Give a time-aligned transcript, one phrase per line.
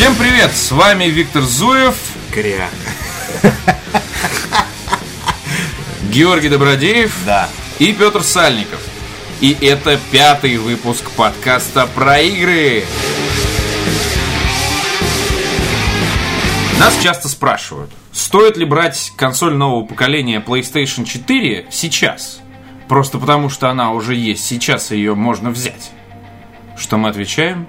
[0.00, 0.56] Всем привет!
[0.56, 1.94] С вами Виктор Зуев,
[2.32, 2.70] Кря.
[6.10, 7.50] Георгий Добродеев Да.
[7.78, 8.80] и Петр Сальников.
[9.42, 12.84] И это пятый выпуск подкаста про игры.
[16.78, 22.40] Нас часто спрашивают, стоит ли брать консоль нового поколения PlayStation 4 сейчас?
[22.88, 25.90] Просто потому, что она уже есть, сейчас ее можно взять.
[26.78, 27.68] Что мы отвечаем?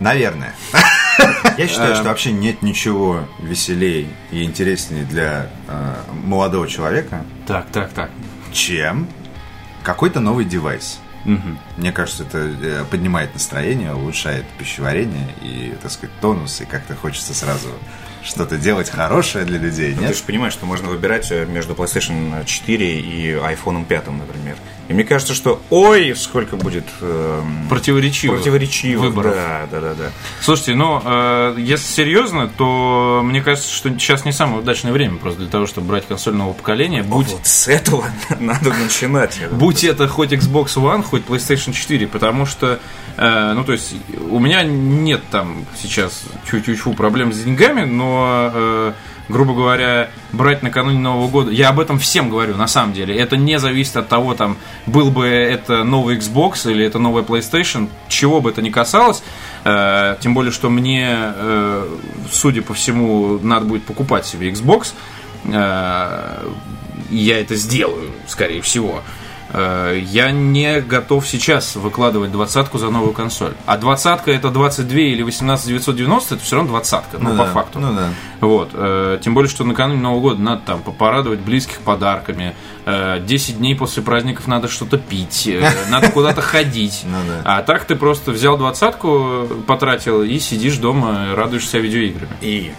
[0.00, 0.54] Наверное.
[1.58, 7.92] Я считаю, что вообще нет ничего веселее и интереснее для э, молодого человека, Так, так,
[7.92, 8.10] так.
[8.52, 9.06] чем
[9.82, 10.98] какой-то новый девайс.
[11.76, 17.34] Мне кажется, это э, поднимает настроение, улучшает пищеварение и, так сказать, тонус, и как-то хочется
[17.34, 17.68] сразу
[18.22, 20.16] что-то делать хорошее для людей, Ты нет?
[20.16, 24.56] же понимаешь, что можно выбирать э, между PlayStation 4 и iPhone 5, например.
[24.90, 29.36] И мне кажется, что ой, сколько будет эм, Противоречивых противоречивых выборов.
[29.36, 30.10] Да, да, да, да.
[30.42, 35.42] Слушайте, ну, э, если серьезно, то мне кажется, что сейчас не самое удачное время просто
[35.42, 37.04] для того, чтобы брать консоль нового поколения.
[37.04, 38.04] Будь, Вот с этого
[38.40, 39.38] надо начинать.
[39.52, 42.80] будь это хоть Xbox One, хоть PlayStation 4, потому что,
[43.16, 43.94] э, ну, то есть,
[44.28, 48.92] у меня нет там сейчас чуть-чуть проблем с деньгами, но, э,
[49.30, 53.36] грубо говоря, брать накануне Нового года, я об этом всем говорю, на самом деле, это
[53.36, 58.40] не зависит от того, там, был бы это новый Xbox или это новая PlayStation, чего
[58.40, 59.22] бы это ни касалось,
[59.64, 61.96] э, тем более, что мне, э,
[62.30, 64.92] судя по всему, надо будет покупать себе Xbox,
[65.44, 66.48] э,
[67.10, 69.02] я это сделаю, скорее всего.
[69.52, 73.52] Э, Я не готов сейчас выкладывать двадцатку за новую консоль.
[73.66, 77.78] А двадцатка это 22 или 18 990, это все равно двадцатка, ну, по да, факту.
[77.78, 78.08] Ну да.
[78.40, 78.70] Вот.
[78.72, 82.54] э, Тем более, что накануне Нового года надо там порадовать близких подарками.
[82.86, 87.02] Э, 10 дней после праздников надо что-то пить, э, надо куда-то ходить.
[87.04, 87.16] Ну.
[87.44, 92.30] А так ты просто взял двадцатку, потратил и сидишь дома, радуешься видеоиграми.
[92.40, 92.72] И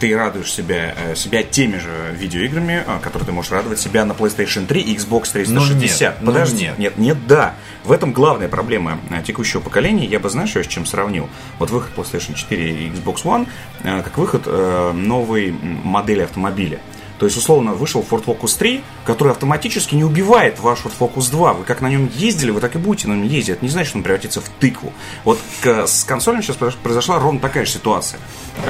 [0.00, 4.12] ты радуешь себя, э, себя теми же видеоиграми, а, которые ты можешь радовать себя на
[4.12, 6.20] PlayStation 3 и Xbox 360.
[6.20, 6.78] Ну, нет, Подожди, ну, нет.
[6.78, 7.54] нет, нет, да.
[7.84, 10.06] В этом главная проблема э, текущего поколения.
[10.06, 11.28] Я бы, знаешь, с чем сравнил?
[11.58, 13.46] Вот выход PlayStation 4 и Xbox One,
[13.82, 16.80] э, как выход новой модели автомобиля.
[17.24, 21.54] То есть, условно, вышел Ford Focus 3, который автоматически не убивает ваш Ford Focus 2.
[21.54, 23.56] Вы как на нем ездили, вы так и будете на нем ездить.
[23.56, 24.92] Это не значит, что он превратится в тыкву.
[25.24, 28.20] Вот к- с консолями сейчас произош- произошла ровно такая же ситуация.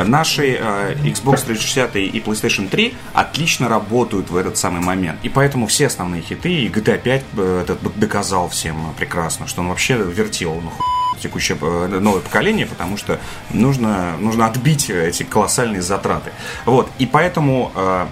[0.04, 5.18] Наши э, Xbox 360 и PlayStation 3 отлично работают в этот самый момент.
[5.24, 9.62] И поэтому все основные хиты, и GTA 5 э, этот доказал всем э, прекрасно, что
[9.62, 10.70] он вообще вертел, ну,
[11.20, 13.18] текущее э, новое поколение, потому что
[13.50, 16.30] нужно, нужно отбить эти колоссальные затраты.
[16.66, 18.06] Вот, и поэтому э,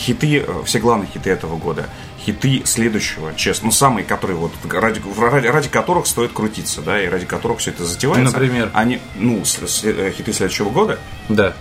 [0.00, 1.86] хиты, э, все главные хиты этого года,
[2.24, 7.06] хиты следующего, честно, ну, самые, которые вот, ради, ради, ради которых стоит крутиться, да, и
[7.08, 8.32] ради которых все это затевается.
[8.32, 8.70] Например?
[8.72, 11.52] Они, ну, с- с- э, хиты следующего года, Да.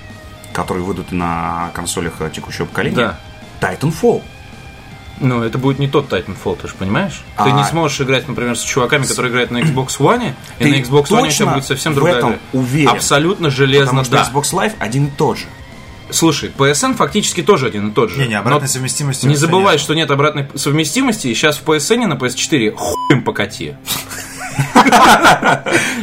[0.54, 2.96] которые выйдут на консолях э, текущего поколения.
[2.96, 3.20] Да.
[3.74, 4.24] Titanfall.
[5.22, 7.24] Ну, это будет не тот Titanfall, ты же понимаешь?
[7.36, 10.70] Ты А- не сможешь играть, например, с чуваками, которые играют на Xbox One, и Ты
[10.70, 12.40] на Xbox One у тебя точно будет совсем в другая этом игра.
[12.54, 12.90] уверен?
[12.90, 14.24] Абсолютно железно, Потому что да.
[14.32, 15.46] Xbox Live один и тот же.
[16.12, 18.20] Слушай, PSN фактически тоже один и тот же.
[18.20, 19.82] Не, не, обратной Но совместимости Не забывай, нет.
[19.82, 23.76] что нет обратной совместимости, и сейчас в PSN на PS4 хуем покати.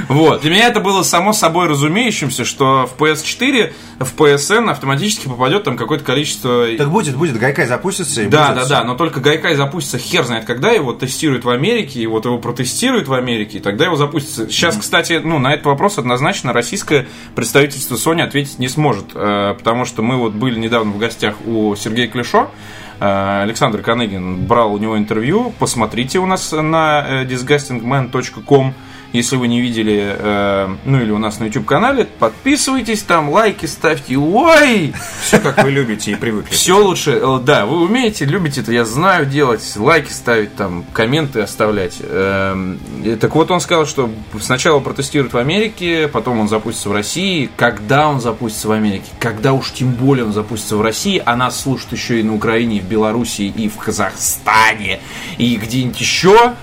[0.08, 0.42] Вот.
[0.42, 5.76] Для меня это было само собой разумеющимся, что в PS4, в PSN автоматически попадет там
[5.76, 9.56] какое-то количество Так будет, будет, Гайкай запустится и Да, будет да, да, но только Гайкай
[9.56, 13.60] запустится хер знает когда, его тестируют в Америке, и вот его протестируют в Америке, и
[13.60, 14.48] тогда его запустится.
[14.48, 19.84] Сейчас, кстати, ну, на этот вопрос однозначно российское представительство Sony ответить не сможет, э, потому
[19.84, 22.50] что мы вот были недавно в гостях у Сергея Клешо,
[22.98, 28.74] Александр Каныгин брал у него интервью, посмотрите у нас на э, disgustingman.com,
[29.16, 34.16] если вы не видели, э, ну или у нас на YouTube-канале, подписывайтесь там, лайки ставьте,
[34.16, 34.94] ой!
[35.22, 36.52] Все как вы любите и привыкли.
[36.52, 41.40] Все лучше, э, да, вы умеете, любите это, я знаю делать, лайки ставить, там, комменты
[41.40, 41.98] оставлять.
[42.00, 44.10] И Так вот, он сказал, что
[44.40, 47.50] сначала протестируют в Америке, потом он запустится в России.
[47.56, 49.06] Когда он запустится в Америке?
[49.18, 52.78] Когда уж тем более он запустится в России, а нас слушают еще и на Украине,
[52.78, 55.00] и в Белоруссии, и в Казахстане,
[55.38, 56.54] и где-нибудь еще.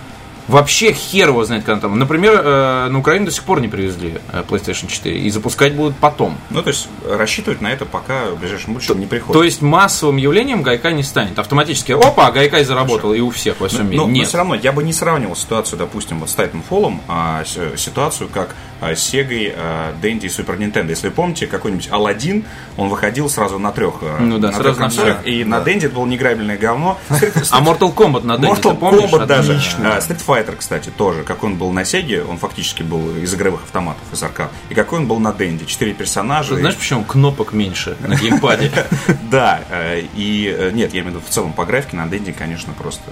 [0.48, 1.98] Вообще хер его знает, когда там.
[1.98, 5.96] Например, э, на Украину до сих пор не привезли э, PlayStation 4, и запускать будут
[5.98, 6.38] потом.
[6.50, 9.40] Ну, то есть рассчитывать на это пока в ближайшем будущем не приходится.
[9.40, 11.40] То есть массовым явлением Гайкай не станет.
[11.40, 13.98] Автоматически, опа, Гайкай заработал и у всех во всем мире.
[13.98, 14.28] Но, Нет.
[14.28, 17.44] все равно я бы не сравнивал ситуацию, допустим, вот с Titanfall, а
[17.76, 20.90] ситуацию как а, с Sega, а, Dendy и Super Nintendo.
[20.90, 22.44] Если вы помните, какой-нибудь Aladdin,
[22.78, 25.28] он выходил сразу на трех, а, Ну да, на сразу трех на всех.
[25.28, 26.98] и на Dendy это было неиграбельное говно.
[27.52, 28.80] А Mortal Kombat на Денде, Mortal?
[28.80, 29.54] Kombat даже.
[29.84, 31.24] А, Street Fighter, кстати, тоже.
[31.24, 34.52] Какой он был на Sega, он фактически был из игровых автоматов, из аркад.
[34.70, 35.66] И какой он был на Денде.
[35.66, 36.56] Четыре персонажа.
[36.56, 38.72] Знаешь, почему кнопок меньше на геймпаде?
[39.30, 42.34] Да, э, и э, нет, я имею в виду в целом по графике на Денде,
[42.34, 43.04] конечно, просто...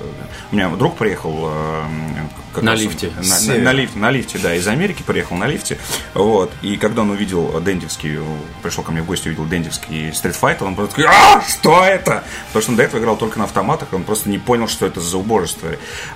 [0.51, 1.49] У меня друг приехал...
[2.53, 3.11] как На раз он- лифте.
[3.17, 5.77] На, на- на лифте, на лифте, да, из Америки приехал на лифте.
[6.13, 6.51] Вот.
[6.61, 8.19] И когда он увидел Дендевский,
[8.61, 12.23] пришел ко мне в гости, увидел Дендевский Street Fighter, он просто такой, а, что это?
[12.47, 14.99] Потому что он до этого играл только на автоматах, он просто не понял, что это
[14.99, 15.69] за убожество.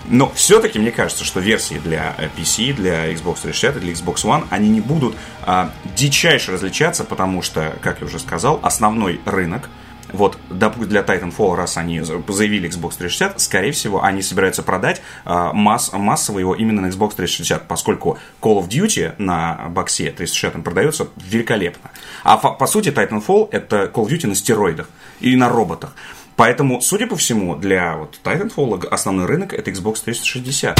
[0.05, 4.45] Но все-таки мне кажется, что версии для PC, для Xbox 360 и для Xbox One,
[4.49, 9.69] они не будут а, дичайше различаться, потому что, как я уже сказал, основной рынок
[10.11, 15.01] вот, допустим, для Titanfall, раз они за- заявили Xbox 360, скорее всего, они собираются продать
[15.25, 20.63] а, масс, массово его именно на Xbox 360, поскольку Call of Duty на боксе 360
[20.63, 21.89] продается великолепно.
[22.23, 25.95] А по сути Titanfall это Call of Duty на стероидах и на роботах.
[26.35, 30.77] Поэтому, судя по всему, для вот Titanfall основной рынок это Xbox 360.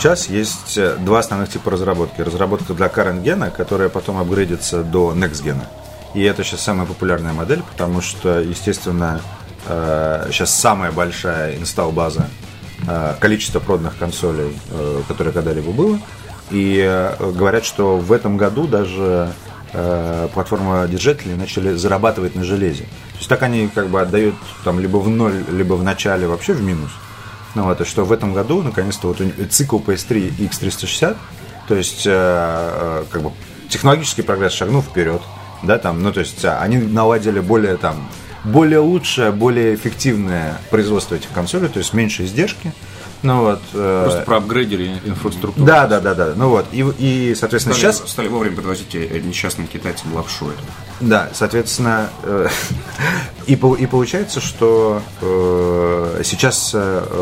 [0.00, 2.22] Сейчас есть э, два основных типа разработки.
[2.22, 5.66] Разработка для current гена, которая потом апгрейдится до next гена.
[6.14, 9.20] И это сейчас самая популярная модель, потому что, естественно,
[9.66, 12.30] э, сейчас самая большая инсталл-база
[12.88, 14.56] э, количество проданных консолей,
[15.06, 16.00] которое когда-либо было.
[16.50, 19.30] И говорят, что в этом году даже
[20.32, 22.84] платформа держателей начали зарабатывать на железе.
[22.84, 26.54] То есть так они как бы отдают там либо в ноль, либо в начале вообще
[26.54, 26.90] в минус.
[27.54, 29.20] Ну вот, и что в этом году, наконец-то, вот
[29.50, 31.16] цикл PS3 и X360,
[31.66, 33.32] то есть, э, э, как бы,
[33.68, 35.20] технологический прогресс шагнул вперед,
[35.62, 38.08] да, там, ну, то есть, а, они наладили более, там,
[38.44, 42.72] более лучшее, более эффективное производство этих консолей, то есть, меньше издержки,
[43.22, 43.60] ну, вот.
[43.74, 45.66] э, Просто проапгрейдили инфраструктуру.
[45.66, 48.10] да, да, да, да, ну, вот, и, и соответственно, Стали, сейчас...
[48.10, 50.62] стали вовремя подвозить э, несчастным китайцам лапшу эту.
[51.00, 52.48] Да, соответственно, э,
[53.46, 55.02] и, и получается, что
[56.22, 56.74] сейчас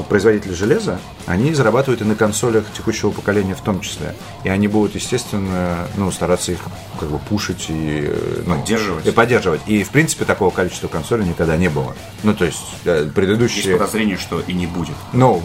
[0.08, 0.98] производители железа,
[1.28, 4.14] они зарабатывают и на консолях текущего поколения в том числе.
[4.44, 6.58] И они будут, естественно, ну, стараться их
[6.98, 8.10] как бы пушить и,
[8.46, 9.06] ну, Поддерживать.
[9.06, 9.60] И поддерживать.
[9.66, 11.94] И, в принципе, такого количества консолей никогда не было.
[12.22, 13.76] Ну, то есть, э, Есть предыдущие...
[13.76, 14.94] подозрение, что и не будет.
[15.12, 15.40] Ну,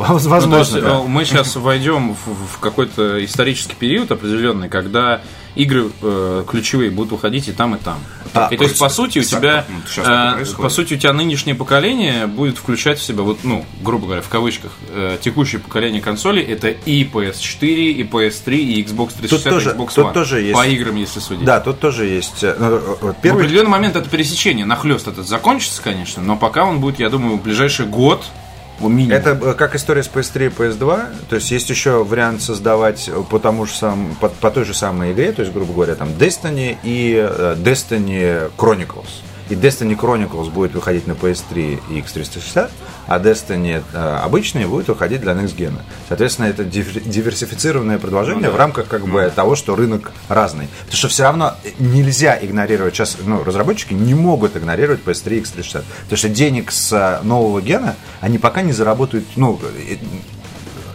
[0.47, 1.05] воз- Ну, возможно, то есть, да.
[1.05, 5.21] э, мы сейчас войдем в, в какой-то исторический период определенный, когда
[5.55, 7.99] игры э, ключевые будут выходить и там, и там.
[8.33, 11.53] А, и то есть, по сути, у тебя, ну, э, по сути, у тебя нынешнее
[11.53, 16.41] поколение будет включать в себя, вот, ну, грубо говоря, в кавычках, э, текущее поколение консолей
[16.43, 20.13] это и PS4, и PS3, и Xbox 360, тоже- и Xbox тут One.
[20.13, 21.45] тоже есть- По играм, если судить.
[21.45, 22.41] Да, тут тоже есть...
[22.41, 23.43] ну, вот В первый...
[23.43, 27.43] определенный момент это пересечение, нахлест этот закончится, конечно, но пока он будет, я думаю, в
[27.43, 28.42] ближайший год, ну,
[28.89, 29.17] минимум.
[29.17, 31.27] Это э, как история с PS3 и PS2.
[31.29, 35.13] То есть есть еще вариант создавать по тому же самому, по, по той же самой
[35.13, 39.23] игре, то есть, грубо говоря, там Destiny и э, Destiny Chronicles.
[39.49, 42.69] И Destiny Chronicles будет выходить на PS3 и X360,
[43.07, 45.73] а Destiny э, обычные будет выходить для Next Gen.
[46.07, 50.67] Соответственно, это дивер- диверсифицированное продолжение в рамках как бы того, что рынок разный.
[50.79, 55.83] Потому что все равно нельзя игнорировать сейчас, ну, разработчики не могут игнорировать PS3 и X360.
[56.03, 59.59] Потому что денег с э, нового гена они пока не заработают, ну,
[59.89, 59.97] э,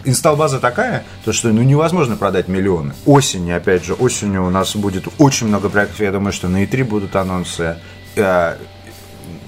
[0.05, 2.93] инсталл-база такая, то что ну, невозможно продать миллионы.
[3.05, 5.99] Осенью, опять же, осенью у нас будет очень много проектов.
[5.99, 7.77] Я думаю, что на E3 будут анонсы.
[8.15, 8.57] Э,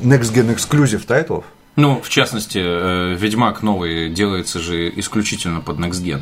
[0.02, 1.46] Next Gen Exclusive тайтлов.
[1.76, 6.22] Ну, в частности, э, Ведьмак новый делается же исключительно под Next Gen.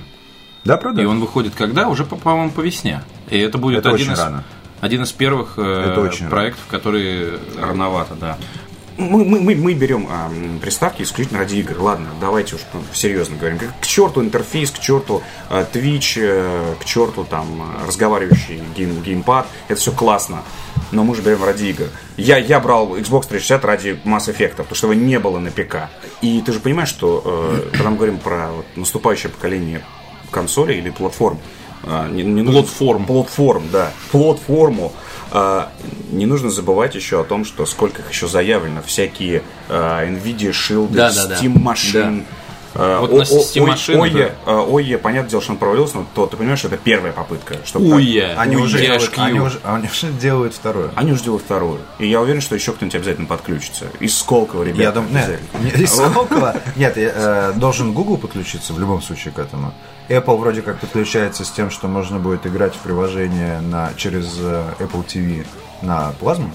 [0.66, 1.02] Да, правда?
[1.02, 1.88] И он выходит когда?
[1.88, 3.02] Уже, по- по-моему, по весне.
[3.30, 4.44] И это будет Это один, очень из, рано.
[4.82, 7.40] один из первых э, Это очень проектов, которые...
[7.60, 8.38] Рановато, да.
[9.00, 10.30] Мы, мы, мы, мы берем а,
[10.62, 11.80] приставки исключительно ради игр.
[11.80, 13.58] Ладно, давайте уж ну, серьезно говорим.
[13.58, 19.48] К, черту интерфейс, к черту а, Twitch, э, к черту там а, разговаривающий гейм, геймпад.
[19.70, 20.44] Это все классно.
[20.92, 21.86] Но мы же берем ради игр.
[22.18, 25.90] Я, я брал Xbox 360 ради Mass Effect, потому что его не было на ПК.
[26.22, 29.82] И ты же понимаешь, что э, когда мы говорим про вот, наступающее поколение
[30.30, 31.40] консолей или платформ,
[31.84, 33.06] а, не, не нужно- Платформ.
[33.06, 33.94] Платформ, да.
[34.12, 34.92] Платформу.
[35.32, 35.72] А,
[36.12, 38.82] не нужно забывать еще о том, что сколько их еще заявлено.
[38.82, 41.36] Всякие а, Nvidia Shield, Да, да, да.
[41.40, 42.26] Steam машин.
[42.30, 42.49] А,
[43.02, 43.24] Вот о- на
[43.64, 46.68] ой- машины, Ое, а, Ое, понятное дело, что он провалился, но то, ты понимаешь, что
[46.70, 47.58] это первая попытка.
[47.66, 50.92] чтобы Уя, Они уя, уже, делают, они, уже, они уже делают второе.
[50.96, 51.80] Они уже делают вторую.
[52.00, 53.86] И я уверен, что еще кто-нибудь обязательно подключится.
[54.00, 54.82] Из Сколково, ребята.
[54.84, 55.40] Я думаю, нет,
[55.78, 59.74] не- из Сколково- нет, я, э, должен Google подключиться в любом случае к этому.
[60.08, 64.64] Apple вроде как подключается с тем, что можно будет играть в приложение на, через э,
[64.80, 65.46] Apple TV
[65.82, 66.52] на плазму.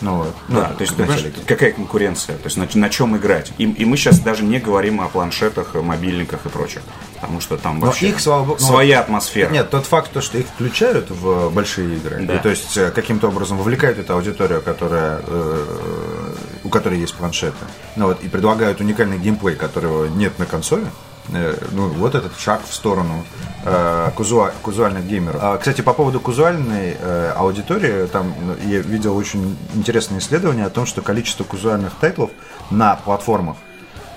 [0.00, 0.34] Ну, вот.
[0.48, 3.52] Ну, Да, то есть, ты какая конкуренция, то есть на, на чем играть.
[3.58, 6.82] И, и мы сейчас даже не говорим о планшетах, мобильниках и прочем,
[7.14, 9.50] потому что там Но вообще их, слава богу, ну, своя атмосфера.
[9.50, 12.36] Нет, тот факт, то, что их включают в большие игры, Да.
[12.36, 16.34] и, то есть э, каким-то образом вовлекают эту аудиторию, которая э,
[16.64, 17.56] у которой есть планшеты,
[17.96, 22.60] ну, вот, и предлагают уникальный геймплей, которого нет на консоли, Э, ну, вот этот шаг
[22.66, 23.24] в сторону
[23.64, 25.40] э, казуа, казуальных геймеров.
[25.42, 30.70] А, кстати, по поводу казуальной э, аудитории, там ну, я видел очень интересное исследование о
[30.70, 32.30] том, что количество казуальных тайтлов
[32.70, 33.56] на платформах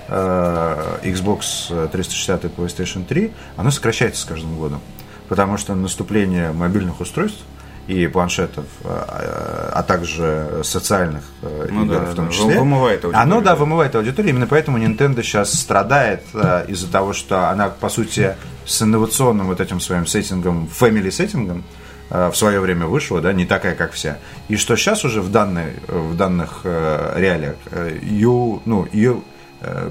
[0.08, 4.80] э, Xbox 360 и PlayStation 3, оно сокращается с каждым годом.
[5.28, 7.42] Потому что наступление мобильных устройств–
[7.86, 12.58] и планшетов, а, а также социальных э, ну, игр да, в том да, числе.
[12.58, 13.22] Вымывает аудиторию.
[13.22, 14.30] Оно, да, вымывает аудиторию.
[14.30, 19.60] Именно поэтому Nintendo сейчас страдает э, из-за того, что она, по сути, с инновационным вот
[19.60, 21.64] этим своим сеттингом, family сеттингом,
[22.10, 24.18] э, в свое время вышла, да, не такая, как вся.
[24.48, 27.56] И что сейчас уже в, данной, в данных реалиях
[28.02, 29.22] ее, ну, ее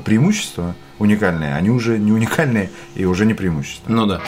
[0.03, 3.91] преимущества уникальные, они уже не уникальные и уже не преимущества.
[3.91, 4.21] Ну да.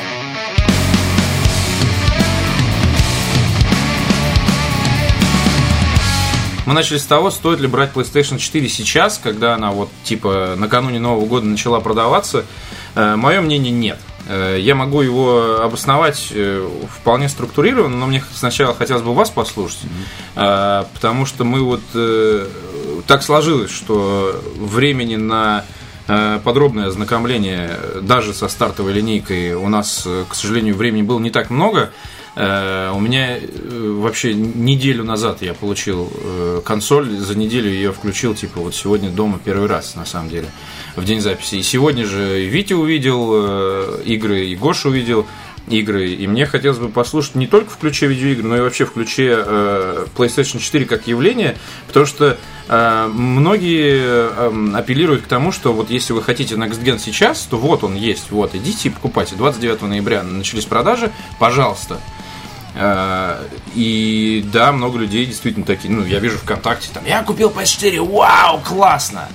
[6.66, 11.00] Мы начали с того, стоит ли брать PlayStation 4 сейчас, когда она вот типа накануне
[11.00, 12.46] Нового года начала продаваться.
[12.94, 13.98] Э, Мое мнение нет.
[14.28, 19.80] Э, я могу его обосновать э, вполне структурированно, но мне сначала хотелось бы вас послушать,
[20.36, 20.88] mm-hmm.
[20.94, 21.82] потому что мы вот
[23.08, 25.66] так сложилось, что времени на
[26.44, 31.92] подробное ознакомление даже со стартовой линейкой у нас, к сожалению, времени было не так много.
[32.36, 38.34] Э, у меня э, вообще неделю назад я получил э, консоль, за неделю ее включил,
[38.36, 40.48] типа вот сегодня дома первый раз, на самом деле,
[40.96, 41.56] в день записи.
[41.56, 45.28] И сегодня же и Витя увидел игры, и Гоша увидел
[45.68, 46.10] игры.
[46.10, 49.44] И мне хотелось бы послушать не только в ключе видеоигр, но и вообще в ключе
[50.16, 51.58] PlayStation 4 как явление,
[51.88, 57.42] потому что многие э, апеллируют к тому, что вот если вы хотите Next Gen сейчас,
[57.42, 59.36] то вот он есть, вот, идите и покупайте.
[59.36, 62.00] 29 ноября начались продажи, пожалуйста.
[62.76, 68.00] Э, и да, много людей действительно такие, ну, я вижу ВКонтакте, там, я купил PS4,
[68.02, 69.28] вау, классно!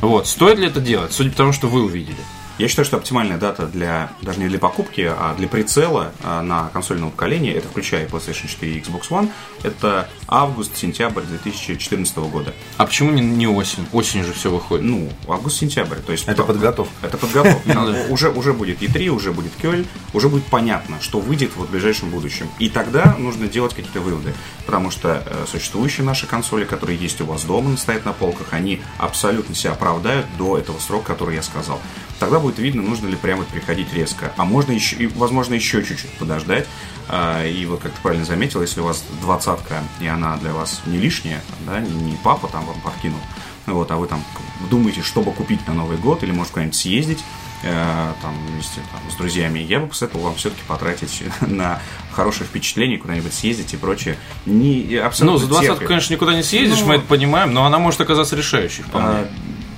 [0.00, 1.12] Вот, стоит ли это делать?
[1.12, 2.16] Судя по тому, что вы увидели.
[2.58, 6.68] Я считаю, что оптимальная дата для, даже не для покупки, а для прицела а, на
[6.70, 9.30] консольном поколении, это включая PlayStation 4 и Xbox One,
[9.62, 12.52] это август-сентябрь 2014 года.
[12.76, 13.86] А почему не, не осень?
[13.92, 14.84] Осень же все выходит.
[14.84, 15.98] Ну, август-сентябрь.
[15.98, 16.92] То есть это подготовка.
[17.00, 18.06] Это подготовка.
[18.10, 22.10] Уже, уже будет E3, уже будет Кёль, уже будет понятно, что выйдет вот в ближайшем
[22.10, 22.48] будущем.
[22.58, 24.34] И тогда нужно делать какие-то выводы.
[24.66, 28.80] Потому что э, существующие наши консоли, которые есть у вас дома, стоят на полках, они
[28.98, 31.80] абсолютно себя оправдают до этого срока, который я сказал
[32.18, 34.32] тогда будет видно, нужно ли прямо приходить резко.
[34.36, 36.66] А можно еще, и, возможно, еще чуть-чуть подождать.
[37.08, 40.82] А, и вот, как ты правильно заметил, если у вас двадцатка, и она для вас
[40.86, 43.20] не лишняя, да, не папа там вам подкинул,
[43.66, 44.22] вот, а вы там
[44.70, 47.24] думаете, чтобы купить на Новый год, или, может, куда-нибудь съездить,
[47.62, 51.80] э, там, вместе там, с друзьями, я бы посоветовал вам все-таки потратить на
[52.12, 54.16] хорошее впечатление, куда-нибудь съездить и прочее.
[54.46, 57.78] Не, абсолютно ну, за двадцатку, конечно, никуда не съездишь, ну, мы это понимаем, но она
[57.78, 59.08] может оказаться решающей вполне.
[59.08, 59.28] А,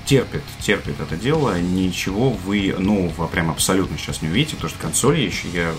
[0.05, 5.21] терпит, терпит это дело, ничего вы нового прям абсолютно сейчас не увидите, потому что консоли
[5.21, 5.73] еще, я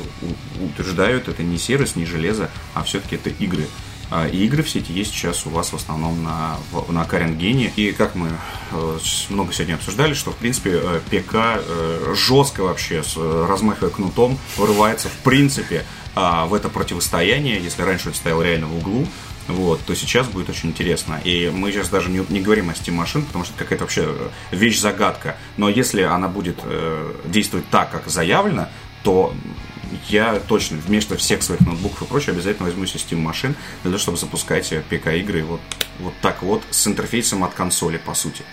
[0.61, 3.67] утверждаю, это не сервис, не железо, а все-таки это игры.
[4.14, 7.73] А, и игры все эти есть сейчас у вас в основном на, на Current Gene.
[7.76, 8.29] И как мы
[8.71, 8.99] э,
[9.31, 15.09] много сегодня обсуждали, что в принципе э, ПК э, жестко вообще, с, размахивая кнутом, вырывается
[15.09, 19.07] в принципе а, в это противостояние, если раньше это стоял реально в углу,
[19.49, 21.20] вот, то сейчас будет очень интересно.
[21.25, 24.28] И мы сейчас даже не, не говорим о Steam машин, потому что какая-то вообще э,
[24.56, 25.37] вещь-загадка.
[25.56, 28.68] Но если она будет э, действовать так, как заявлено,
[29.02, 29.34] то
[30.08, 34.16] я точно вместо всех своих ноутбуков и прочего обязательно возьму Steam машин для того, чтобы
[34.16, 35.61] запускать ПК-игры вот,
[35.99, 38.44] вот так вот с интерфейсом от консоли, по сути.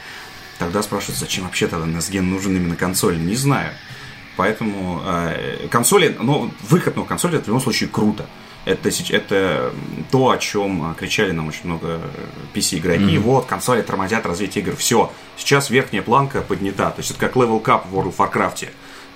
[0.58, 3.18] Тогда спрашивают, зачем вообще тогда NSGen нужен именно консоль?
[3.18, 3.72] Не знаю.
[4.36, 8.26] Поэтому э, консоли, но выход на консоли это в любом случае круто.
[8.66, 9.74] Это, это
[10.12, 12.02] то, о чем кричали нам очень много
[12.54, 13.16] PC-игроки.
[13.16, 13.20] Mm-hmm.
[13.20, 14.76] Вот, консоли тормозят развитие игр.
[14.76, 15.12] Все.
[15.38, 16.92] Сейчас верхняя планка поднята.
[16.92, 18.70] То есть это как level cap в World of Warcraft.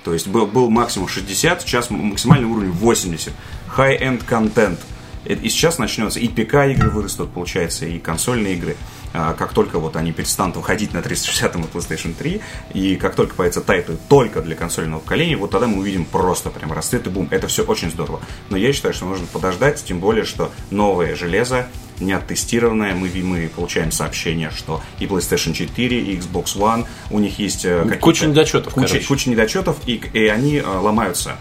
[0.04, 3.34] То есть был, был максимум 60, сейчас максимальный уровень 80.
[3.78, 4.80] High-end контент.
[5.26, 8.76] И сейчас начнется и ПК-игры вырастут, получается, и консольные игры.
[9.14, 12.42] А, как только вот они перестанут выходить на 360 и PlayStation 3,
[12.74, 16.74] и как только появятся тайтлы только для консольного поколения, вот тогда мы увидим просто прям
[16.74, 17.28] расцвет и бум.
[17.30, 18.22] Это все очень здорово.
[18.50, 21.68] Но я считаю, что нужно подождать, тем более, что новое железо,
[22.00, 27.38] не оттестированное, мы, мы получаем сообщение, что и PlayStation 4, и Xbox One, у них
[27.38, 28.00] есть э, какие-то...
[28.00, 31.38] Куча недочетов, куча, куча недочетов, и, и они э, ломаются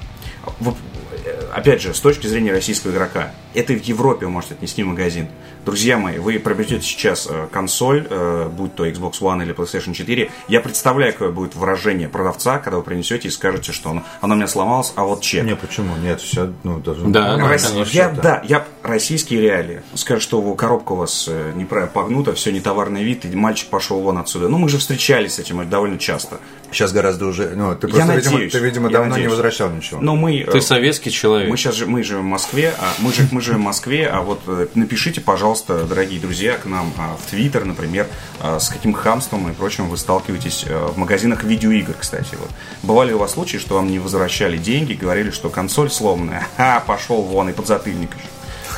[1.53, 5.29] опять же, с точки зрения российского игрока, это в Европе вы можете отнести магазин.
[5.65, 10.31] Друзья мои, вы приобретете сейчас э, консоль, э, будь то Xbox One или PlayStation 4.
[10.49, 14.37] Я представляю, какое будет выражение продавца, когда вы принесете и скажете, что оно, оно у
[14.37, 15.45] меня сломалось, а вот чек.
[15.45, 15.95] Не, почему?
[15.97, 17.03] Нет, все, ну, даже...
[17.05, 18.23] Да, ну, Россия- конечно, я, да.
[18.23, 19.83] да, я российские реалии.
[19.95, 24.01] Скажет, что коробка у вас э, неправильно погнута, все не товарный вид, и мальчик пошел
[24.01, 24.49] вон отсюда.
[24.49, 26.41] Ну, мы же встречались с этим довольно часто.
[26.73, 27.51] Сейчас гораздо уже...
[27.55, 29.31] Ну, ты Я просто, видимо, надеюсь, ты, видимо, я давно не надеюсь.
[29.31, 30.01] возвращал ничего.
[30.01, 30.41] Но мы...
[30.41, 31.51] э, Ты советский человек.
[31.51, 34.69] Мы сейчас мы живем в Москве, а мы, же, мы в Москве, а вот э,
[34.75, 38.07] напишите, пожалуйста, дорогие друзья, к нам а, в Твиттер, например,
[38.41, 42.37] а, с каким хамством и прочим вы сталкиваетесь э, в магазинах видеоигр, кстати.
[42.39, 42.51] Вот.
[42.83, 46.81] Бывали ли у вас случаи, что вам не возвращали деньги, говорили, что консоль сломанная, а
[46.81, 48.29] пошел вон и подзатыльник еще.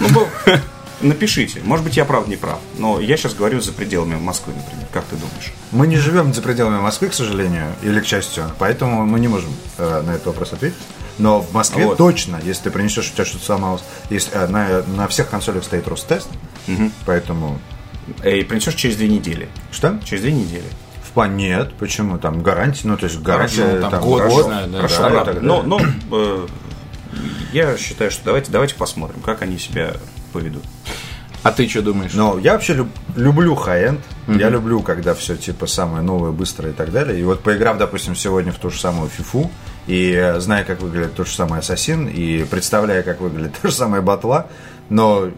[0.01, 0.29] Ну, был-
[1.01, 1.61] напишите.
[1.63, 2.59] Может быть, я прав, не прав.
[2.79, 4.87] Но я сейчас говорю за пределами Москвы, например.
[4.93, 5.53] Как ты думаешь?
[5.71, 9.51] Мы не живем за пределами Москвы, к сожалению, или к счастью, поэтому мы не можем
[9.79, 10.79] э, на этот вопрос ответить.
[11.19, 11.97] Но в Москве Вот.
[11.99, 15.87] точно, если ты принесешь, у тебя что-то сломалось, если, э, на, на всех консолях стоит
[15.89, 16.29] Ростест,
[17.07, 17.59] поэтому...
[18.23, 19.49] Эй, принесешь через две недели.
[19.71, 19.99] Что?
[20.05, 20.65] Через две недели.
[21.03, 22.19] В плане нет, почему?
[22.19, 23.79] Там гарантия, ну, то есть гарантия...
[23.81, 24.77] ну, там год, год, не знаю, да.
[24.79, 25.33] Хорошо, да, и ладно.
[25.33, 25.81] так но, но
[26.11, 26.47] э,
[27.53, 29.93] я считаю, что давайте, давайте посмотрим, как они себя
[30.33, 30.65] поведут.
[31.45, 32.13] А ты что думаешь?
[32.15, 34.01] Но я вообще люб- люблю high-end.
[34.27, 37.21] Я люблю, когда все типа самое новое, быстрое и так далее.
[37.21, 39.51] И вот поиграв, допустим, сегодня в ту же самую фифу,
[39.87, 43.75] и э, зная, как выглядит тот же самый Ассасин, и представляя, как выглядит та же
[43.75, 44.47] самая батла,
[44.91, 45.31] но э,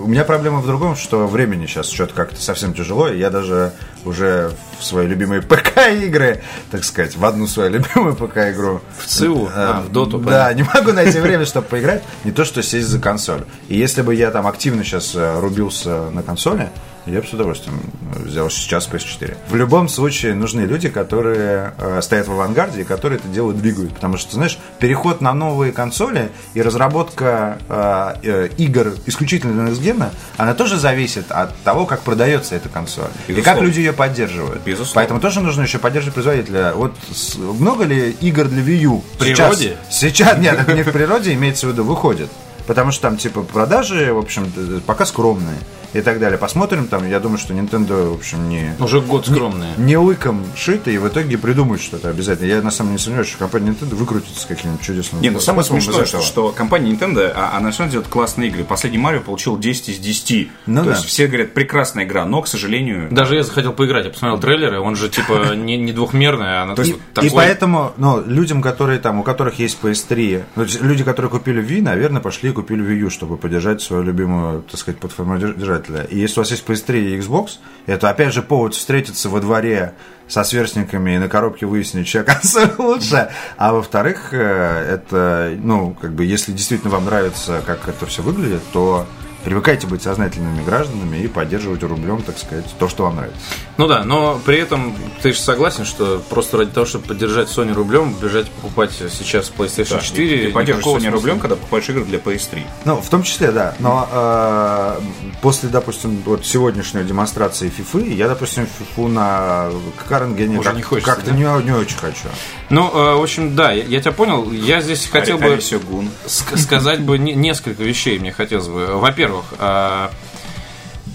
[0.00, 3.72] у меня проблема в другом, что времени сейчас что-то как-то совсем тяжело, и я даже
[4.04, 9.48] уже в свои любимые ПК-игры, так сказать, в одну свою любимую ПК-игру В ЦУ?
[9.54, 13.00] А, в Доту, Да, не могу найти время, чтобы поиграть, не то, что сесть за
[13.00, 13.44] консоль.
[13.68, 16.70] И если бы я там активно сейчас э, рубился на консоли,
[17.06, 17.80] я бы с удовольствием
[18.14, 19.36] взял сейчас PS4.
[19.48, 23.94] В любом случае нужны люди, которые э, стоят в авангарде и которые это дело двигают.
[23.94, 30.08] Потому что, знаешь, переход на новые консоли и разработка э, э, игр исключительно Next Gen,
[30.36, 33.04] она тоже зависит от того, как продается эта консоль.
[33.28, 33.60] И Безусловно.
[33.60, 34.62] как люди ее поддерживают.
[34.64, 34.92] Безусловно.
[34.94, 36.72] Поэтому тоже нужно еще поддерживать производителя.
[36.74, 39.04] Вот с- много ли игр для Wii U?
[39.14, 39.76] В природе?
[39.90, 42.30] Сейчас, сейчас нет, это не в природе, имеется в виду, выходит.
[42.66, 44.50] Потому что там, типа, продажи, в общем,
[44.86, 45.58] пока скромные
[45.92, 46.38] и так далее.
[46.38, 49.68] Посмотрим там, я думаю, что Nintendo, в общем, не, Уже год скромный.
[49.78, 52.48] не лыком шито и в итоге придумают что-то обязательно.
[52.48, 55.40] Я на самом деле не сомневаюсь, что компания Nintendo выкрутится с каким-нибудь чудесным Не, ну
[55.40, 58.64] самое смешное, что, что компания Nintendo, а, она все делает классные игры.
[58.64, 60.50] Последний Марио получил 10 из 10.
[60.66, 60.96] Ну То да.
[60.96, 63.08] есть все говорят, прекрасная игра, но, к сожалению...
[63.10, 66.72] Даже я захотел поиграть, я посмотрел трейлеры, он же типа не, не двухмерный, а на-
[66.82, 71.30] И, такой- и поэтому, ну, людям, которые там, у которых есть PS3, ну, люди, которые
[71.30, 75.36] купили Wii, наверное, пошли купили Wii U, чтобы поддержать свою любимую, так сказать, платформу.
[75.36, 79.92] И если у вас есть PS3 и Xbox, это опять же повод встретиться во дворе
[80.26, 83.28] со сверстниками и на коробке выяснить, чья консоль лучше.
[83.58, 88.62] А во-вторых, э, это, ну, как бы, если действительно вам нравится, как это все выглядит,
[88.72, 89.06] то
[89.46, 93.38] привыкайте быть сознательными гражданами и поддерживать рублем, так сказать, то, что вам нравится.
[93.76, 97.72] Ну да, но при этом ты же согласен, что просто ради того, чтобы поддержать Sony
[97.72, 100.46] рублем, бежать покупать сейчас PlayStation 4.
[100.48, 101.10] Ты поддерживаешь Sony смысла.
[101.16, 102.64] рублем, когда покупаешь игры для PS3.
[102.86, 103.76] Ну, в том числе, да.
[103.78, 105.00] Но э,
[105.42, 109.70] после, допустим, вот сегодняшней демонстрации FIFA, я, допустим, FIFA на
[110.08, 111.36] Каренгене как, не хочется, как-то да?
[111.36, 112.26] не, не очень хочу.
[112.70, 114.50] Ну, э, в общем, да, я, я тебя понял.
[114.50, 116.10] Я здесь хотел бы все гун.
[116.26, 118.86] ск- сказать бы не- несколько вещей мне хотелось бы.
[118.98, 120.08] Во-первых, э,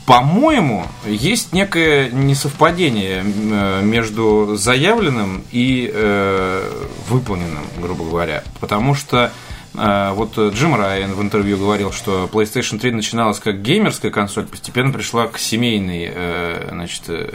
[0.05, 6.69] по-моему, есть некое несовпадение э, между заявленным и э,
[7.07, 8.43] выполненным, грубо говоря.
[8.59, 9.31] Потому что
[9.73, 14.91] э, вот Джим Райан в интервью говорил, что PlayStation 3 начиналась как геймерская консоль, постепенно
[14.91, 17.33] пришла к семейной э, значит, э,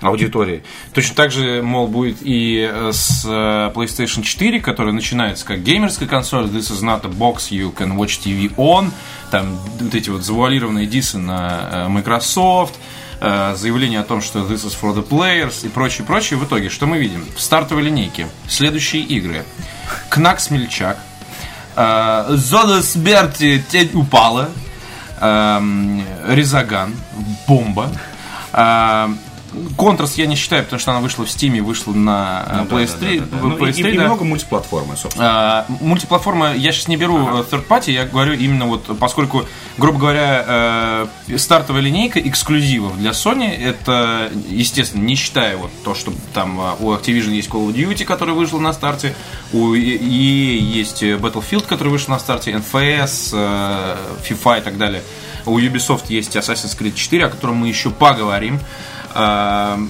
[0.00, 0.62] аудитории.
[0.92, 6.08] Точно так же, мол, будет и э, с э, PlayStation 4, которая начинается как геймерская
[6.08, 8.90] консоль, this is not a box you can watch TV on,
[9.30, 12.74] там вот эти вот завуалированные дисы на э, Microsoft,
[13.20, 16.38] заявление о том, что this is for the players и прочее, прочее.
[16.38, 17.26] В итоге, что мы видим?
[17.34, 19.44] В стартовой линейке следующие игры.
[20.08, 20.96] Кнак Смельчак,
[21.74, 24.50] Зона смерти тень упала,
[25.20, 26.94] эм, Резаган,
[27.48, 27.90] Бомба,
[29.76, 33.28] Контрас я не считаю, потому что она вышла в Steam, вышла на э, PS3.
[33.42, 34.04] Ну, и, PS3, и да.
[34.04, 35.26] много мультиплатформы, собственно.
[35.28, 39.44] А, мультиплатформа, я сейчас не беру э, third party, я говорю именно вот, поскольку,
[39.76, 46.12] грубо говоря, э, стартовая линейка эксклюзивов для Sony, это, естественно, не считая вот то, что
[46.34, 49.14] там э, у Activision есть Call of Duty, который вышел на старте,
[49.52, 53.96] у EA есть Battlefield, который вышел на старте, NFS, э,
[54.28, 55.02] FIFA и так далее.
[55.46, 58.60] У Ubisoft есть Assassin's Creed 4, о котором мы еще поговорим.
[59.18, 59.80] А,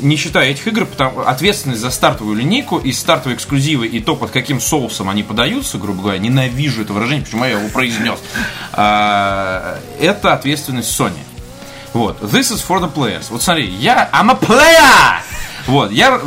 [0.00, 4.32] не считая этих игр, потому, ответственность за стартовую линейку и стартовые эксклюзивы и то, под
[4.32, 8.18] каким соусом они подаются, грубо говоря, ненавижу это выражение, почему я его произнес,
[8.72, 11.18] а, это ответственность Sony.
[11.92, 12.20] Вот.
[12.20, 13.26] This is for the players.
[13.30, 14.10] Вот смотри, я...
[14.12, 15.22] I'm a player!
[15.68, 16.20] Вот, я,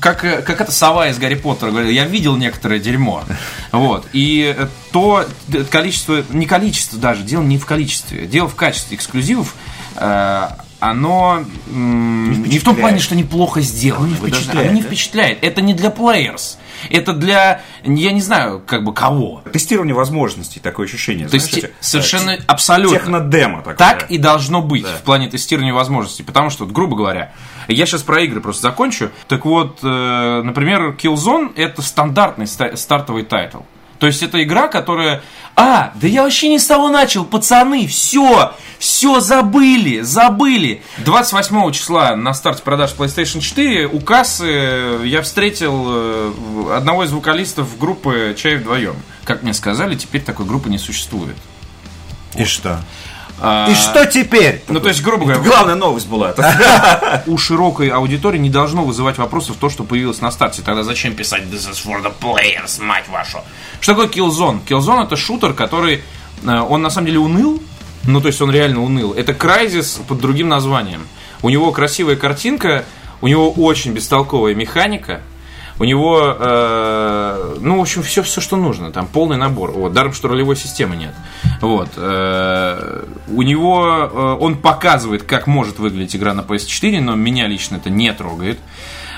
[0.00, 3.24] как, как эта сова из Гарри Поттера говорил, я видел некоторое дерьмо.
[3.72, 4.54] Вот, и
[4.92, 5.24] то
[5.70, 9.54] количество, не количество даже, дело не в количестве, дело в качестве эксклюзивов,
[10.80, 14.08] оно не, не в том плане, что неплохо сделано.
[14.08, 15.38] Не впечатляет, оно не впечатляет.
[15.42, 16.58] Это не для players.
[16.90, 19.42] Это для, я не знаю, как бы кого.
[19.52, 21.28] Тестирование возможностей, такое ощущение.
[21.28, 22.98] То есть совершенно э, абсолютно.
[22.98, 23.76] Технодемо такое.
[23.76, 24.96] Так и должно быть да.
[24.96, 26.22] в плане тестирования возможностей.
[26.22, 27.32] Потому что, вот, грубо говоря,
[27.68, 29.10] я сейчас про игры просто закончу.
[29.28, 33.60] Так вот, э, например, Killzone это стандартный стартовый title.
[33.98, 35.22] То есть это игра, которая...
[35.54, 40.82] А, да я вообще не с того начал, пацаны, все, все забыли, забыли.
[40.98, 46.32] 28 числа на старте продаж PlayStation 4 у кассы я встретил э,
[46.76, 48.96] одного из вокалистов группы «Чай вдвоем».
[49.24, 51.36] Как мне сказали, теперь такой группы не существует.
[52.34, 52.80] И что?
[53.40, 54.62] А, И что теперь?
[54.68, 55.40] Ну, то есть, грубо говоря...
[55.40, 56.34] Главная новость была.
[57.26, 60.62] У широкой аудитории не должно вызывать вопросов то, что появилось на старте.
[60.62, 63.38] Тогда зачем писать This is for the players, мать вашу?
[63.80, 64.60] Что такое Killzone?
[64.66, 66.02] Killzone это шутер, который...
[66.44, 67.62] Э, он на самом деле уныл.
[68.04, 69.12] Ну, то есть, он реально уныл.
[69.12, 71.06] Это Crysis под другим названием.
[71.42, 72.84] У него красивая картинка,
[73.20, 75.20] у него очень бестолковая механика,
[75.78, 78.92] у него, э, ну, в общем, все, все, что нужно.
[78.92, 79.72] Там полный набор.
[79.72, 81.14] Вот, даром, что ролевой системы нет.
[81.60, 81.90] Вот.
[81.96, 87.76] Э, у него, э, он показывает, как может выглядеть игра на PS4, но меня лично
[87.76, 88.58] это не трогает.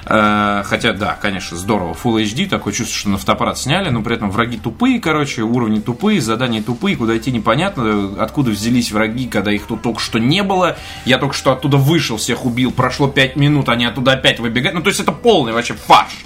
[0.05, 1.95] Э, хотя, да, конечно, здорово.
[1.95, 5.81] Full HD, такое чувство, что на фотоаппарат сняли, но при этом враги тупые, короче, уровни
[5.81, 10.43] тупые, задания тупые, куда идти непонятно, откуда взялись враги, когда их тут только что не
[10.43, 10.77] было.
[11.05, 14.75] Я только что оттуда вышел, всех убил, прошло 5 минут, они оттуда опять выбегают.
[14.75, 16.25] Ну, то есть это полный вообще фарш.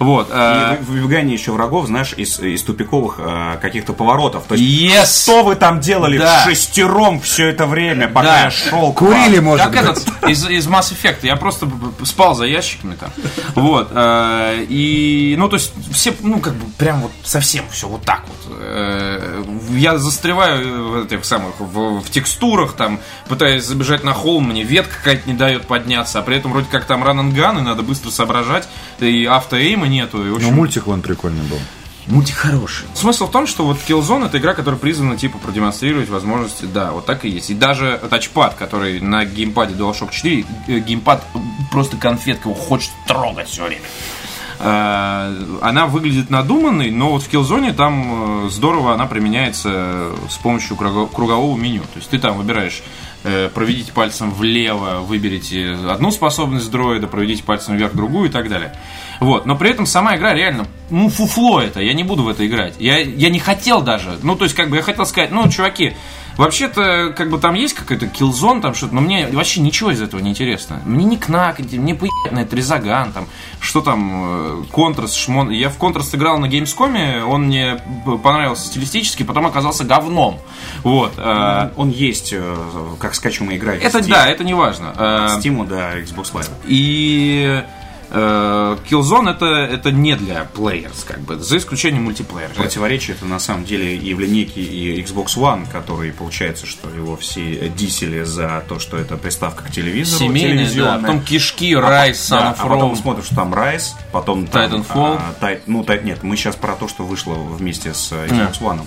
[0.00, 0.30] Вот.
[0.30, 4.44] И э, выбегание еще врагов, знаешь, из, из тупиковых э, каких-то поворотов.
[4.48, 5.24] То есть, yes!
[5.24, 6.42] что вы там делали да.
[6.42, 8.40] шестером все это время, пока да.
[8.44, 8.94] я шел?
[8.94, 10.02] Курили, может как быть.
[10.02, 11.18] этот, из, из Mass Effect.
[11.22, 11.68] Я просто
[12.04, 13.10] спал за ящиками там.
[13.54, 13.90] Вот.
[13.92, 18.24] Э, и, ну, то есть, все, ну, как бы, прям вот совсем все вот так
[18.26, 18.56] вот.
[19.70, 24.96] Я застреваю в этих самых, в, в текстурах, там, пытаюсь забежать на холм, мне ветка
[24.96, 28.66] какая-то не дает подняться, а при этом вроде как там ран и надо быстро соображать,
[28.98, 30.26] и автоэйма нету.
[30.26, 30.48] И, общем...
[30.50, 31.58] Но мультик он прикольный был.
[32.06, 32.86] Мультик хороший.
[32.94, 37.06] Смысл в том, что вот Killzone это игра, которая призвана типа продемонстрировать возможности, да, вот
[37.06, 37.50] так и есть.
[37.50, 41.24] И даже тачпад, который на геймпаде DualShock 4, э, геймпад
[41.70, 43.82] просто конфетка, его хочет трогать все время.
[44.58, 50.76] Э, она выглядит надуманной, но вот в Killzone там э, здорово она применяется с помощью
[50.76, 51.82] кругового меню.
[51.82, 52.82] То есть ты там выбираешь
[53.22, 58.74] проведите пальцем влево, выберите одну способность дроида, проведите пальцем вверх другую и так далее.
[59.20, 62.46] Вот, но при этом сама игра реально, ну, фуфло это, я не буду в это
[62.46, 62.76] играть.
[62.78, 65.94] Я, я не хотел даже, ну, то есть, как бы, я хотел сказать, ну, чуваки,
[66.36, 70.20] Вообще-то, как бы там есть какой-то килзон, там что-то, но мне вообще ничего из этого
[70.20, 70.80] не интересно.
[70.84, 73.26] Мне не кнак, мне поебать на это резаган, там,
[73.60, 75.50] что там, контраст, шмон.
[75.50, 77.80] Я в контраст играл на геймскоме, он мне
[78.22, 80.38] понравился стилистически, потом оказался говном.
[80.82, 81.14] Вот.
[81.16, 82.56] Э, он есть, э,
[82.98, 83.74] как скачиваемая игра.
[83.74, 84.94] Это да, это не важно.
[84.96, 86.50] Steam, да, Xbox Live.
[86.66, 87.64] И Э,
[88.10, 92.50] Killzone это, это не для players, как бы, за исключением мультиплеера.
[92.54, 97.16] Противоречие это на самом деле и в линейке, и Xbox One, который получается, что его
[97.16, 100.24] все дисели за то, что это приставка к телевизору.
[100.24, 100.98] Семейная, да.
[100.98, 105.18] Потом кишки, Rise, Son да, А потом смотришь, что там Rise, потом Titanfall.
[105.20, 108.80] А, тай, ну, тай, нет, мы сейчас про то, что вышло вместе с Xbox One.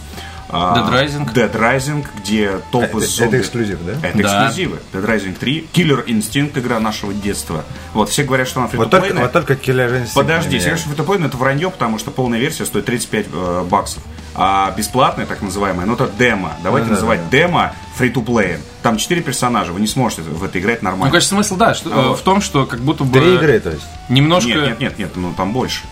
[0.54, 1.34] А, Dead Rising.
[1.34, 3.38] Dead Rising, где топ из зомби...
[3.38, 4.08] Это эксклюзив, да?
[4.08, 4.24] Это да.
[4.24, 4.80] эксклюзивы.
[4.94, 7.66] Dead Rising 3, Killer Instinct, игра нашего детства.
[7.94, 10.14] Вот, все говорят, что она фри вот только, вот только Killer Instinct.
[10.14, 14.04] Подожди, все говорят, что фри это вранье, потому что полная версия стоит 35 э, баксов.
[14.36, 16.54] А бесплатная, так называемая, ну это демо.
[16.64, 18.60] Давайте ну, называть да, демо free-to-play.
[18.82, 21.06] Там четыре персонажа, вы не сможете в это играть нормально.
[21.06, 23.20] Ну, конечно, смысл, да, что, а, в том, что как будто бы...
[23.20, 23.86] Три игры, то есть?
[24.10, 24.50] Немножко...
[24.50, 25.84] Нет, нет, нет, нет, ну там больше.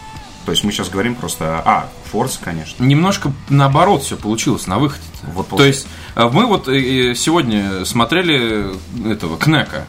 [0.45, 1.61] То есть мы сейчас говорим просто...
[1.63, 2.83] А, Forza, конечно.
[2.83, 5.03] Немножко наоборот все получилось на выходе.
[5.33, 8.71] Вот То есть э, мы вот э, сегодня смотрели
[9.09, 9.85] этого Кнека.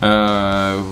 [0.00, 0.82] Э,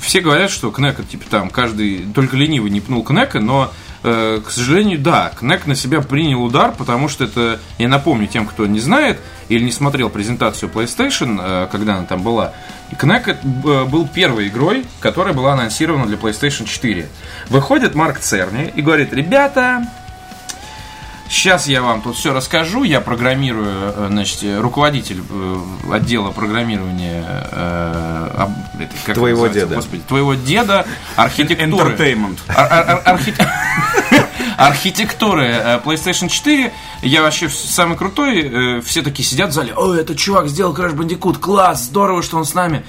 [0.00, 3.72] все говорят, что Кнека, типа там, каждый только ленивый не пнул Кнека, но
[4.02, 8.64] к сожалению, да, Кнек на себя принял удар, потому что это, я напомню тем, кто
[8.64, 9.18] не знает
[9.48, 12.52] или не смотрел презентацию PlayStation, когда она там была,
[13.00, 17.08] Кнек был первой игрой, которая была анонсирована для PlayStation 4.
[17.48, 19.88] Выходит Марк Церни и говорит, ребята,
[21.28, 22.84] Сейчас я вам тут все расскажу.
[22.84, 25.58] Я программирую, э, значит, руководитель э,
[25.92, 29.74] отдела программирования э, об- это как Твоего деда.
[29.74, 30.86] Господи, твоего деда
[31.16, 31.94] архитектуры.
[31.94, 32.38] Entertainment.
[32.48, 33.34] Ар- ар- ар- архи-
[34.56, 36.72] архитектуры э, PlayStation 4.
[37.02, 38.78] Я вообще самый крутой.
[38.78, 39.72] э, Все такие сидят в зале.
[39.76, 41.38] Ой, этот чувак сделал Crash Bandicoot.
[41.38, 42.84] Класс, здорово, что он с нами.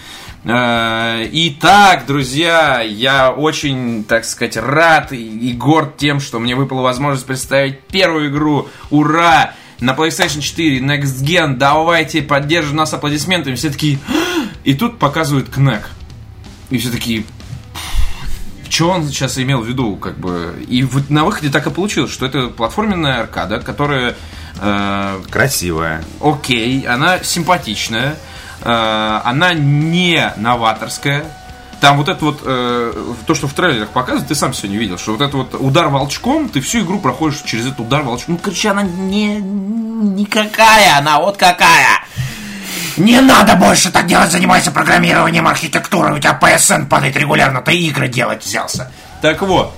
[0.49, 7.25] Э, Итак, друзья, я очень, так сказать, рад и, горд тем, что мне выпала возможность
[7.25, 8.69] представить первую игру.
[8.89, 9.53] Ура!
[9.79, 13.55] На PlayStation 4, Next Gen, давайте поддержим нас аплодисментами.
[13.55, 13.99] Все такие...
[14.07, 14.27] «А!»
[14.63, 15.89] И тут показывают Кнек.
[16.69, 17.23] И все такие,
[18.69, 20.65] что он сейчас имел в виду, как бы.
[20.67, 24.15] И вот на выходе так и получилось, что это платформенная аркада, которая
[24.59, 26.03] э, Красивая.
[26.21, 28.17] окей, она симпатичная,
[28.63, 31.25] она не новаторская.
[31.79, 35.11] Там вот это вот, э, то, что в трейлерах показывают, ты сам сегодня видел, что
[35.11, 38.35] вот это вот удар волчком, ты всю игру проходишь через этот удар волчком.
[38.35, 42.03] Ну, короче, она не никакая, она вот какая.
[42.97, 48.07] Не надо больше так делать, занимайся программированием архитектуры, у тебя PSN падает регулярно, ты игры
[48.07, 48.91] делать взялся.
[49.21, 49.75] Так вот.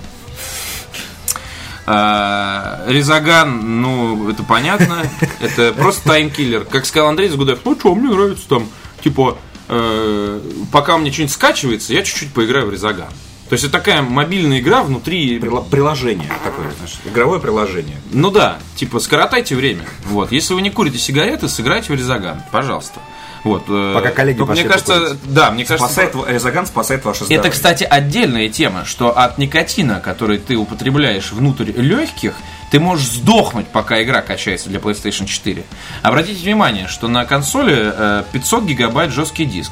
[1.92, 5.10] А, Резаган, ну, это понятно.
[5.40, 6.64] Это просто таймкиллер.
[6.66, 8.68] Как сказал Андрей Загудаев, ну что, мне нравится там,
[9.04, 10.40] типа, э,
[10.72, 13.10] пока мне что-нибудь скачивается, я чуть-чуть поиграю в Резаган.
[13.50, 15.40] То есть это такая мобильная игра внутри...
[15.40, 17.98] Прила- Приложение такое, знаешь, игровое приложение.
[18.12, 19.86] Ну да, типа, скоротайте время.
[20.06, 20.32] Вот.
[20.32, 23.00] Если вы не курите сигареты, сыграйте в Резаган, пожалуйста.
[23.44, 23.64] Вот.
[23.70, 25.34] э, Пока коллеги только пошли Мне кажется, покурить.
[25.34, 25.86] да, мне кажется...
[25.88, 27.40] Спасает, Резаган спасает ваше здоровье.
[27.40, 32.34] Это, кстати, отдельная тема, что от никотина, который ты употребляешь внутрь легких,
[32.70, 35.64] ты можешь сдохнуть, пока игра качается для PlayStation 4.
[36.04, 39.72] Обратите внимание, что на консоли э, 500 гигабайт жесткий диск.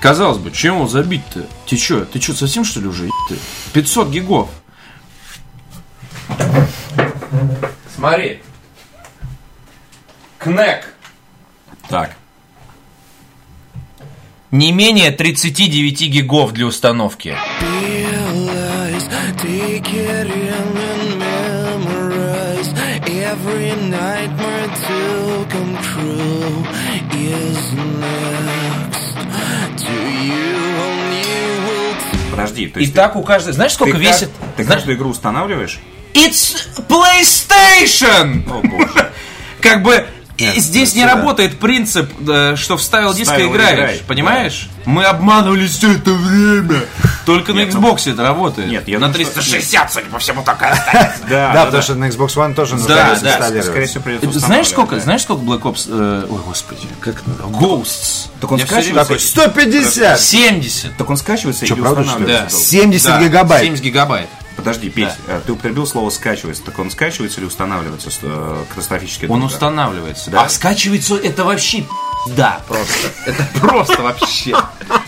[0.00, 1.46] Казалось бы, чем его забить-то?
[1.66, 3.04] Ты чё, ты чё, совсем что ли уже?
[3.04, 3.36] еб-ты?
[3.74, 4.48] 500 гигов.
[7.94, 8.40] Смотри.
[10.38, 10.94] Кнек.
[11.88, 12.16] Так.
[14.50, 17.36] Не менее 39 гигов для установки.
[32.50, 33.52] Подожди, то И есть так у каждой...
[33.52, 34.30] Знаешь, ты, сколько как- весит?
[34.56, 35.78] ты Знаешь- каждую игру устанавливаешь?
[36.14, 36.56] It's
[36.88, 38.42] PlayStation!
[38.50, 39.10] О, боже.
[39.60, 40.04] Как бы
[40.40, 44.68] и здесь не работает принцип, э, что вставил диск и играешь, понимаешь?
[44.86, 46.80] Мы обманывались все это время.
[47.26, 48.68] Только на Нет, ну- Xbox это работает.
[48.70, 51.18] Нет, я на думаю, что- 360, судя по всему, так и останется.
[51.28, 53.64] Да, потому что на Xbox One тоже нужно да, инсталлировать.
[53.66, 58.28] Скорее всего, придется Знаешь сколько, знаешь сколько Black Ops, э, ой господи, как Ghosts.
[58.40, 60.20] Так он скачивается- время- Такой, 150!
[60.20, 60.96] 70.
[60.96, 61.72] Так он скачивается ли?
[61.72, 62.26] устанавливается?
[62.26, 62.50] Да.
[62.50, 62.64] долго?
[62.64, 63.62] 70 Да, гигабайт.
[63.64, 64.28] 70 гигабайт.
[64.60, 66.62] Подожди, Петь, э, ты употребил слово скачивается.
[66.64, 69.52] Так он скачивается или устанавливается э, катастрофически Он долго?
[69.52, 70.30] устанавливается.
[70.30, 70.44] Да?
[70.44, 71.84] А скачивается это вообще
[72.36, 73.08] да, просто.
[73.26, 74.54] Это просто вообще.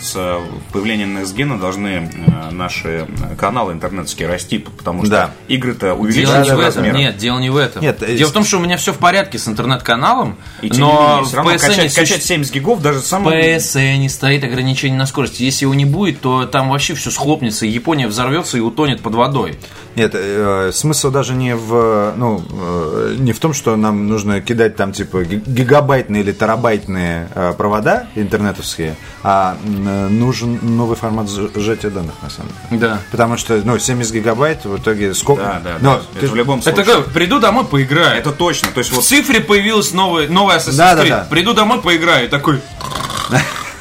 [0.01, 0.39] С э,
[0.71, 5.31] появлением NextGen должны э, наши э, каналы интернетские расти, потому что Да.
[5.47, 6.65] игры-то Дело увеличиваются не в в этом.
[6.83, 6.97] размерах.
[6.99, 7.81] Нет, дело не в этом.
[7.81, 10.91] Нет, э, дело в том, что у меня все в порядке с интернет-каналом, не но
[10.91, 13.35] менее, в все равно PSN, качать, суще- качать 70 гигов даже в самому...
[13.35, 15.39] PSN стоит ограничение на скорость.
[15.39, 19.15] Если его не будет, то там вообще все схлопнется, и Япония взорвется и утонет под
[19.15, 19.57] водой.
[19.95, 24.75] Нет, э, смысл даже не в, ну, э, не в том, что нам нужно кидать
[24.75, 27.02] там типа ги- гигабайтные или терабайтные
[27.33, 32.81] э, провода интернетовские, а э, нужен новый формат сж- сжатия данных на самом деле.
[32.81, 32.99] Да.
[33.11, 35.43] Потому что, ну, 70 гигабайт в итоге сколько?
[35.43, 36.01] Да, да, Но да.
[36.19, 36.81] ты Это в любом случае.
[36.83, 38.17] Это как, приду домой, поиграю.
[38.17, 38.69] Это точно.
[38.71, 41.09] То есть В вот цифре появилась новая, новая Assassin's Да, да, Creed.
[41.09, 41.27] да.
[41.29, 42.29] Приду домой, поиграю.
[42.29, 42.61] Такой...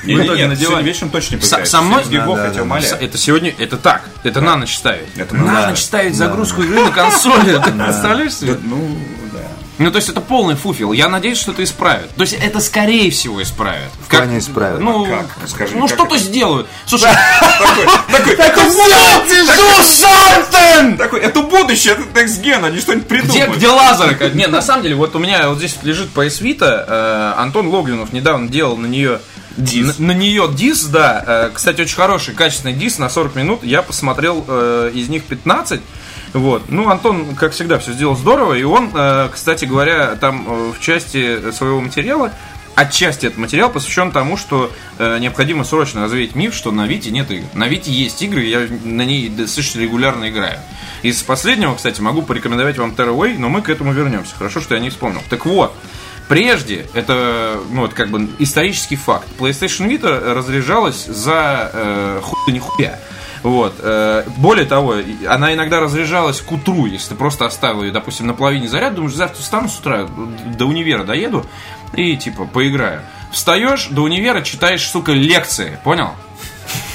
[0.05, 0.57] Не, не, надеваю.
[0.57, 2.97] сегодня вечером точно не Со- со мной- 70 гигов, Да, да, да.
[3.01, 5.17] Это сегодня, это так, это на ночь ставить.
[5.17, 5.69] Это на да.
[5.69, 7.57] ночь ставить загрузку игры на консоли.
[7.65, 8.55] Ты представляешь себе?
[8.55, 9.22] Да, Ну, да.
[9.79, 10.93] Ну, то есть это полный фуфел.
[10.93, 12.11] Я надеюсь, что это исправят.
[12.15, 13.91] То есть это скорее всего исправят.
[14.07, 14.81] В плане исправят.
[14.81, 15.49] Ну, Как?
[15.49, 16.25] Скажи, ну как что-то это?
[16.25, 16.67] сделают.
[16.87, 17.11] Слушай,
[18.11, 18.37] Такой, такой,
[20.99, 23.57] такой, это будущее, это Next Gen, они что-нибудь где, придумают.
[23.57, 24.15] где лазеры?
[24.15, 26.85] как- Нет, на самом деле, вот у меня вот здесь лежит PS Vita.
[26.87, 29.21] э, Антон Логвинов недавно делал на нее
[29.57, 29.99] Дис.
[29.99, 31.23] На, на нее дис, да.
[31.27, 33.63] Э, Кстати, очень хороший, качественный дис на 40 минут.
[33.63, 35.81] Я посмотрел э, из них 15.
[36.33, 36.65] Вот.
[36.69, 38.55] Ну, Антон, как всегда, все сделал здорово.
[38.55, 42.33] И он, э, кстати говоря, там э, в части своего материала
[42.75, 47.31] Отчасти этот материал посвящен тому, что э, необходимо срочно развеять миф, что на Вите нет
[47.31, 47.45] игр.
[47.53, 50.59] На Вите есть игры, я на ней достаточно регулярно играю.
[51.03, 54.35] Из последнего, кстати, могу порекомендовать вам Terraway, но мы к этому вернемся.
[54.37, 55.21] Хорошо, что я не вспомнил.
[55.29, 55.75] Так вот,
[56.29, 62.53] Прежде, это ну, вот как бы исторический факт, PlayStation Vita разряжалась за э, хуй да
[62.53, 62.99] нихуя.
[63.43, 63.75] Вот.
[63.79, 64.97] э, Более того,
[65.29, 69.15] она иногда разряжалась к утру, если ты просто оставил ее, допустим, на половине заряда, думаешь,
[69.15, 70.07] завтра встану с утра,
[70.57, 71.45] до универа доеду
[71.95, 73.03] и, типа, поиграю.
[73.33, 76.11] Встаешь, до универа читаешь, сука, лекции, понял?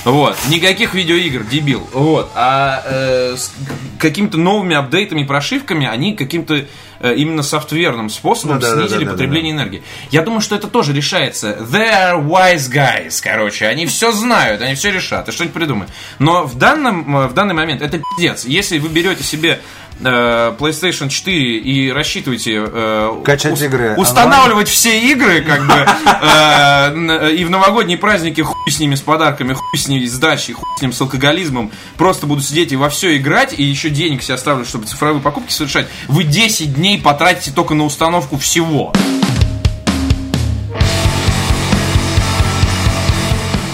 [0.08, 1.86] Вот, никаких видеоигр, дебил.
[1.91, 3.54] Вот, а э, с
[4.00, 6.65] какими-то новыми апдейтами, прошивками, они каким-то
[7.00, 9.84] э, именно софтверным способом Ну да, да, снизили да, да, потребление энергии.
[10.10, 11.58] Я думаю, что это тоже решается.
[11.60, 13.67] They are wise guys, короче.
[13.67, 15.91] Они все знают, они все решат и что-нибудь придумают.
[16.20, 18.46] Но в данном, э, в данный момент это пиздец.
[18.46, 19.60] Если вы берете себе
[19.99, 27.49] PlayStation 4 и рассчитываете э, Качать игры устанавливать все игры, как бы, э, и в
[27.49, 30.93] новогодние праздники хуй с ними с подарками, хуй с ними с дачей, хуй с ним
[30.93, 34.86] с алкоголизмом, просто буду сидеть и во все играть, и еще денег себе оставлю, чтобы
[34.86, 38.93] цифровые покупки совершать, вы 10 дней потратите только на установку всего.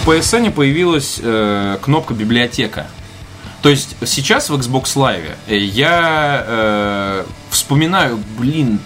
[0.04, 2.88] В PSN появилась э, кнопка библиотека.
[3.64, 8.80] То есть сейчас в Xbox Live э, я э, вспоминаю, блин,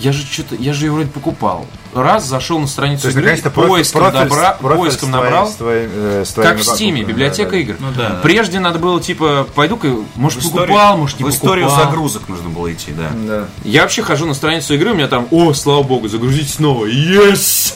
[0.00, 1.66] я же что-то, я же ее вроде покупал.
[1.92, 5.48] Раз зашел на страницу есть, игры, поиском, профиль добра- профиль поиском с твоей- набрал.
[5.48, 7.58] с твоей- э, с Как в Стиме, библиотека да, да.
[7.58, 7.76] игр.
[7.80, 8.20] Ну да.
[8.22, 11.84] Прежде надо было типа, пойду-ка, может В историю- покупал, может не в историю покупал.
[11.90, 13.10] загрузок нужно было идти, да.
[13.12, 13.44] Да.
[13.64, 17.74] Я вообще хожу на страницу игры, у меня там, о, слава богу, загрузить снова, yes!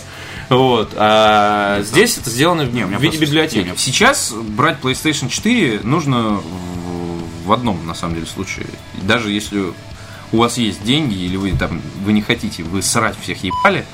[0.49, 3.69] Вот, а здесь это сделано в, Не, в виде библиотеки.
[3.69, 6.41] не, Сейчас брать PlayStation 4 нужно
[7.45, 8.67] в, одном, на самом деле, случае.
[9.03, 9.73] Даже если
[10.33, 13.85] у вас есть деньги, или вы там, вы не хотите, вы срать всех ебали,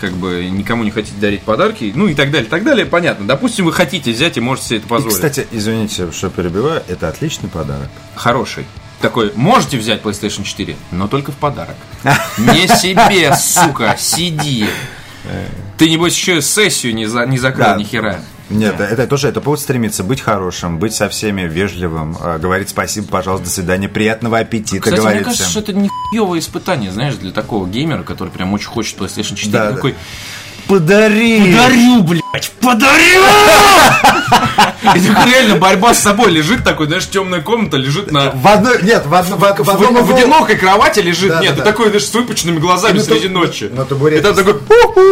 [0.00, 3.26] как бы никому не хотите дарить подарки, ну и так далее, так далее, понятно.
[3.26, 5.14] Допустим, вы хотите взять и можете себе это И, позволить.
[5.14, 7.88] кстати, извините, что перебиваю, это отличный подарок.
[8.14, 8.66] хороший.
[9.00, 11.76] Такой, можете взять PlayStation 4, но только в подарок.
[12.38, 14.66] Не себе, сука, сиди.
[15.78, 17.76] Ты, небось, еще сессию не, за, не закрыл Да.
[17.76, 18.20] ни хера.
[18.50, 23.06] Нет, это тоже это повод стремиться быть хорошим, быть со всеми вежливым, э, говорить спасибо,
[23.06, 25.62] пожалуйста, до свидания, приятного аппетита, Кстати, мне говорить кажется, всем.
[25.62, 29.50] что это не хуевое испытание, знаешь, для такого геймера, который прям очень хочет PlayStation 4.
[29.52, 29.92] Да, да.
[30.68, 31.52] Подари!
[31.52, 33.22] подарю, блядь, подарю!
[34.94, 34.98] И
[35.30, 38.30] реально борьба с собой лежит такой, знаешь, темная комната лежит на...
[38.32, 41.40] В одной, нет, в, одно- в, в В, одном в углу- одинокой кровати лежит, Да,
[41.40, 41.70] нет, да, ты да.
[41.70, 43.70] такой, знаешь, с выпученными глазами на среди ночи.
[43.72, 44.54] на табуретке И там такой,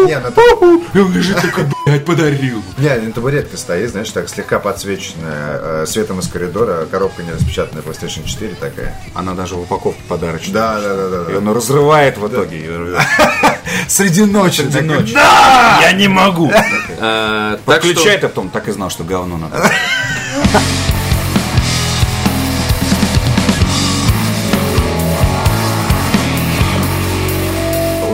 [0.06, 2.62] Не, на таб- и он лежит такой, блядь, подарил.
[2.78, 7.82] Не, на табуретке стоит, знаешь, так слегка подсвеченная э, светом из коридора, коробка не распечатанная
[7.82, 8.98] PlayStation 4 такая.
[9.14, 10.54] Она даже в упаковке подарочная.
[10.54, 11.30] Да, да, да, да.
[11.30, 11.38] И да.
[11.38, 12.64] он разрывает в итоге.
[13.88, 14.62] Среди ночи.
[14.64, 15.14] такой, ночи.
[15.14, 15.92] Да!
[15.92, 16.50] не могу.
[16.50, 19.70] Э, Так что- Подключает, а потом так и знал, что говно надо.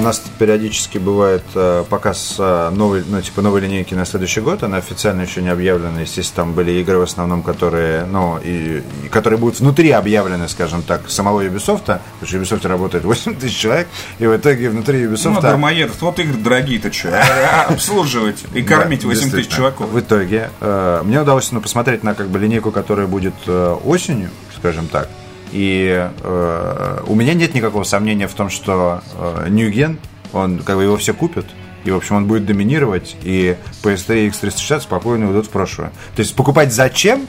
[0.07, 4.62] Нас периодически бывает э, показ э, новой, ну, типа новой линейки на следующий год.
[4.62, 6.01] Она официально еще не объявлена.
[6.01, 10.83] Естественно, там были игры в основном, которые, ну, и, и которые будут внутри объявлены, скажем
[10.83, 11.87] так, самого Ubisoft.
[11.87, 13.88] Потому что в Ubisoft работает 8 тысяч человек.
[14.19, 15.35] И в итоге внутри Ubisoft...
[15.35, 17.21] Ну, дармоедов, вот игры дорогие-то что?
[17.69, 19.90] Обслуживать и кормить Да, 8 тысяч чуваков.
[19.90, 24.87] В итоге э, мне удалось ну, посмотреть на как бы линейку, которая будет осенью, скажем
[24.88, 25.09] так.
[25.52, 29.98] И э, у меня нет никакого сомнения в том, что э, Gen,
[30.32, 31.46] он как бы его все купят.
[31.85, 35.92] И, в общем, он будет доминировать, и PS3 и X360 спокойно уйдут в прошлое.
[36.16, 37.26] То есть покупать зачем?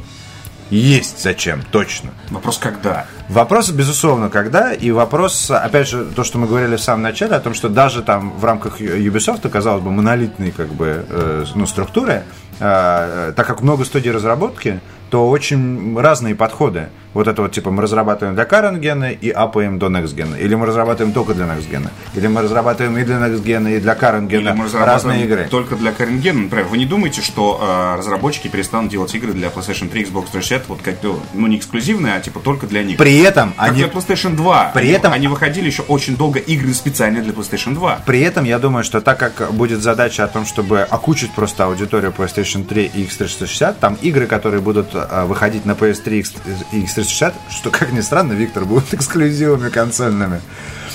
[0.70, 2.12] Есть зачем, точно.
[2.30, 3.06] Вопрос когда?
[3.30, 7.40] Вопрос, безусловно, когда, и вопрос, опять же, то, что мы говорили в самом начале, о
[7.40, 12.24] том, что даже там в рамках Ubisoft, казалось бы, монолитные как бы, э, ну, структуры,
[12.60, 16.90] э, так как много студий разработки, то очень разные подходы.
[17.18, 20.36] Вот это вот, типа, мы разрабатываем для current гена и апаем до next гена.
[20.36, 21.90] Или мы разрабатываем только для next гена.
[22.14, 24.56] Или мы разрабатываем и для next гена, и для current гена.
[24.72, 25.48] Разные игры.
[25.50, 26.68] только для Каренгена, например.
[26.68, 30.82] Вы не думаете, что э, разработчики перестанут делать игры для PlayStation 3, Xbox 360, вот
[30.84, 32.98] как ну, ну, не эксклюзивные, а типа только для них?
[32.98, 33.78] При этом Как они...
[33.80, 34.72] для PlayStation 2.
[34.76, 38.04] При Они- этом- Они выходили еще очень долго игры специально для PlayStation 2.
[38.06, 42.14] При этом я думаю, что так как будет задача о том, чтобы окучить просто аудиторию
[42.16, 46.28] PlayStation 3 и X360, там игры, которые будут э, выходить на PS3
[46.74, 50.42] и X360, что, как ни странно, Виктор, будут эксклюзивами консольными.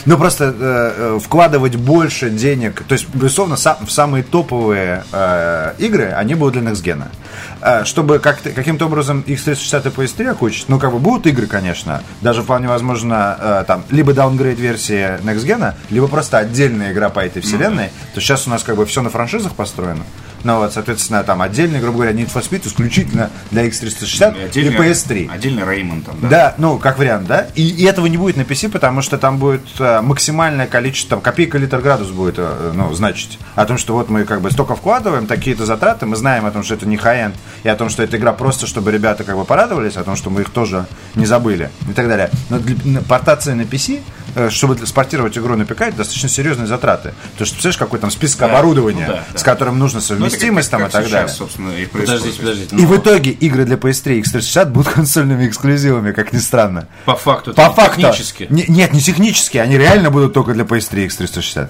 [0.04, 5.74] Ну, просто э, э, вкладывать больше денег, то есть, безусловно, са- в самые топовые э,
[5.78, 7.04] игры, они будут для Next Gen.
[7.60, 12.02] Э, чтобы как-то, каким-то образом X360 и PS3 окучить, ну, как бы будут игры, конечно,
[12.20, 17.20] даже вполне возможно, э, там, либо даунгрейд версии Next Gen, либо просто отдельная игра по
[17.20, 20.02] этой вселенной, то сейчас у нас как бы все на франшизах построено.
[20.44, 24.76] Ну вот, соответственно, там отдельный, грубо говоря, Need for Speed исключительно для X360 и, Отдельный-
[24.76, 25.30] PS3.
[25.32, 26.28] Отдельный Реймонд там, да.
[26.28, 27.46] Да, ну, как вариант, да?
[27.54, 31.20] И, и этого не будет на PC, потому что там будет э, максимальное количество, там,
[31.20, 33.38] копейка литр градус будет, э, ну, значить.
[33.54, 36.62] О том, что вот мы как бы столько вкладываем, такие-то затраты, мы знаем о том,
[36.62, 39.44] что это не high-end, и о том, что эта игра просто, чтобы ребята как бы
[39.44, 42.30] порадовались, о том, что мы их тоже не забыли, и так далее.
[42.50, 44.00] Но для, портация на PC,
[44.50, 47.10] чтобы для- спортировать игру на ПК, это достаточно серьезные затраты.
[47.36, 49.38] То есть, представляешь, какой там список оборудования, ну да, да.
[49.38, 51.28] с которым нужно Ну, это как- совместимость там как и так сейчас, далее.
[51.34, 51.86] собственно, и.
[51.86, 52.76] Подождите, подождите.
[52.76, 56.88] И ну, в итоге игры для PS3 и X360 будут консольными эксклюзивами, как ни странно.
[57.04, 58.00] По факту, По это факту.
[58.00, 58.46] технически.
[58.50, 61.68] Не- нет, не технически, они реально будут только для PS3 и X360.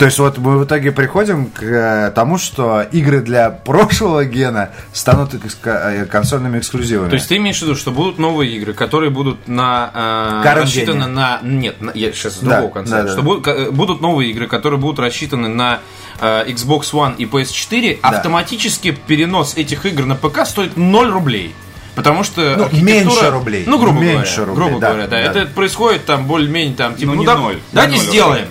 [0.00, 4.70] То есть вот мы в итоге приходим к э, тому, что игры для прошлого гена
[4.94, 5.34] станут
[5.64, 7.10] э, консольными эксклюзивами.
[7.10, 11.06] То есть ты имеешь в виду, что будут новые игры, которые будут на э, рассчитаны
[11.06, 13.12] на нет, на- я сейчас с Да, другого конца, да, да.
[13.12, 15.80] что будут, ка- будут новые игры, которые будут рассчитаны на
[16.18, 21.54] э, Xbox One и PS4, автоматически перенос этих игр на ПК стоит 0 рублей.
[21.94, 23.64] Потому что Ну, архитектура- меньше рублей.
[23.66, 24.46] Ну, грубо Меньше говоря.
[24.46, 25.32] рублей, грубо да, говоря, да.
[25.34, 25.40] да.
[25.42, 28.46] Это происходит там более-менее там, типа, Ну, ну, не да- ноль, давайте сделаем.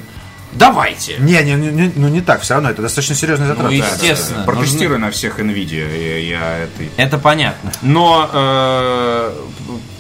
[0.54, 1.18] Давайте.
[1.20, 3.70] Не, не, не, не- ну не так, все равно это достаточно серьезные затраты.
[3.76, 4.44] Ну, естественно.
[4.46, 5.88] Протестируй на всех NVIDIA.
[6.02, 6.84] Я, я это...
[6.98, 7.72] Это понятно.
[7.84, 9.34] Но э,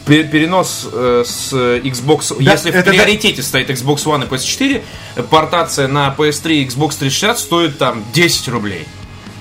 [0.07, 2.91] пе- перенос э, с Xbox, Да, если в это да.
[2.91, 4.81] приоритете стоит Xbox One и PS4,
[5.17, 8.87] э, портация на PS3 и Xbox 360 стоит там 10 рублей.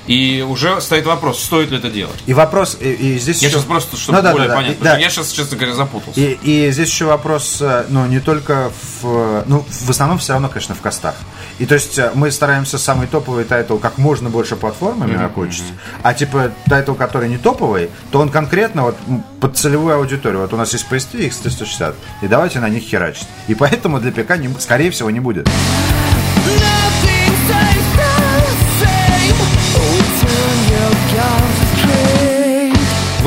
[0.09, 2.17] И уже стоит вопрос, стоит ли это делать.
[2.27, 4.61] И вопрос, и, и здесь Я еще- сейчас просто, чтобы Ну да, более да, да,
[4.63, 4.81] понятно.
[4.81, 4.97] и- да.
[4.99, 6.19] Я сейчас, честно говоря, запутался.
[6.19, 9.45] И, и здесь еще вопрос, э, ну, не только в...
[9.47, 11.15] Ну, в основном все равно, конечно, в cost ах.
[11.59, 15.65] И то есть э, мы стараемся самый топовый title как можно больше платформами окучить,
[16.03, 18.97] а типа title, который не топовый, то он конкретно вот
[19.41, 20.41] под целевую аудиторию.
[20.41, 23.29] Вот у нас есть PS3 и X360, и давайте на них херачить.
[23.47, 25.47] И поэтому для ПК, не- скорее всего, не будет.
[25.49, 26.78] Nothing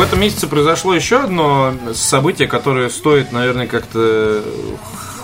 [0.01, 4.43] В этом месяце произошло еще одно событие, которое стоит, наверное, как-то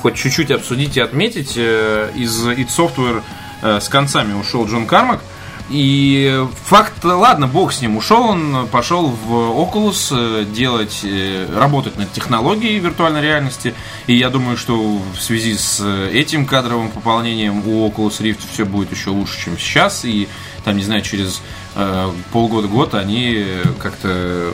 [0.04, 1.54] хоть чуть-чуть обсудить и отметить.
[1.56, 3.24] Э, Из id Software
[3.64, 5.22] э, с концами ушел Джон Кармак.
[5.70, 11.98] И факт, ладно, бог с ним, ушел он, пошел в Oculus э, делать, э, работать
[11.98, 13.76] над технологией виртуальной реальности.
[14.08, 18.66] И я думаю, что в связи с э, этим кадровым пополнением у Oculus Rift все
[18.66, 20.06] будет еще лучше, чем сейчас.
[20.06, 20.30] И
[20.64, 21.42] там, не знаю, через
[21.76, 23.46] э, полгода-год они
[23.82, 24.54] как-то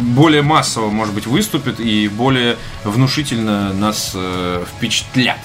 [0.00, 5.38] более массово, может быть, выступят и более внушительно нас э, впечатлят.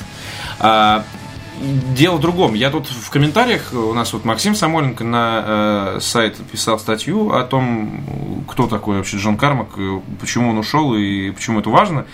[1.95, 2.56] Дело в другом.
[2.56, 7.43] Я тут в комментариях, у нас вот Максим Самойленко на э, сайт писал статью о
[7.43, 12.06] том, кто такой вообще Джон Кармак, э, почему он ушел и почему это важно.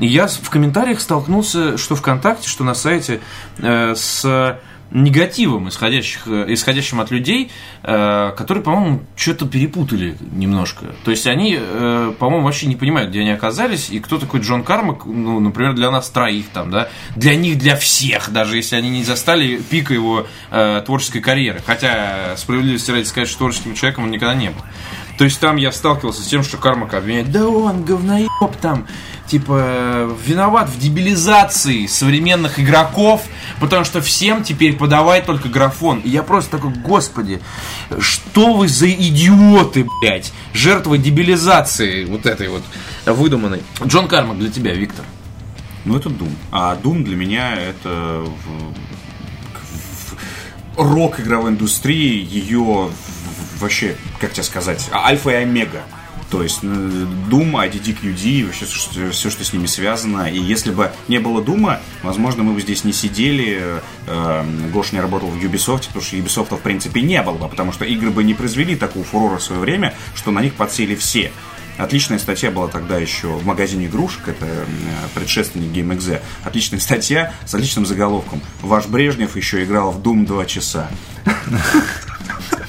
[0.00, 3.20] И я в комментариях столкнулся, что ВКонтакте, что на сайте,
[3.58, 4.60] э, с
[4.90, 7.50] негативом, исходящих, э, исходящим от людей,
[7.82, 10.86] э, которые, по-моему, что-то перепутали немножко.
[11.04, 14.62] То есть они, э, по-моему, вообще не понимают, где они оказались, и кто такой Джон
[14.62, 18.90] Кармак, ну, например, для нас троих там, да, для них, для всех, даже если они
[18.90, 21.60] не застали пика его э, творческой карьеры.
[21.64, 24.60] Хотя, справедливости ради сказать, что творческим человеком он никогда не был.
[25.16, 28.86] То есть там я сталкивался с тем, что Кармака обвиняет, да он говноеб там,
[29.26, 33.22] типа, виноват в дебилизации современных игроков,
[33.60, 36.00] потому что всем теперь подавай только графон.
[36.00, 37.40] И я просто такой, господи,
[38.00, 42.62] что вы за идиоты, блядь, жертвы дебилизации вот этой вот
[43.06, 43.62] выдуманной.
[43.84, 45.04] Джон Кармак для тебя, Виктор.
[45.84, 46.32] Ну, это Doom.
[46.50, 48.26] А Doom для меня это
[50.76, 52.90] рок игровой индустрии, ее
[53.58, 55.82] вообще, как тебе сказать, альфа и омега.
[56.30, 58.64] То есть э, Doom, IDDQD, вообще
[59.10, 60.28] все, что с ними связано.
[60.30, 63.80] И если бы не было Дума, возможно, мы бы здесь не сидели.
[64.06, 67.72] Э, Гоша не работал в Ubisoft, потому что Ubisoft в принципе не было бы, потому
[67.72, 71.30] что игры бы не произвели такого фурора в свое время, что на них подсели все.
[71.76, 74.64] Отличная статья была тогда еще в магазине игрушек, это э,
[75.14, 76.20] предшественник GameXZ.
[76.44, 78.40] Отличная статья с отличным заголовком.
[78.62, 80.88] Ваш Брежнев еще играл в Doom 2 часа.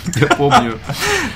[0.16, 0.80] Я помню.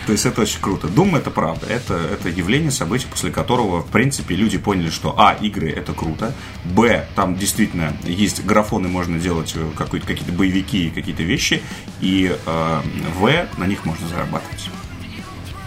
[0.05, 0.87] То есть это очень круто.
[0.87, 1.65] Doom это правда.
[1.67, 6.33] Это, это явление, событие, после которого, в принципе, люди поняли, что А, игры это круто,
[6.65, 11.61] Б, там действительно есть графоны, можно делать э, какие-то боевики и какие-то вещи,
[12.01, 12.81] и э,
[13.15, 14.69] В, на них можно зарабатывать.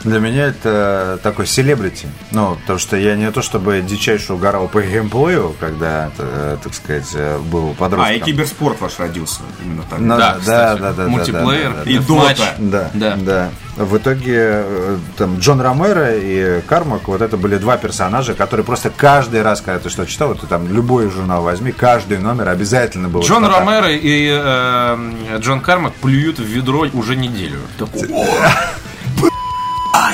[0.05, 2.09] Для меня это такой селебрити.
[2.33, 7.09] Ну, потому что я не то чтобы дичайше угорал по геймплею, когда, э, так сказать,
[7.15, 8.13] э, был подростком.
[8.13, 9.99] А, и киберспорт ваш родился именно так.
[10.01, 11.99] Ну, Да, да, да, да, да, мультиплеер, да, да, да, И.
[11.99, 12.55] Дота.
[12.59, 13.17] Да, Да.
[13.17, 18.67] да, В итоге э, там Джон Ромеро и Кармак, вот это были два персонажа, которые
[18.67, 22.49] просто каждый раз, когда ты что читал, вот ты там любой журнал возьми, каждый номер
[22.49, 23.23] обязательно был.
[23.23, 23.61] Джон что-то.
[23.61, 27.61] Ромеро и э, Джон Кармак плюют в ведро уже неделю.
[27.79, 28.09] Такой,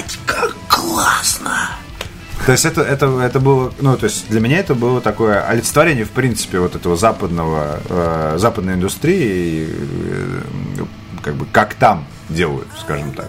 [0.08, 1.70] Ать, как классно!
[2.46, 6.04] То есть это, это, это было, ну, то есть для меня это было такое олицетворение,
[6.06, 10.84] в принципе, вот этого западного, э, западной индустрии, э,
[11.22, 13.28] как бы, как там делают, скажем так.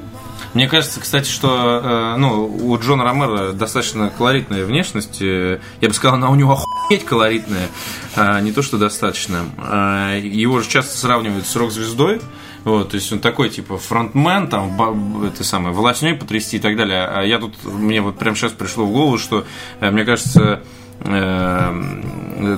[0.53, 5.21] Мне кажется, кстати, что э, ну, у Джона Ромеро достаточно колоритная внешность.
[5.21, 7.67] Э, Я бы сказал, она у него охуеть колоритная.
[8.15, 9.45] а не то, что достаточно.
[9.57, 12.21] А, Его же часто сравнивают с рок-звездой.
[12.63, 17.05] Вот, то есть он такой, типа, фронтмен, там, это самое, волосней потрясти и так далее.
[17.05, 19.45] А я тут, мне вот прямо сейчас пришло в голову, что,
[19.79, 20.61] э, мне кажется,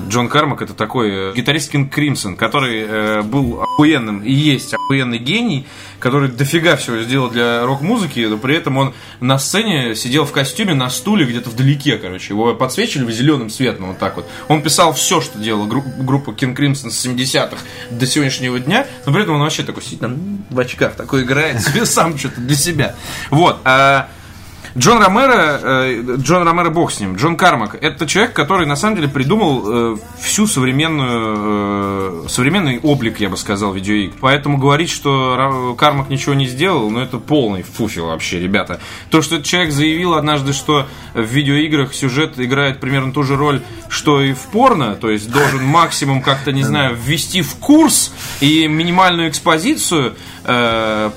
[0.08, 5.18] Джон Кармак это такой э, гитарист Кинг Кримсон, который э, был охуенным и есть охуенный
[5.18, 5.66] гений,
[5.98, 10.74] который дофига всего сделал для рок-музыки, но при этом он на сцене сидел в костюме
[10.74, 12.32] на стуле где-то вдалеке, короче.
[12.34, 14.28] Его подсвечивали зеленым светом вот так вот.
[14.48, 17.58] Он писал все, что делала гру- группа Кинг Кримсон с 70-х
[17.90, 21.60] до сегодняшнего дня, но при этом он вообще такой сидит там в очках, такой играет
[21.60, 22.94] себе сам что-то для себя.
[23.30, 23.60] Вот.
[23.64, 24.08] а
[24.76, 28.96] Джон Ромеро, э, Джон Ромеро бог с ним, Джон Кармак, это человек, который на самом
[28.96, 34.14] деле придумал э, всю современную, э, современный облик, я бы сказал, видеоигр.
[34.20, 38.80] Поэтому говорить, что Кармак ничего не сделал, ну это полный фуфел вообще, ребята.
[39.10, 43.60] То, что этот человек заявил однажды, что в видеоиграх сюжет играет примерно ту же роль,
[43.90, 48.66] что и в порно, то есть должен максимум как-то, не знаю, ввести в курс и
[48.68, 50.14] минимальную экспозицию
[50.44, 51.10] э,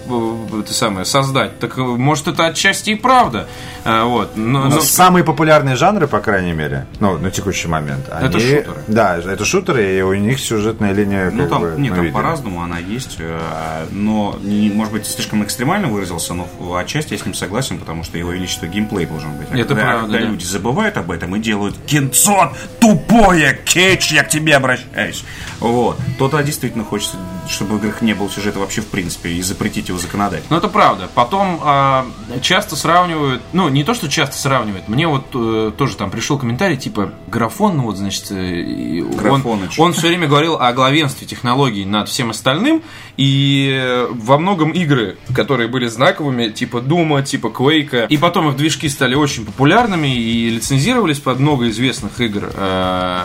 [0.59, 1.59] это самое, создать.
[1.59, 3.47] Так э, может это отчасти и правда.
[3.83, 4.35] Э, вот.
[4.37, 8.07] Но, Ну, но- Самые популярные жанры, по крайней мере, ну, на текущий момент.
[8.07, 8.83] Это они- шутеры.
[8.87, 12.13] Да, это шутеры, и у них сюжетная линия Ну там, бы, нет, там видим.
[12.13, 16.47] по-разному она есть, э, но, не, может быть, слишком экстремально выразился, но
[16.77, 19.47] отчасти я с ним согласен, потому что его величество геймплей должен быть.
[19.51, 20.25] А Это когда, правда, когда да.
[20.31, 25.23] люди забывают об этом и делают кинцо тупое, кетч, я к тебе обращаюсь.
[25.59, 25.97] Вот.
[26.19, 27.15] То то действительно хочется,
[27.47, 30.47] чтобы в играх не было сюжета вообще в принципе, и запретить его законодательно.
[30.49, 31.09] Ну, это правда.
[31.13, 32.05] Потом а,
[32.41, 36.77] часто сравнивают, ну, не то, что часто сравнивают, мне вот э, тоже там пришел комментарий,
[36.77, 39.43] типа, графон, ну, вот, значит, э, он,
[39.77, 42.83] он все время говорил о главенстве технологий над всем остальным,
[43.17, 48.57] и э, во многом игры, которые были знаковыми, типа Дума, типа Quake, и потом их
[48.57, 53.23] движки стали очень популярными и лицензировались под много известных игр, э,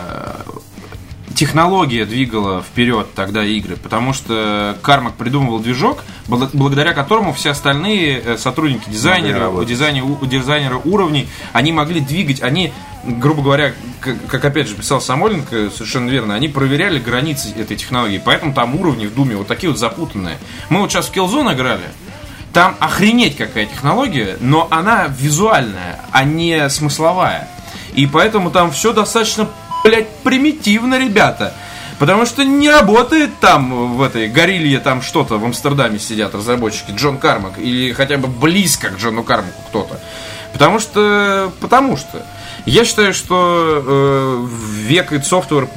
[1.35, 8.21] технология двигала вперед тогда игры, потому что Кармак придумывал движок, бл- благодаря которому все остальные
[8.23, 9.67] э, сотрудники дизайнеры, работать.
[9.69, 12.73] дизайнеры, у- дизайнеры уровней, они могли двигать, они,
[13.03, 18.21] грубо говоря, как, как опять же писал Самойленко, совершенно верно, они проверяли границы этой технологии,
[18.23, 20.37] поэтому там уровни в Думе вот такие вот запутанные.
[20.69, 21.83] Мы вот сейчас в Killzone играли,
[22.53, 27.47] там охренеть какая технология, но она визуальная, а не смысловая.
[27.93, 29.49] И поэтому там все достаточно,
[29.83, 31.53] блядь, примитивно, ребята.
[31.99, 37.19] Потому что не работает там в этой горилле там что-то в Амстердаме сидят разработчики Джон
[37.19, 39.99] Кармак или хотя бы близко к Джону Кармаку кто-то.
[40.51, 42.25] Потому что, потому что
[42.65, 44.47] я считаю, что э,
[44.87, 45.69] век id Software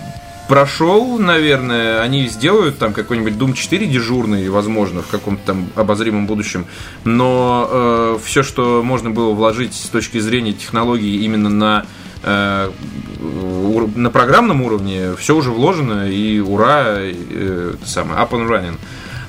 [0.49, 6.67] прошел, наверное, они сделают там какой-нибудь Doom 4 дежурный, возможно, в каком-то там обозримом будущем,
[7.05, 14.63] но все, что можно было вложить с точки зрения технологий именно на э, на программном
[14.63, 18.79] уровне, все уже вложено, и ура, и, э, это самое, up and running.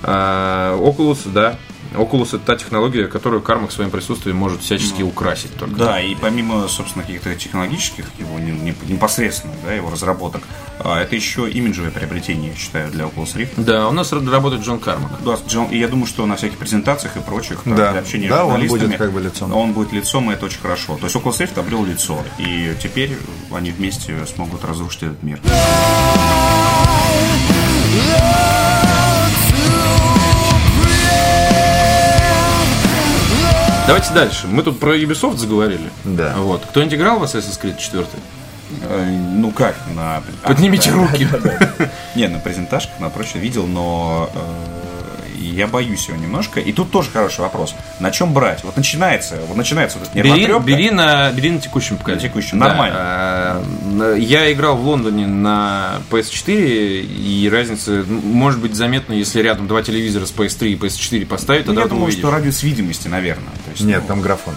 [0.04, 1.58] А, Oculus, да,
[1.98, 5.76] Oculus это та технология, которую Кармак своим присутствием может всячески украсить только.
[5.76, 10.41] Да, и помимо, собственно, каких-то технологических, его не- не- непосредственных, да, его разработок,
[10.80, 13.52] а, это еще имиджевое приобретение, я считаю, для Oculus Rift.
[13.58, 15.12] Да, у нас работает Джон Кармак.
[15.24, 17.91] Да, Джон- и я думаю, что на всяких презентациях и прочих там, Да.
[17.91, 19.54] для общения Да, с он будет как бы лицом.
[19.56, 20.98] Он будет лицом, и это очень хорошо.
[20.98, 23.18] То есть Oculus Rift обрел лицо, и теперь
[23.52, 25.39] они вместе смогут разрушить этот мир.
[33.88, 34.47] Давайте дальше.
[34.47, 35.89] Мы тут про Ubisoft заговорили.
[36.03, 36.33] Да.
[36.38, 36.65] Вот.
[36.65, 38.05] Кто-нибудь играл в Assassin's Creed 4?
[38.81, 40.23] Э, Ну как, на...
[40.43, 41.27] Поднимите А, руки.
[42.15, 44.39] Не, на презентажках, на прочее видел, но э,
[45.39, 46.59] я боюсь его немножко.
[46.59, 47.75] И тут тоже хороший вопрос.
[47.99, 48.63] На чем брать?
[48.63, 52.23] Вот начинается, вот начинается вот эта Бери, бери на, бери на текущем поколении.
[52.23, 53.63] На текущем, Да, нормально.
[54.15, 59.81] э, Я играл в Лондоне на PS4, и разница может быть заметна, если рядом два
[59.83, 62.19] телевизора с PS3 и PS4 поставить, Ну, тогда я думаю, увидишь.
[62.21, 63.51] что радиус видимости, наверное.
[63.65, 64.55] То есть, Нет, ну, там графон.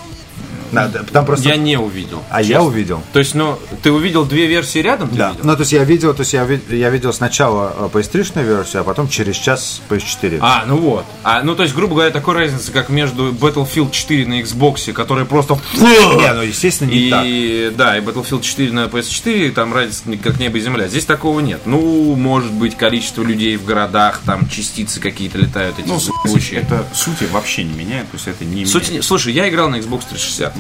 [0.73, 1.49] Надо, там просто...
[1.49, 2.23] Я не увидел.
[2.31, 3.03] А я увидел.
[3.13, 5.11] То есть, ну, ты увидел две версии рядом?
[5.13, 5.41] Да, видел?
[5.45, 8.83] ну то есть я видел, то есть я, ви- я видел сначала э, PS3 версию,
[8.83, 10.39] а потом через час PS4.
[10.41, 11.05] А, ну вот.
[11.23, 15.25] А, ну, то есть, грубо говоря, такой разницы, как между Battlefield 4 на Xbox, которая
[15.25, 15.59] просто...
[15.75, 17.23] Не, ну естественно не так.
[17.27, 20.89] И да, и Battlefield 4 на PS4, там разница как небо и земля.
[20.89, 21.61] Здесь такого нет.
[21.65, 26.61] Ну, может быть, количество людей в городах, там частицы какие-то летают, эти ну, ебучие.
[26.61, 28.93] это сути вообще не меняет, то есть это не Суть меняет.
[28.97, 30.55] не- Слушай, я играл на Xbox 360.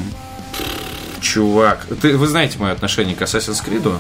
[1.21, 3.93] Чувак, ты, вы знаете мое отношение к Assassin's Creed.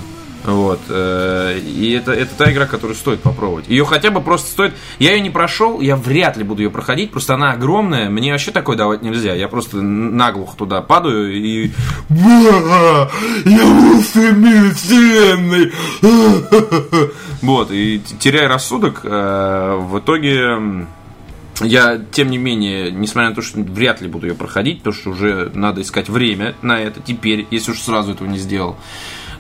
[0.45, 0.81] Вот.
[0.89, 3.69] э, И это, это та игра, которую стоит попробовать.
[3.69, 4.73] Ее хотя бы просто стоит.
[4.99, 8.09] Я ее не прошел, я вряд ли буду ее проходить, просто она огромная.
[8.09, 9.35] Мне вообще такое давать нельзя.
[9.35, 11.71] Я просто наглухо туда падаю и.
[12.09, 13.11] «Ба!
[13.45, 15.73] Я в мир вселенной!
[17.41, 20.87] Вот, и теряя рассудок, э, в итоге
[21.61, 25.11] я, тем не менее, несмотря на то, что вряд ли буду ее проходить, потому что
[25.11, 28.77] уже надо искать время на это теперь, если уж сразу этого не сделал,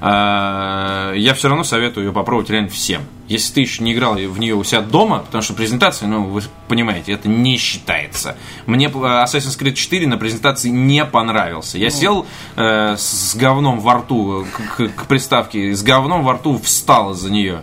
[0.00, 3.02] а, я все равно советую ее попробовать реально всем.
[3.26, 6.42] Если ты еще не играл в нее у себя дома, потому что презентация, ну, вы
[6.68, 8.36] понимаете, это не считается.
[8.66, 11.78] Мне э, Assassin's Creed 4 на презентации не понравился.
[11.78, 16.58] Я сел э, с говном во рту к, к- к приставке, с говном во рту
[16.58, 17.62] встал из-за нее.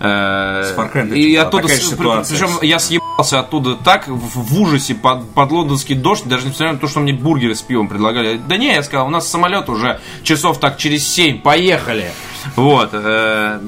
[0.00, 2.38] Э, С Far Cry и была оттуда, такая же с- ситуация.
[2.38, 6.86] причем я съебался оттуда так в, ужасе под, под лондонский дождь, даже несмотря на то,
[6.86, 8.40] что мне бургеры с пивом предлагали.
[8.46, 12.12] Да не, я сказал, у нас самолет уже часов так через 7, поехали.
[12.56, 12.90] Вот.
[12.92, 13.58] э,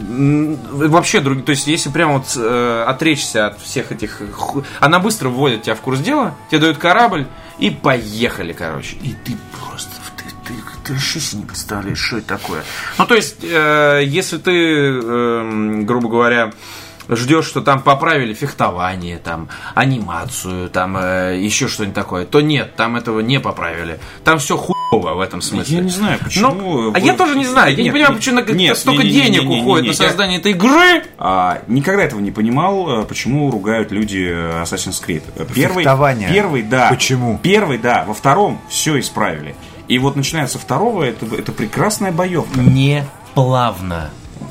[0.71, 4.23] вообще, друг, то есть, если прям вот э, отречься от всех этих...
[4.79, 7.27] Она быстро вводит тебя в курс дела, тебе дают корабль,
[7.59, 8.97] и поехали, короче.
[9.03, 9.37] И ты
[9.69, 9.91] просто...
[10.91, 12.63] Ты, вообще себе не представляешь, что это такое.
[12.99, 16.53] Ну, то есть, э, если ты, эм, грубо говоря,
[17.09, 22.97] ждешь, что там поправили фехтование, там, анимацию, там, э, еще что-нибудь такое, то нет, там
[22.97, 23.99] этого не поправили.
[24.25, 25.77] Там все хуево в этом смысле.
[25.79, 26.55] Я не знаю, почему...
[26.55, 27.71] Ну, а я тоже не знаю.
[27.73, 30.39] Я не Нет, понимаю, нет, почему на- нет, столько не-не-не-не-не-не, денег уходит на я- создание
[30.39, 31.05] этой игры.
[31.19, 35.23] А, никогда этого не понимал, э, почему ругают люди э, Assassin's Creed.
[35.37, 36.29] Э, Первый, Фехтование.
[36.29, 36.89] первый, да.
[36.91, 37.39] Почему?
[37.43, 38.05] Первый, да.
[38.07, 39.55] Во втором все исправили.
[39.91, 42.61] И вот начиная со второго, это, это прекрасная боевка.
[42.61, 44.11] Не плавно.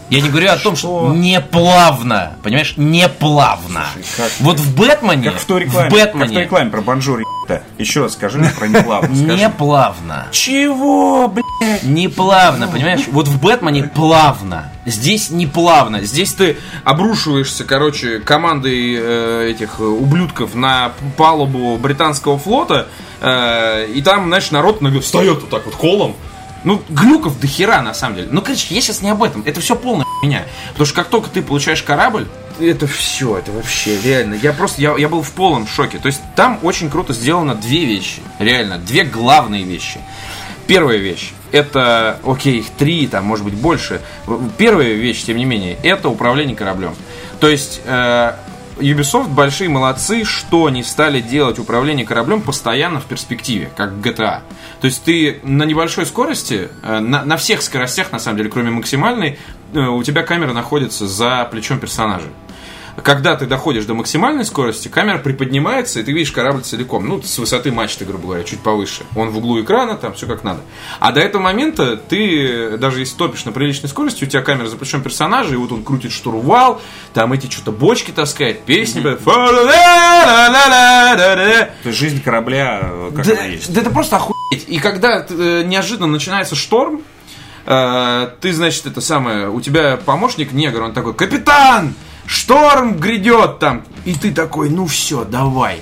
[0.10, 2.34] Я не говорю о том, что не плавно.
[2.41, 3.86] Понимаешь, не плавно.
[4.18, 6.82] как- Вот в Бэтмене, Как в той рекламе, в как в той Бэтмене рекламе про
[6.82, 7.64] Бонжур, ебта.
[7.78, 9.16] Еще раз скажи мне про неплавно.
[9.16, 9.38] скажи.
[9.38, 10.28] не плавно.
[10.32, 11.84] Чего, блядь?
[11.84, 13.01] Не плавно, понимаешь?
[13.12, 14.72] Вот в Бэтмене плавно.
[14.86, 16.01] Здесь не плавно.
[16.01, 22.88] Здесь ты обрушиваешься, короче, командой э, этих ублюдков на палубу британского флота,
[23.22, 26.16] э, и там, знаешь, народ встает вот так вот колом.
[26.64, 28.28] Ну, глюков до хера, на самом деле.
[28.32, 29.43] Ну, короче, я сейчас не об этом.
[29.45, 30.45] Это все полная меня.
[30.70, 32.28] Потому что как только ты получаешь корабль,
[32.60, 34.36] это все, это вообще реально.
[34.36, 35.97] Я просто, я, я был в полном шоке.
[35.97, 38.22] То есть там очень круто сделано две вещи.
[38.39, 39.99] Реально, две главные вещи.
[40.68, 44.01] Первая вещь, это, окей, их три, там, может быть, больше.
[44.57, 46.93] Первая вещь, тем не менее, это управление кораблем.
[47.39, 48.34] То есть, э,
[48.80, 54.41] Ubisoft большие молодцы, что они стали делать управление кораблем постоянно в перспективе, как GTA.
[54.82, 58.71] То есть ты на небольшой скорости, э, на, на всех скоростях, на самом деле, кроме
[58.71, 59.38] максимальной,
[59.73, 62.27] э, у тебя камера находится за плечом персонажа.
[63.03, 67.07] Когда ты доходишь до максимальной скорости, камера приподнимается, и ты видишь корабль целиком.
[67.07, 69.03] Ну, с высоты мачты, грубо говоря, чуть повыше.
[69.15, 70.61] Он в углу экрана, там все как надо.
[70.99, 74.77] А до этого момента ты, даже если топишь на приличной скорости, у тебя камера за
[74.77, 76.81] плечом персонажа, и вот он крутит штурвал,
[77.13, 79.01] там эти что-то бочки таскает, песни.
[79.01, 79.19] блядь.
[79.21, 81.69] Фа-ла-ла-ла-ла-ла-ла.
[81.83, 83.73] То есть жизнь корабля, э, как Да, она есть.
[83.73, 84.65] да это просто охуеть.
[84.67, 87.01] И когда э, неожиданно начинается шторм,
[87.65, 91.93] э, ты, значит, это самое, у тебя помощник негр, он такой, капитан,
[92.30, 93.84] шторм грядет там.
[94.05, 95.82] И ты такой, ну все, давай.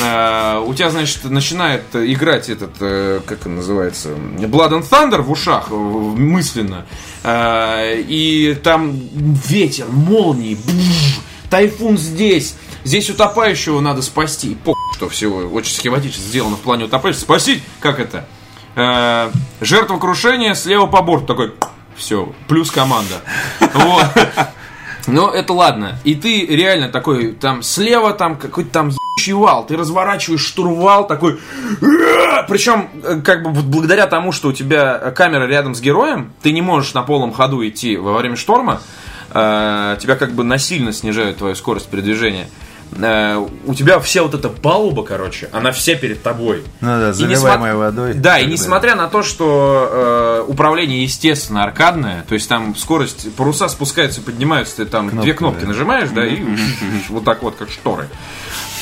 [0.00, 5.30] Э, у тебя, значит, начинает играть этот, э, как он называется, Blood and Thunder в
[5.30, 6.86] ушах мысленно.
[7.24, 11.18] Э, и там ветер, молнии, бжж,
[11.50, 12.54] тайфун здесь.
[12.84, 14.52] Здесь утопающего надо спасти.
[14.52, 17.22] И по что всего очень схематично сделано в плане утопающего.
[17.22, 18.26] Спасить, как это?
[18.76, 21.26] Э, жертва крушения слева по борту.
[21.26, 21.52] Такой,
[21.96, 23.22] все, плюс команда.
[23.60, 24.06] Вот.
[25.06, 25.98] Но это ладно.
[26.04, 29.66] И ты реально такой, там слева там какой-то там ебучий вал.
[29.66, 31.38] Ты разворачиваешь штурвал такой.
[32.48, 36.62] Причем, э, как бы благодаря тому, что у тебя камера рядом с героем, ты не
[36.62, 38.80] можешь на полном ходу идти во время шторма.
[39.30, 42.48] э, Тебя как бы насильно снижают твою скорость передвижения.
[42.98, 46.62] Э, у тебя вся вот эта палуба, короче, она вся перед тобой.
[46.80, 48.14] Ну да, И заливаемая несмо- водой.
[48.14, 53.68] Да, и несмотря на то, что э, управление, естественно, аркадное, то есть там скорость, паруса
[53.68, 55.68] спускаются и поднимаются, ты там две кнопки да.
[55.68, 56.38] нажимаешь, да, и
[57.08, 58.08] вот так вот, как шторы.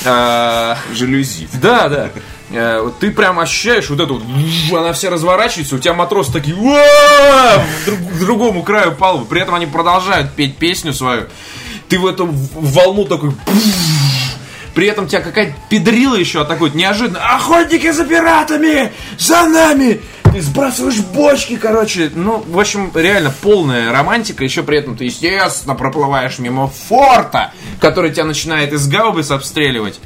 [0.05, 1.49] Э, Жалюзи.
[1.61, 2.11] да, да.
[2.51, 7.87] Э, Ты прям ощущаешь вот эту вот, она вся разворачивается, у тебя матросы такие к
[7.87, 11.29] друг- к другому краю палубы, при этом они продолжают петь песню свою.
[11.89, 13.33] Ты в эту волну такой
[14.75, 17.21] при этом тебя какая-то педрила еще атакует неожиданно.
[17.35, 18.93] Охотники за пиратами!
[19.19, 20.01] За нами!
[20.33, 22.11] Ты сбрасываешь бочки, короче.
[22.15, 24.45] Ну, в общем, реально полная романтика.
[24.45, 30.01] Еще при этом ты, естественно, проплываешь мимо форта, который тебя начинает из гаубиц обстреливать.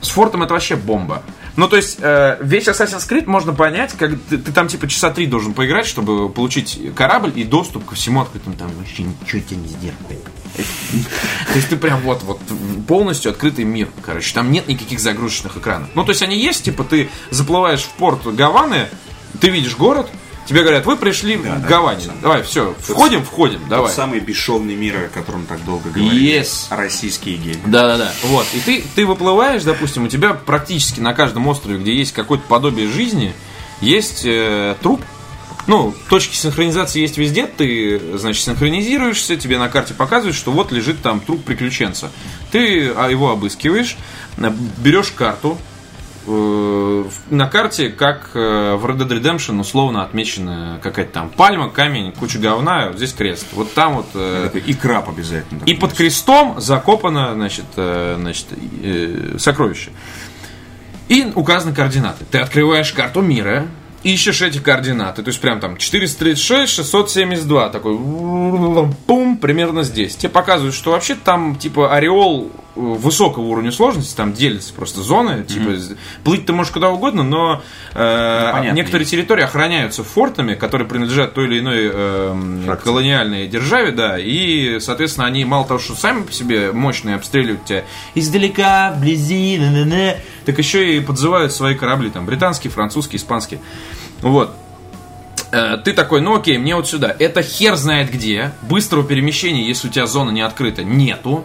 [0.00, 1.24] С фортом это вообще бомба.
[1.56, 5.10] Ну, то есть, э, весь Assassin's Creed можно понять, как ты, ты там типа часа
[5.10, 8.56] три должен поиграть, чтобы получить корабль и доступ ко всему открытому.
[8.56, 9.96] Там вообще ничего тебе не сделать.
[10.56, 12.40] То есть ты прям вот, вот
[12.86, 14.34] полностью открытый мир, короче.
[14.34, 15.88] Там нет никаких загрузочных экранов.
[15.94, 18.88] Ну, то есть они есть, типа ты заплываешь в порт Гаваны,
[19.40, 20.08] ты видишь город,
[20.46, 22.10] тебе говорят, вы пришли в да, Гаване.
[22.20, 23.92] Давай, все, входим, входим, Тот давай.
[23.92, 26.40] самый бесшовный мир, о котором так долго говорили.
[26.40, 26.66] Yes.
[26.70, 27.58] Российские геи.
[27.66, 28.12] Да-да-да.
[28.24, 28.46] Вот.
[28.54, 32.88] И ты, ты выплываешь, допустим, у тебя практически на каждом острове, где есть какое-то подобие
[32.88, 33.34] жизни,
[33.80, 35.02] есть э, труп.
[35.68, 41.00] Ну, точки синхронизации есть везде, ты, значит, синхронизируешься, тебе на карте показывают, что вот лежит
[41.02, 42.10] там труп приключенца.
[42.50, 43.96] Ты а, его обыскиваешь,
[44.38, 45.58] э, берешь карту,
[46.26, 52.38] на карте, как э, в Red Dead Redemption, условно отмечена какая-то там пальма, камень, куча
[52.38, 53.46] говна, вот здесь крест.
[53.52, 54.06] Вот там вот...
[54.14, 55.62] э, И краб обязательно.
[55.66, 58.46] и под крестом закопано, значит, э, значит
[58.82, 59.90] э, сокровище.
[61.08, 62.24] И указаны координаты.
[62.30, 63.66] Ты открываешь карту мира,
[64.02, 65.22] ищешь эти координаты.
[65.22, 67.68] То есть прям там 436, 672.
[67.68, 67.96] Такой
[69.06, 70.16] пум, примерно здесь.
[70.16, 75.44] Тебе показывают, что вообще там типа ореол э, высокого уровня сложности, там делятся просто зоны.
[75.44, 75.72] Типа
[76.24, 77.62] плыть ты можешь куда угодно, но
[77.94, 79.10] э, понятно, некоторые есть.
[79.12, 85.44] территории охраняются фортами, которые принадлежат той или иной э, колониальной державе, да, и, соответственно, они
[85.44, 91.00] мало того, что сами по себе мощные обстреливают тебя издалека, вблизи, на так еще и
[91.00, 93.60] подзывают свои корабли, там, британские, французские, испанские.
[94.20, 94.54] Вот.
[95.52, 97.14] Э, Ты такой, ну окей, мне вот сюда.
[97.18, 98.52] Это хер знает где.
[98.62, 101.44] Быстрого перемещения, если у тебя зона не открыта, нету.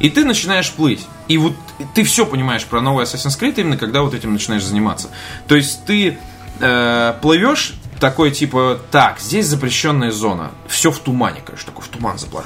[0.00, 1.06] И ты начинаешь плыть.
[1.26, 1.54] И вот
[1.94, 5.08] ты все понимаешь про новый Assassin's Creed именно когда вот этим начинаешь заниматься.
[5.48, 6.18] То есть ты
[6.60, 10.50] э, плывешь такой типа, так, здесь запрещенная зона.
[10.68, 12.18] Все в тумане, конечно, такой в туман.
[12.18, 12.38] Фу.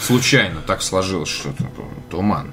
[0.00, 1.52] Случайно так сложилось, что
[2.10, 2.52] туман.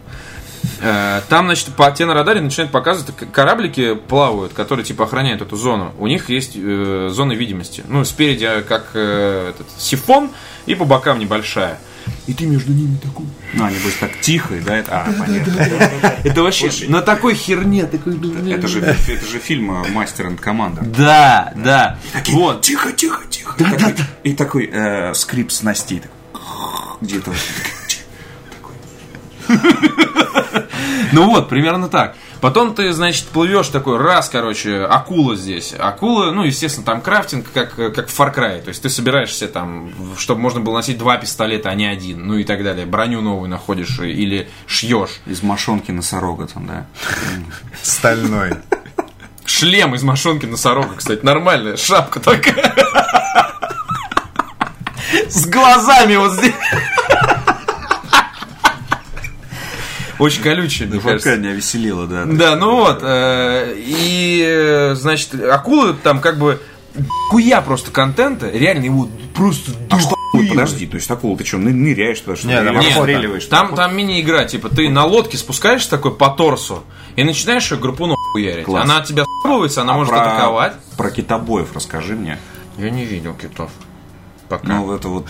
[0.80, 5.94] Там, значит, по тебе на радаре начинают показывать, кораблики плавают, которые типа охраняют эту зону.
[6.00, 7.84] У них есть э, зоны видимости.
[7.88, 10.30] Ну, спереди э, как э, этот сифон,
[10.66, 11.80] и по бокам небольшая.
[12.28, 13.26] И ты между ними такой.
[13.54, 14.78] Ну, они будут так тихо, да?
[14.78, 15.52] Это, а, понятно.
[16.24, 18.16] Это вообще на такой херне такой.
[18.52, 20.82] Это же, это же фильм э, «Мастер и команда».
[20.84, 22.00] Да, да.
[22.30, 22.62] Вот.
[22.62, 23.56] Тихо, тихо, тихо.
[23.60, 26.02] И такой- И такой э, скрип снастей.
[27.02, 27.32] Где-то.
[31.12, 32.16] Ну вот, примерно так.
[32.42, 35.74] Потом ты, значит, плывешь такой, раз, короче, акула здесь.
[35.78, 38.62] Акула, ну, естественно, там крафтинг, как, как в Far Cry.
[38.62, 42.38] То есть ты собираешься там, чтобы можно было носить два пистолета, а не один, ну
[42.38, 42.86] и так далее.
[42.86, 45.20] Броню новую находишь или шьешь.
[45.26, 46.86] Из мошонки носорога там, да.
[47.82, 48.52] Стальной.
[49.46, 52.76] Шлем из мошонки носорога, кстати, нормальная шапка такая.
[55.28, 56.54] С глазами вот здесь.
[60.20, 61.38] Очень колючая, мне кажется.
[61.38, 62.26] не овеселило, да.
[62.26, 66.62] Да, ну вот, э, и, э, значит, акулы там как бы
[67.30, 72.20] хуя просто контента, реально его просто А что, подожди, то есть акула, ты что, ныряешь
[72.20, 72.66] туда, что Не, ли?
[72.66, 73.46] там отстреливаешь?
[73.46, 76.84] Там, там мини-игра, типа, ты на лодке спускаешься такой по торсу
[77.16, 78.66] и начинаешь ее группу хуярить.
[78.66, 78.84] Класс.
[78.84, 80.74] Она от тебя с***ывается, она А может про- атаковать.
[80.98, 82.38] Про китобоев расскажи мне.
[82.78, 83.72] Я не видел китов.
[84.50, 84.68] Пока.
[84.68, 85.28] Ну, это вот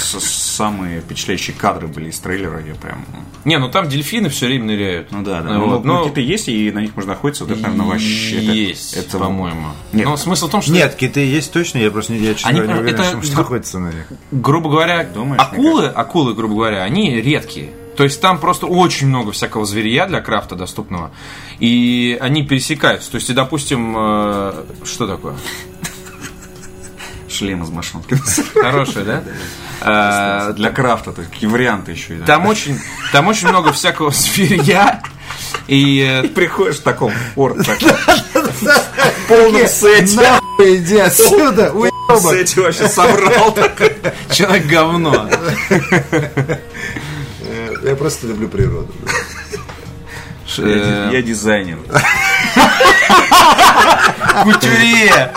[0.00, 3.04] с- с- самые впечатляющие кадры были из трейлера, я прям...
[3.12, 5.10] ну, Не, ну там дельфины все время ныряют.
[5.10, 5.54] Ну да, да.
[5.54, 7.86] Ну, Ну, вот, ну, но- киты есть, и на них можно охотиться, вот это, наверное,
[7.86, 8.36] вообще...
[8.44, 9.68] это- Есть, это, по-моему.
[9.92, 10.04] Нет.
[10.06, 12.60] Но смысл в том, что Нет, киты есть точно, я просто не, я, честно Они
[12.60, 14.06] не уверен, это что можно охотиться на них.
[14.30, 17.70] грубо говоря, Думаешь, акулы, акулы, грубо говоря, они редкие.
[17.96, 21.10] То есть там просто очень много всякого зверья для крафта доступного.
[21.60, 23.10] И они пересекаются.
[23.10, 25.34] То есть, и, допустим, э, что такое?
[27.28, 28.14] Шлем из мошонки.
[28.54, 29.22] Хорошее, да?
[29.84, 32.14] Э, Для крафта, то есть какие варианты еще.
[32.14, 32.26] да.
[32.26, 32.78] Там очень,
[33.12, 35.02] там очень много всякого зверья.
[35.66, 37.56] И э, приходишь в таком порт,
[39.28, 40.16] полном сете.
[40.16, 41.92] Нахуй иди отсюда, уебок.
[42.20, 43.52] Сете вообще собрал.
[43.52, 43.72] так.
[44.30, 45.28] человек говно.
[47.84, 48.92] Я просто люблю природу.
[50.58, 51.78] Э, Я дизайнер.
[54.44, 55.32] Кутюрье!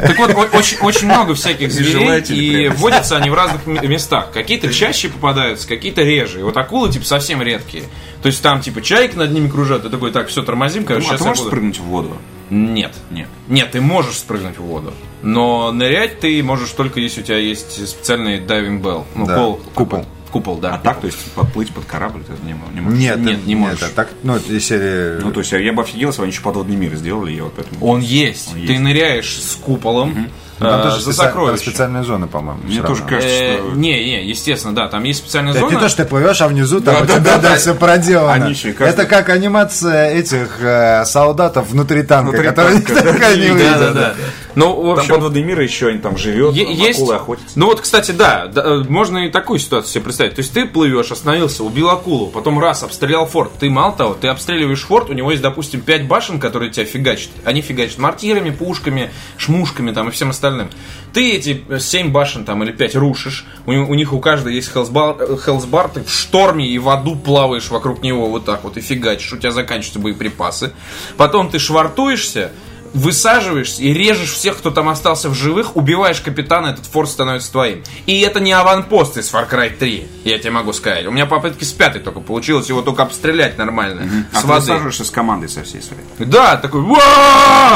[0.00, 4.30] Так вот, очень, очень много всяких зверей, и водятся они в разных местах.
[4.32, 6.40] Какие-то чаще попадаются, какие-то реже.
[6.40, 7.84] И вот акулы, типа, совсем редкие.
[8.22, 11.18] То есть там, типа, чайки над ними кружат, ты такой, так, все, тормозим, короче, А
[11.18, 11.50] ты можешь буду».
[11.50, 12.16] спрыгнуть в воду?
[12.50, 12.94] Нет.
[13.10, 13.28] Нет.
[13.48, 14.92] Нет, ты можешь спрыгнуть в воду.
[15.22, 19.04] Но нырять ты можешь только если у тебя есть специальный дайвинг белл.
[19.14, 20.06] Ну, Да, кол- купол.
[20.36, 20.74] Купол, да.
[20.74, 22.98] А так, то есть подплыть под корабль ты не, не можешь?
[22.98, 23.82] Нет, Нет, ты- не можешь.
[23.82, 25.20] а так, ну, серии...
[25.22, 27.54] Ну, то есть я, бы офигел, если бы они еще подводный мир сделали, я вот
[27.56, 27.84] поэтому...
[27.86, 28.48] Он есть.
[28.48, 28.80] Он ты есть.
[28.80, 30.28] ныряешь с куполом
[30.58, 31.62] Ну, там э, тоже за специаль- там сокровищем.
[31.70, 32.60] специальные зоны, по-моему.
[32.64, 33.16] Мне тоже равно.
[33.16, 33.76] кажется, Э, что...
[33.76, 35.72] Не, не, естественно, да, там есть специальная Это зона.
[35.74, 37.56] не то, что ты плывешь, а внизу там Да, у да, тебя да, да, да.
[37.56, 38.32] все проделано.
[38.32, 43.10] Они еще каждый- Это как анимация этих э, солдатов внутри танка, Внутри которые танка, да.
[43.10, 43.78] никогда не Да, увидят.
[43.78, 44.14] да, да.
[44.56, 46.98] Ну, в Там общем, подводный мир еще, они там живет, Е- там есть.
[46.98, 47.58] акулы охотятся.
[47.58, 50.34] Ну вот, кстати, да, да, э, можно и такую ситуацию себе представить.
[50.34, 53.52] То есть ты плывешь, остановился, убил акулу, потом раз обстрелял форт.
[53.60, 57.28] Ты мало того, ты обстреливаешь форт, у него есть, допустим, 5 башен, которые тебя фигачат.
[57.44, 60.70] Они фигачат мортирами, пушками, шмушками там и всем остальным.
[61.12, 64.72] Ты эти 7 башен там или 5 рушишь, у, них- у них у каждой есть
[64.72, 68.78] хелсбар, э, хелсбар, ты в шторме и в аду плаваешь вокруг него вот так вот
[68.78, 70.72] и фигачишь, у тебя заканчиваются боеприпасы.
[71.18, 72.52] Потом ты швартуешься,
[72.96, 77.82] высаживаешься и режешь всех, кто там остался в живых, убиваешь капитана, этот форт становится твоим.
[78.06, 81.06] И это не аванпост из Far Cry 3, я тебе могу сказать.
[81.06, 84.26] У меня попытки с пятой только получилось его только обстрелять нормально.
[84.32, 84.60] А С ты воды.
[84.60, 86.02] высаживаешься с командой со всей своей.
[86.18, 86.82] Да, такой,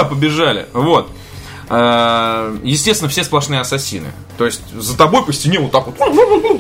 [0.09, 0.67] побежали.
[0.73, 1.11] Вот.
[1.69, 4.09] Э, Естественно, все сплошные ассасины.
[4.39, 5.97] То есть за тобой по стене вот так вот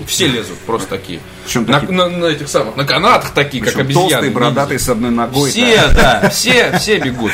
[0.06, 1.20] все лезут, просто такие.
[1.44, 4.08] Причем на, такие- на- на этих самых, на канатах такие, как Причем обезьяны.
[4.10, 5.50] толстые, бородатые, с одной ногой.
[5.50, 7.32] Все, да, все, все бегут.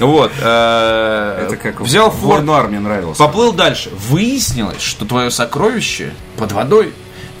[0.00, 0.32] Вот.
[0.40, 3.18] э, Это как взял Войну армии нравилось.
[3.18, 3.90] Поплыл дальше.
[4.08, 6.92] Выяснилось, что твое сокровище под водой.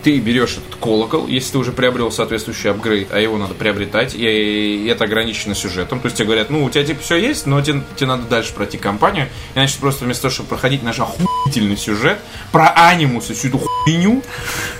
[0.02, 4.88] Ты берешь этот колокол, если ты уже приобрел соответствующий апгрейд, а его надо приобретать, и
[4.90, 6.00] это ограничено сюжетом.
[6.00, 8.52] То есть тебе говорят, ну, у тебя типа все есть, но тебе, тебе надо дальше
[8.52, 9.28] пройти кампанию.
[9.54, 12.18] Иначе просто вместо того, чтобы проходить наш охуительный сюжет
[12.50, 14.22] про анимус и всю эту хуйню,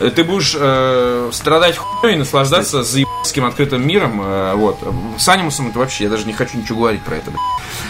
[0.00, 4.20] э, ты будешь э, страдать хуйней и наслаждаться заебским открытым миром.
[4.22, 4.78] э, вот.
[5.18, 7.30] С анимусом это вообще, я даже не хочу ничего говорить про это.
[7.30, 7.40] блядь.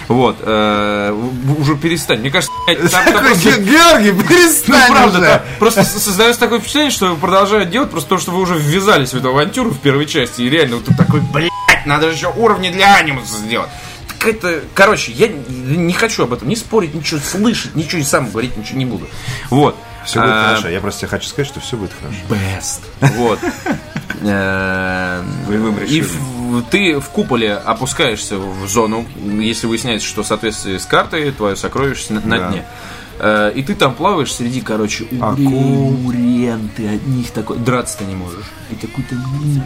[0.08, 0.36] Вот.
[0.40, 2.20] э, уже перестань.
[2.20, 5.26] Мне кажется, там- там просто- «Ге- Георгий, ну, перестань правда, уже.
[5.26, 5.42] да.
[5.58, 9.16] Просто создается такое впечатление, что его продолжают делать, просто потому что вы уже ввязались в
[9.16, 11.50] эту авантюру в первой части, и реально вот тут такой, блядь,
[11.86, 13.68] надо же еще уровни для анимуса сделать.
[14.24, 18.30] Это, короче, я не не хочу об этом не спорить, ничего слышать, ничего и сам
[18.30, 19.08] говорить ничего не буду.
[19.50, 19.76] Вот.
[20.04, 20.68] Все будет А, хорошо.
[20.68, 22.18] Я просто тебе хочу сказать, что все будет хорошо.
[22.28, 22.80] Best.
[23.16, 23.38] Вот.
[24.24, 25.22] Э,
[25.88, 31.32] И в- ты в куполе опускаешься в зону, если выясняется, что в соответствии с картой
[31.32, 32.48] твое сокровище на, на Да.
[32.50, 32.64] дне.
[33.18, 38.14] Э, И ты там плаваешь среди, короче, урен, ты от них такой, драться ты не
[38.14, 38.44] можешь.
[38.70, 39.62] И такой ты, м, м,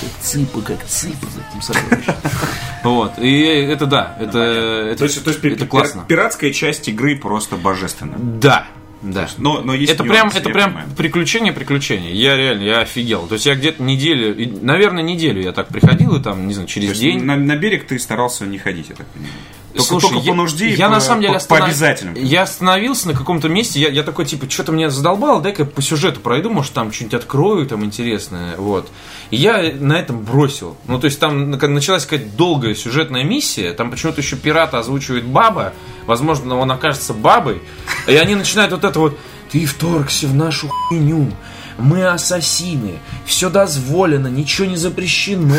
[0.00, 2.14] как цыпа, как цыпа за этим сокровищем.
[2.84, 6.04] Вот, и это да, это, это, То есть, то есть пи- это пи- классно.
[6.06, 8.14] пиратская часть игры просто божественна.
[8.18, 8.66] Да,
[9.04, 9.28] да.
[9.36, 10.88] Но, но есть Это прям, нюансы, это прям понимаю.
[10.96, 12.12] приключение, приключение.
[12.14, 13.26] Я реально, я офигел.
[13.26, 16.98] То есть я где-то неделю, наверное, неделю я так приходил, и там, не знаю, через
[16.98, 17.22] день.
[17.22, 19.34] На, на берег ты старался не ходить, я так понимаю.
[19.74, 21.64] Только, Слушай, только я, по нужде и я по, на самом деле по, останов- по
[21.66, 22.14] обязательным.
[22.14, 26.20] Я остановился на каком-то месте, я, я такой, типа, что-то меня задолбало, дай-ка по сюжету
[26.20, 28.88] пройду, может, там что-нибудь открою, там интересное, вот.
[29.30, 30.76] И я на этом бросил.
[30.86, 35.24] Ну, то есть там на- началась какая-то долгая сюжетная миссия, там почему-то еще пирата озвучивает
[35.24, 35.72] баба,
[36.06, 37.60] возможно, он окажется бабой,
[38.06, 39.18] и они начинают вот это вот,
[39.50, 41.32] ты вторгся в нашу хуйню,
[41.78, 45.56] мы ассасины, все дозволено, ничего не запрещено.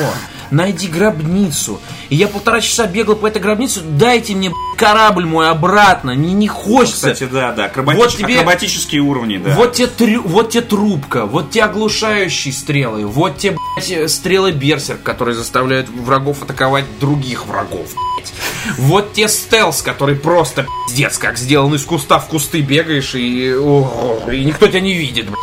[0.51, 1.79] Найди гробницу.
[2.09, 6.47] И я полтора часа бегал по этой гробнице, дайте мне корабль мой обратно, не, не
[6.47, 7.13] хочется.
[7.13, 9.55] Кстати, да, да, акробати- Вот тебе- акробатические уровни, да.
[9.55, 15.01] Вот тебе, трю- вот тебе трубка, вот тебе оглушающие стрелы, вот тебе, блядь, стрелы берсерк,
[15.01, 18.33] которые заставляют врагов атаковать других врагов, блядь.
[18.77, 24.45] Вот тебе стелс, который просто пиздец, как сделан из куста в кусты бегаешь и, и
[24.45, 25.39] никто тебя не видит, блядь.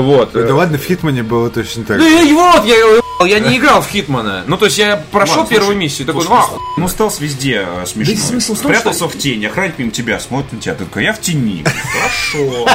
[0.00, 0.32] Вот.
[0.32, 1.98] Да ладно, в Хитмане было точно так.
[1.98, 4.44] Ну и вот, я, ебал, я не играл в Хитмана.
[4.46, 6.42] Ну, то есть я прошел Ладно, первую миссию, такой, ну,
[6.78, 8.14] ну, стелс везде э, смешно.
[8.14, 10.74] Да и смысл в том, Спрятался что- в тени, охранник мимо тебя смотрит на тебя,
[10.74, 11.64] ты такой, я в тени.
[11.92, 12.66] Хорошо.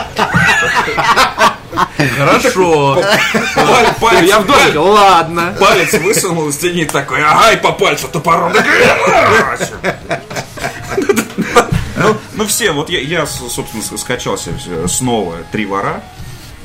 [2.18, 3.04] хорошо.
[4.22, 5.56] Я в домике, ладно.
[5.60, 8.54] Палец высунул из тени такой, ага, и по пальцу топором.
[11.98, 14.52] Ну, ну все, вот я, я, собственно, скачался
[14.88, 16.04] снова три вора.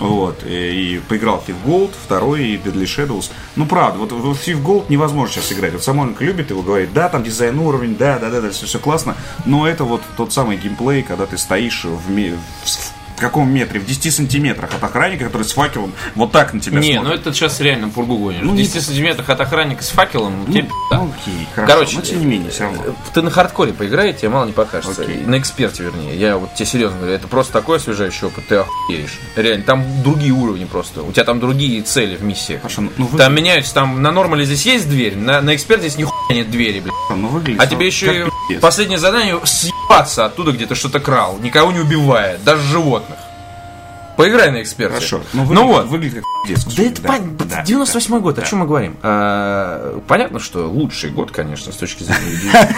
[0.01, 3.31] Вот, и, поиграл в Thief Gold, второй и Deadly Shadows.
[3.57, 5.73] Ну, правда, вот в Thief Gold невозможно сейчас играть.
[5.75, 8.79] Вот Самойленко любит его, говорит, да, там дизайн уровень, да, да, да, да, все, все
[8.79, 9.15] классно.
[9.45, 13.79] Но это вот тот самый геймплей, когда ты стоишь в, ме- в- каком метре?
[13.81, 17.21] В 10 сантиметрах от охранника, который с факелом вот так на тебя Не, ну смотрит.
[17.21, 18.41] это сейчас реально пургу гонишь.
[18.43, 20.75] Ну, в не- 10 сантиметрах от охранника с факелом, тебе пизда.
[20.93, 21.73] Ну, окей, хорошо.
[21.73, 22.83] Короче, но тем не менее, все равно.
[22.87, 25.03] э, Ты на хардкоре поиграй, тебе мало не покажется.
[25.03, 25.23] Окей.
[25.25, 26.17] На эксперте, вернее.
[26.17, 29.19] Я вот тебе серьезно говорю, это просто такой освежающий опыт, ты охуеешь.
[29.37, 31.03] Реально, там другие уровни просто.
[31.03, 32.63] У тебя там другие цели в миссиях.
[32.63, 35.99] Хорошо, ну, вы- Там меняются, там на нормале здесь есть дверь, на, на эксперте здесь
[35.99, 36.95] нихуя нет двери, блядь.
[37.17, 41.39] ну, выглядит А ну, тебе еще и последнее задание съебаться оттуда, где ты что-то крал,
[41.41, 43.10] никого не убивая, даже животных.
[44.17, 44.95] Поиграй на эксперте.
[44.95, 45.21] Хорошо.
[45.33, 45.87] Ну, выглядит- вот.
[45.87, 46.75] Выглядит как пиздец.
[46.75, 47.47] Да это понятно.
[47.47, 48.47] да, 98 год, о да.
[48.47, 48.97] чем мы говорим?
[49.03, 52.69] А, понятно, что лучший год, конечно, с точки зрения.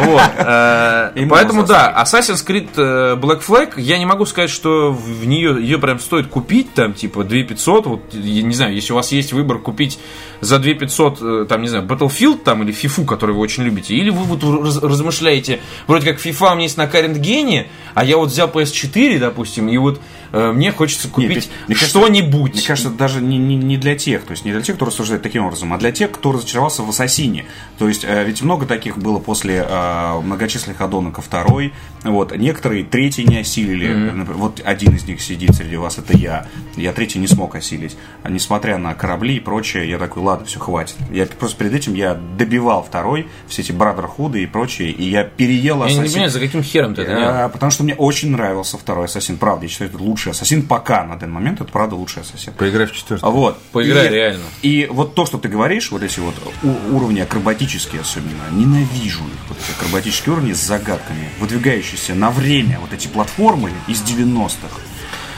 [0.00, 1.12] Вот.
[1.16, 5.56] И Поэтому да, Assassin's Creed э, Black Flag, я не могу сказать, что в нее
[5.60, 9.58] ее прям стоит купить, там, типа, 2500, вот, не знаю, если у вас есть выбор
[9.58, 9.98] купить
[10.40, 14.10] за 2500, э, там, не знаю, Battlefield, там, или FIFA, который вы очень любите, или
[14.10, 18.16] вы вот раз- размышляете, вроде как FIFA у меня есть на Current Gen, а я
[18.16, 20.00] вот взял PS4, допустим, и вот э,
[20.32, 22.54] мне хочется купить что-нибудь.
[22.54, 25.22] Мне кажется, даже не, не, не для тех, то есть не для тех, кто рассуждает
[25.22, 27.46] таким образом, а для тех, кто разочаровался в Ассасине.
[27.78, 31.72] То есть э, ведь много таких было после э, многочисленных аддонов ко второй.
[32.04, 33.88] Вот, некоторые третий не осилили.
[33.92, 36.46] Например, вот один из них сидит среди вас, это я.
[36.76, 37.96] Я третий не смог осилить.
[38.22, 40.96] А несмотря на корабли и прочее, я такой, ладно, все, хватит.
[41.10, 45.78] Я просто перед этим я добивал второй, все эти Brotherhood и прочее, и я переел
[45.84, 46.12] Я не Ассасин.
[46.12, 47.50] понимаю, за каким хером ты это делал?
[47.50, 49.36] Потому что мне очень нравился второй Ассасин.
[49.36, 51.60] Правда, я считаю, это лучший Ассасин пока на данный момент.
[51.60, 52.52] Это правда лучший Ассасин.
[52.54, 53.24] Поиграй в четвертый.
[53.24, 53.62] А Вот.
[53.70, 54.42] Поиграй, И- реально.
[54.62, 59.48] И вот то, что ты говоришь, вот эти вот у- уровни акробатические особенно, ненавижу их.
[59.48, 64.80] Вот эти акробатические уровни с загадками, выдвигающиеся на время вот эти платформы из 90-х.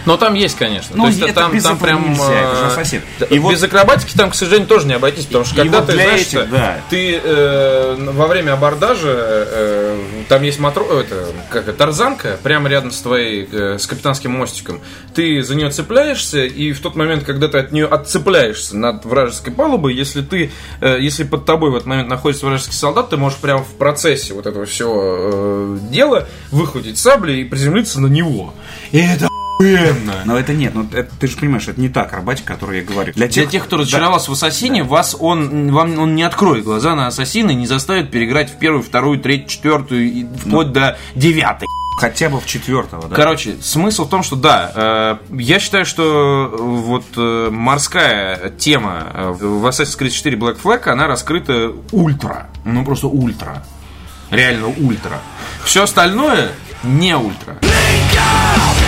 [0.06, 0.96] Но там есть, конечно.
[0.96, 2.10] Ну, То есть это там, без там прям.
[2.10, 5.26] нельзя, это же э, да, И вот- без акробатики там, к сожалению, тоже не обойтись,
[5.26, 6.78] потому что когда вот ты знаешь, этих, что да.
[6.88, 12.90] ты э, во время абордажа э, там есть матро, это как это, тарзанка прямо рядом
[12.90, 14.80] с твоей э, с капитанским мостиком.
[15.14, 19.52] Ты за нее цепляешься, и в тот момент, когда ты от нее отцепляешься над вражеской
[19.52, 23.38] палубой, если ты, э, если под тобой в этот момент находится вражеский солдат, ты можешь
[23.38, 28.54] прямо в процессе вот этого всего э, дела выхватить сабли и приземлиться на него.
[28.92, 29.29] И это
[29.60, 30.22] охуенно.
[30.24, 32.84] Но это нет, ну это, ты же понимаешь, это не та акробатика, о которой я
[32.84, 33.12] говорю.
[33.14, 37.50] Для тех, кто разочаровался в Ассасине, вас он, вам он не откроет глаза на Ассасина
[37.50, 41.66] и не заставит переиграть в первую, вторую, третью, четвертую и вплоть до девятой.
[41.98, 43.14] Хотя бы в четвертого, да?
[43.14, 49.06] Короче, смысл в том, что да, э, я считаю, что э, вот э, морская тема
[49.12, 52.48] э, в Assassin's Creed 4 Black Flag, она раскрыта ультра.
[52.64, 53.64] Ну просто ультра.
[54.30, 55.20] Реально ультра.
[55.62, 56.52] Все остальное
[56.84, 57.58] не ультра.
[57.60, 58.79] Сегодня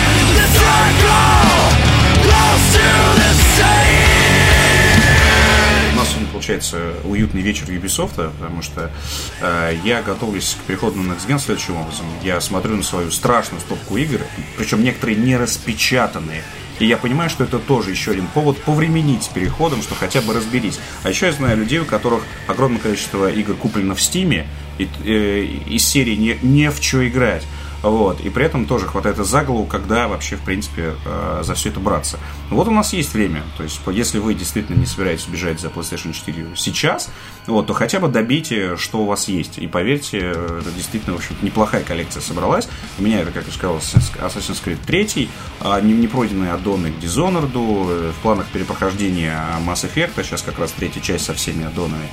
[6.43, 8.91] получается уютный вечер Ubisoft, потому что
[9.39, 12.05] э, я готовлюсь к переходу на Next Gen следующим образом.
[12.21, 14.19] Я смотрю на свою страшную стопку игр,
[14.57, 16.43] причем некоторые не распечатанные.
[16.79, 20.33] И я понимаю, что это тоже еще один повод повременить с переходом, что хотя бы
[20.33, 20.79] разберись.
[21.03, 24.45] А еще я знаю людей, у которых огромное количество игр куплено в Стиме,
[24.77, 27.43] и, э, из серии не, не в что играть.
[27.83, 31.69] Вот, и при этом тоже хватает за голову, когда вообще, в принципе, э, за все
[31.69, 32.17] это браться.
[32.49, 33.43] Вот у нас есть время.
[33.57, 37.11] То есть, если вы действительно не собираетесь бежать за PlayStation 4 сейчас,
[37.45, 39.57] вот, то хотя бы добейте, что у вас есть.
[39.57, 42.69] И поверьте, это действительно, в общем неплохая коллекция собралась.
[42.97, 45.29] У меня это, как я сказал, Assassin's Creed 3,
[45.59, 50.41] а, не, не пройденные аддоны к Dishonored, э, в планах перепрохождения Mass Effect, а сейчас
[50.41, 52.07] как раз третья часть со всеми аддонами.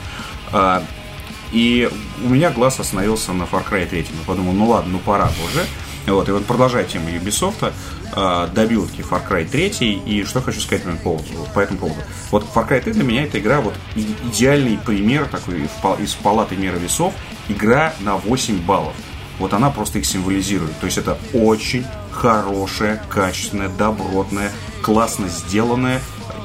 [1.52, 1.88] А, и
[2.24, 3.98] у меня глаз остановился на Far Cry 3.
[4.00, 5.64] Я подумал, ну ладно, ну пора уже.
[6.06, 7.72] Вот, и вот продолжая тему Ubisoft,
[8.16, 9.68] э, добил таки Far Cry 3,
[10.06, 11.28] и что хочу сказать по поводу.
[11.54, 12.00] По этому поводу.
[12.30, 15.68] Вот Far Cry 3 для меня эта игра вот идеальный пример такой
[16.02, 17.12] из палаты меры весов.
[17.48, 18.94] Игра на 8 баллов.
[19.38, 20.78] Вот она просто их символизирует.
[20.80, 26.00] То есть это очень хорошая, качественная, добротная, классно сделанная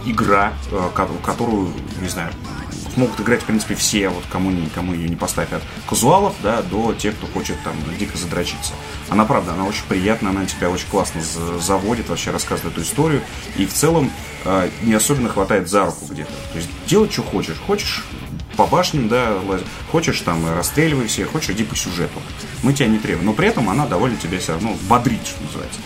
[0.05, 2.31] игра, э, ко- которую, не знаю,
[2.97, 6.61] могут играть, в принципе, все, вот кому, не, кому ее не поставят, от казуалов, да,
[6.61, 8.73] до тех, кто хочет там дико задрочиться.
[9.09, 13.21] Она, правда, она очень приятная, она тебя очень классно за- заводит, вообще рассказывает эту историю,
[13.57, 14.11] и в целом
[14.45, 16.31] э, не особенно хватает за руку где-то.
[16.51, 17.57] То есть делай, что хочешь.
[17.65, 18.03] Хочешь
[18.57, 19.61] по башням, да, лазь.
[19.91, 22.21] хочешь там расстреливай всех, хочешь иди по сюжету.
[22.63, 23.25] Мы тебя не требуем.
[23.25, 25.79] Но при этом она довольно тебя все равно бодрит, что называется.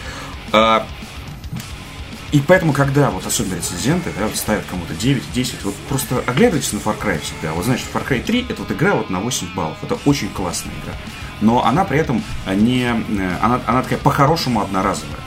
[2.32, 6.78] И поэтому, когда вот особенно рецензенты да, ставят кому-то 9, 10, вот просто оглядывайтесь на
[6.78, 7.54] Far Cry всегда.
[7.54, 9.78] Вот знаешь, Far Cry 3 это вот игра вот на 8 баллов.
[9.82, 10.94] Это очень классная игра.
[11.42, 12.84] Но она при этом не...
[12.84, 15.18] э, Она, она такая по-хорошему одноразовая.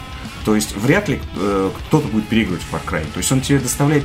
[0.44, 3.04] То есть вряд ли э, кто-то будет переигрывать в Far Cry.
[3.12, 4.04] То есть он тебе доставляет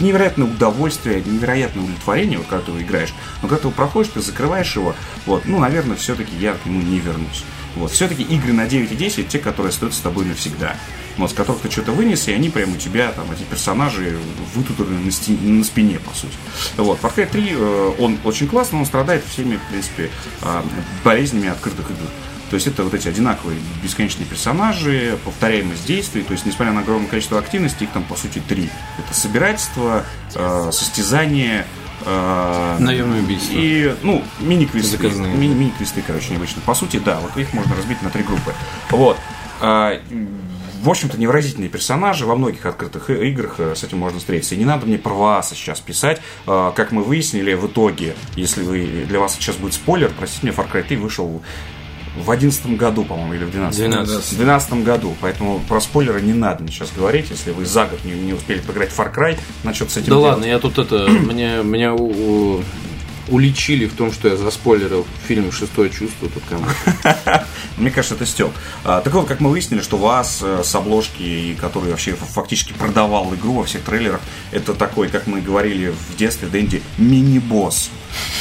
[0.00, 3.14] невероятное удовольствие, невероятное удовлетворение, вот когда ты его играешь.
[3.40, 6.82] Но когда ты его проходишь, ты закрываешь его, вот, ну, наверное, все-таки я к нему
[6.82, 7.44] не вернусь.
[7.76, 10.76] Вот, все-таки игры на 9 и 10 те, которые остаются с тобой навсегда.
[11.16, 14.18] Вот, с которых ты что-то вынес, и они прям у тебя, там, эти персонажи
[14.54, 16.34] вытуторены на, сти- на спине, по сути.
[16.76, 20.10] Вот, Far Cry 3, э, он очень классный, он страдает всеми, в принципе,
[20.42, 20.62] э,
[21.04, 22.08] болезнями открытых игр.
[22.50, 26.22] То есть это вот эти одинаковые бесконечные персонажи, повторяемость действий.
[26.22, 28.68] То есть, несмотря на огромное количество активности, их там по сути три.
[28.98, 30.04] Это собирательство,
[30.34, 31.66] э, состязание,
[32.04, 33.54] э, Наемное убийство.
[33.56, 34.98] и, ну, мини-квесты.
[35.08, 36.60] Ми- Мини-квесты, короче, необычно.
[36.62, 38.52] По сути, да, вот их можно разбить на три группы.
[38.90, 39.16] Вот.
[40.84, 44.54] В общем-то, невыразительные персонажи во многих открытых играх э, с этим можно встретиться.
[44.54, 46.20] И не надо мне про вас сейчас писать.
[46.46, 50.54] А, Как мы выяснили в итоге, если вы, для вас сейчас будет спойлер, простите меня,
[50.56, 51.42] Far Cry 3 вышел
[52.22, 54.32] в одиннадцатом году, по-моему, или в 12 12.
[54.32, 58.04] В 12 году, поэтому про спойлеры не надо мне сейчас говорить, если вы за год
[58.04, 60.30] не, не успели поиграть в Far Cry, значит с этим Да делать.
[60.32, 62.62] ладно, я тут это, меня, меня у- у-
[63.28, 66.28] уличили в том, что я заспойлерил фильм «Шестое чувство».
[66.28, 66.66] Тут кому
[67.76, 68.52] Мне кажется, это стёб.
[68.84, 73.34] А, так вот, как мы выяснили, что вас э, с обложки, который вообще фактически продавал
[73.34, 74.20] игру во всех трейлерах,
[74.52, 77.90] это такой, как мы говорили в детстве, Дэнди, мини-босс.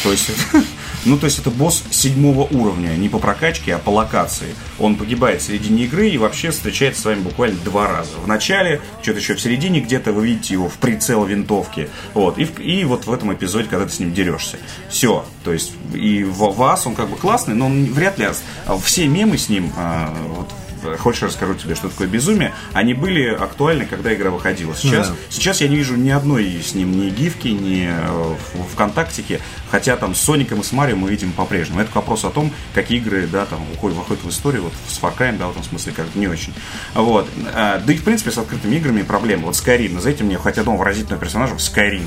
[0.03, 0.29] То есть,
[1.05, 4.55] ну, то есть это босс седьмого уровня, не по прокачке, а по локации.
[4.79, 8.11] Он погибает в середине игры и вообще встречается с вами буквально два раза.
[8.17, 11.89] В начале, что-то еще в середине где-то вы видите его в прицел винтовки.
[12.13, 12.37] Вот.
[12.37, 14.57] И, и вот в этом эпизоде, когда ты с ним дерешься.
[14.89, 15.25] Все.
[15.43, 18.27] То есть и в вас он как бы классный, но он вряд ли...
[18.65, 20.49] а Все мемы с ним, а, вот,
[20.97, 22.53] Хочешь, я расскажу тебе, что такое безумие?
[22.73, 24.75] Они были актуальны, когда игра выходила.
[24.75, 25.15] Сейчас, да.
[25.29, 29.39] сейчас я не вижу ни одной с ним ни гифки, ни э, в ВКонтактике.
[29.71, 31.81] Хотя там с Соником и с Марио мы видим по-прежнему.
[31.81, 34.99] Это к вопросу о том, какие игры, да, там уходят, выходят в историю, вот с
[34.99, 36.53] Far Cry, да, в этом смысле как не очень.
[36.93, 37.27] Вот.
[37.53, 39.47] А, Да и в принципе с открытыми играми проблема.
[39.47, 42.05] Вот Skyrim, назовите мне хоть одного выразительного персонажа в Skyrim.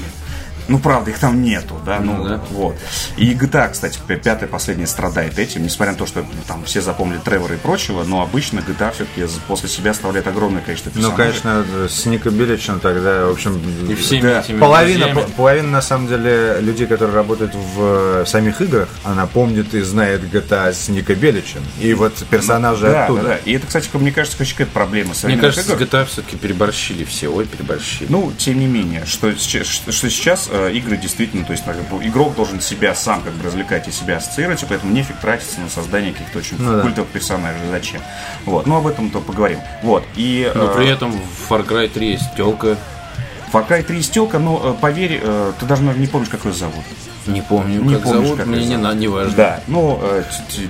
[0.68, 2.40] Ну, правда, их там нету, да, ну, да.
[2.50, 2.76] вот.
[3.16, 7.54] И GTA, кстати, пятая последняя страдает этим, несмотря на то, что там все запомнили Тревора
[7.54, 11.40] и прочего, но обычно GTA все-таки после себя оставляет огромное количество Ну, персонажей.
[11.42, 14.40] конечно, с Ника Беличем тогда, в общем, И всеми Да.
[14.40, 19.26] этими половина, по- половина, на самом деле, людей, которые работают в э, самих играх, она
[19.26, 21.62] помнит и знает GTA с Ника Беличем.
[21.80, 23.22] И вот персонажи да, оттуда.
[23.22, 23.36] да, да.
[23.44, 25.12] И это, кстати, мне кажется, какая-то проблема.
[25.24, 25.82] Мне кажется, с игр.
[25.82, 27.28] GTA все-таки переборщили все.
[27.28, 28.06] Ой, переборщили.
[28.08, 29.62] Ну, тем не менее, что что
[30.10, 31.72] сейчас э, игры действительно, то есть бы,
[32.06, 35.68] игрок должен себя сам как бы развлекать и себя ассоциировать, и поэтому нефиг тратиться на
[35.68, 36.82] создание каких-то очень Ну да.
[36.82, 37.60] культовых персонажей.
[37.70, 38.00] Зачем?
[38.44, 39.60] Вот, ну об этом то поговорим.
[39.82, 42.76] Вот, и Но э, при этом в Far Cry 3 есть телка.
[43.52, 46.52] Far Cry 3 стелка, но э, поверь, э, ты даже, наверное, не помнишь, как ее
[46.52, 46.84] зовут.
[47.26, 49.32] Не помню, Не как помнишь, зовут, как мне не, на- не важно.
[49.36, 50.00] Да, ну,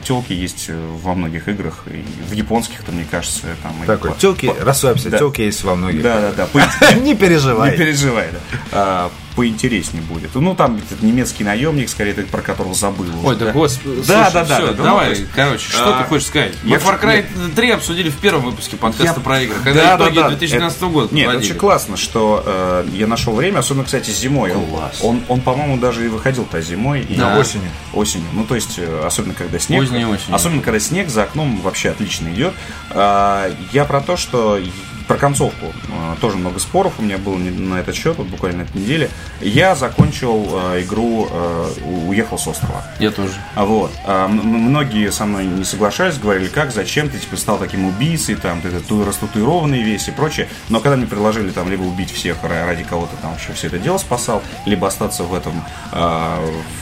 [0.04, 3.72] телки есть э, во многих играх, и в японских-то, мне кажется, там...
[3.86, 5.18] Такой, по- телки, по- расслабься, Да.
[5.18, 6.02] телки есть во многих.
[6.02, 6.46] Да, да, да.
[6.46, 7.72] по- Не переживай.
[7.72, 8.28] Не переживай,
[8.72, 9.10] да.
[9.36, 10.34] Поинтереснее будет.
[10.34, 13.06] Ну, там этот немецкий наемник, скорее, ты про которого забыл.
[13.22, 13.96] Ой, уже, да господи.
[13.96, 16.54] Да, слушай, да, да, да, да, ну, давай, есть, короче, что а, ты хочешь сказать?
[16.64, 17.24] Мы Far Cry
[17.54, 21.26] 3 обсудили в первом выпуске подкаста Я- про игры, когда итоги 2012 Это- года Нет,
[21.26, 21.50] подводили.
[21.50, 24.52] очень классно, что э, я нашел время, особенно, кстати, зимой.
[24.52, 25.00] Класс.
[25.02, 27.02] Он, он, по-моему, даже и выходил-то зимой.
[27.02, 27.38] И Да.
[27.38, 27.68] Осенью.
[27.92, 28.28] Осенью.
[28.32, 29.80] Ну, то есть, э, особенно когда снег.
[29.82, 30.34] Поздней осенью.
[30.34, 32.54] Особенно, когда снег за окном вообще отлично идет.
[32.90, 34.58] А, я про то, что
[35.06, 38.62] про концовку э, тоже много споров у меня было на этот счет, вот буквально на
[38.62, 39.08] этой неделе.
[39.40, 41.70] Я закончил э, игру, э,
[42.06, 42.82] уехал с острова.
[42.98, 43.34] Я тоже.
[43.54, 43.92] А Вот.
[44.28, 48.70] Многие со мной не соглашались, говорили, как, зачем ты типа стал таким убийцей, там, ты
[48.70, 50.48] тату- растатуированный весь и прочее.
[50.68, 53.78] Но когда мне предложили там либо убить всех ра- ради кого-то там вообще все это
[53.78, 55.62] дело спасал, либо остаться в этом,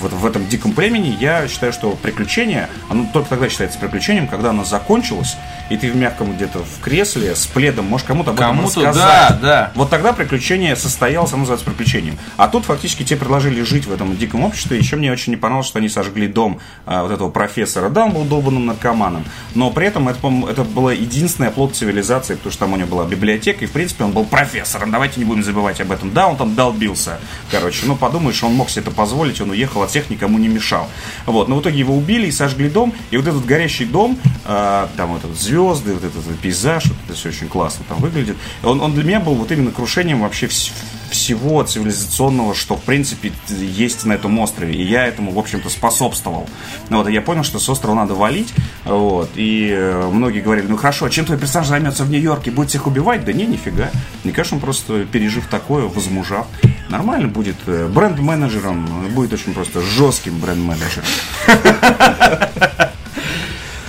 [0.01, 4.65] в этом диком племени, я считаю, что приключение, оно только тогда считается приключением, когда оно
[4.65, 5.37] закончилось,
[5.71, 9.41] и ты в мягком где-то в кресле с пледом можешь кому-то об этом Кому-то, рассказать.
[9.41, 9.73] да, да.
[9.75, 12.19] Вот тогда приключение состоялось, оно называется приключением.
[12.37, 14.79] А тут фактически тебе предложили жить в этом диком обществе.
[14.79, 17.89] Еще мне очень не понравилось, что они сожгли дом а, вот этого профессора.
[17.89, 19.25] Да, он был долбанным наркоманом.
[19.55, 23.05] Но при этом это, это была единственная плод цивилизации, потому что там у него была
[23.05, 24.91] библиотека, и в принципе он был профессором.
[24.91, 26.13] Давайте не будем забывать об этом.
[26.13, 27.19] Да, он там долбился.
[27.51, 30.89] Короче, ну подумаешь, он мог себе это позволить, он уехал от всех, никому не мешал.
[31.27, 32.93] Вот, но в итоге его убили и сожгли дом.
[33.11, 37.15] И вот этот горящий дом, а, там вот этот звезды, вот этот пейзаж, вот это
[37.17, 38.37] все очень классно там выглядит.
[38.63, 40.71] Он, он для меня был вот именно крушением вообще вс-
[41.11, 44.75] всего цивилизационного, что в принципе есть на этом острове.
[44.75, 46.49] И я этому, в общем-то, способствовал.
[46.91, 48.53] Вот, и я понял, что с острова надо валить.
[48.85, 52.51] Вот, и э, многие говорили, ну хорошо, а чем твой персонаж займется в Нью-Йорке?
[52.51, 53.25] Будет всех убивать?
[53.25, 53.91] Да не, нифига.
[54.25, 56.47] Мне кажется, он просто пережив такое, возмужав,
[56.89, 61.07] нормально будет э, бренд-менеджером, будет очень просто жестким бренд-менеджером.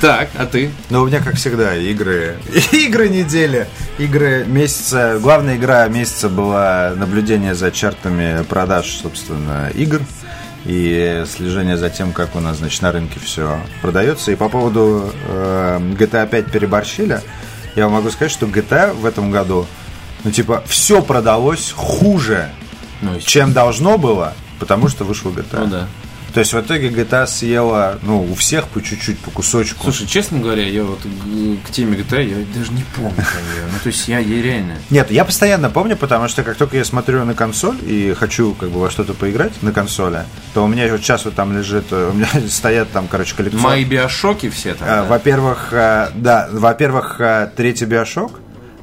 [0.06, 0.70] Так, а ты?
[0.92, 2.36] Ну, у меня, как всегда, игры.
[2.72, 3.68] Игры недели.
[3.98, 5.18] Игры месяца.
[5.20, 10.02] Главная игра месяца была наблюдение за чартами продаж, собственно, игр.
[10.66, 14.32] И слежение за тем, как у нас, значит, на рынке все продается.
[14.32, 17.22] И по поводу э, GTA 5 переборщили.
[17.76, 19.66] я могу сказать, что GTA в этом году,
[20.24, 22.52] ну, типа, все продалось хуже,
[23.02, 25.62] Ну, чем должно было, потому что вышел GTA.
[25.62, 25.88] Ну да.
[26.36, 29.84] То есть в итоге GTA съела, ну, у всех по чуть-чуть, по кусочку.
[29.84, 31.00] Слушай, честно говоря, я вот
[31.66, 33.16] к теме GTA, я даже не помню.
[33.16, 34.74] Ну, то есть я, я реально...
[34.90, 38.70] Нет, я постоянно помню, потому что как только я смотрю на консоль и хочу как
[38.70, 42.10] бы во что-то поиграть на консоли, то у меня вот сейчас вот там лежит, э,
[42.10, 43.70] у меня стоят там, короче, коллекционные...
[43.70, 44.90] Мои биошоки все там.
[44.90, 45.04] А, да.
[45.04, 48.42] Во-первых, а, да, во-первых, а, третий биошок.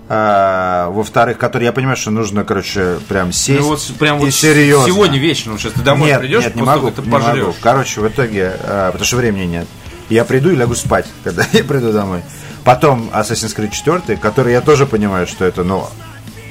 [0.08, 4.34] А, во-вторых, который я понимаю, что нужно, короче, прям сесть Ну вот прям и вот
[4.34, 4.86] серьезно.
[4.86, 7.54] сегодня вечером, сейчас ты домой нет, придешь, нет, не могу, ты не могу.
[7.60, 9.66] Короче, в итоге, а, потому что времени нет.
[10.10, 12.22] Я приду и лягу спать, когда я приду домой.
[12.64, 15.88] Потом Assassin's Creed 4, который я тоже понимаю, что это, ну,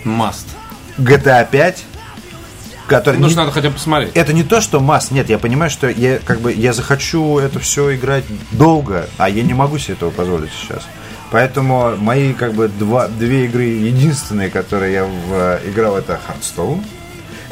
[0.03, 0.47] Маст.
[0.97, 1.83] GTA 5,
[2.87, 4.11] который Ну, не- надо хотя бы посмотреть.
[4.15, 7.59] это не то, что масс, нет, я понимаю, что я как бы я захочу это
[7.59, 10.83] все играть долго, а я не могу себе этого позволить сейчас.
[11.31, 16.83] Поэтому мои как бы два, две игры единственные, которые я в, э, играл, это Hearthstone,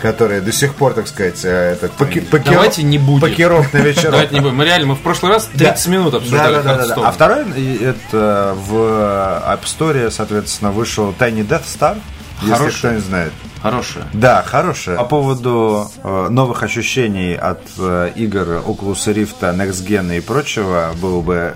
[0.02, 3.22] которые до сих пор, так сказать, э, этот поки- покеро- Давайте не будем.
[3.22, 4.12] покерок на вечерок.
[4.12, 4.56] Давайте не будем.
[4.58, 7.08] Мы реально, мы в прошлый раз 30 минут обсуждали да, да, да, да, да.
[7.08, 11.98] А второй, и это в App Store, соответственно, вышел Tiny Death Star,
[12.42, 12.78] если Хороший.
[12.80, 13.32] кто не знает.
[13.62, 14.06] Хорошая.
[14.14, 14.96] Да, хорошая.
[14.98, 21.20] По поводу э, новых ощущений от э, игр Oculus Rift, Next Gen и прочего, было
[21.20, 21.54] бы э,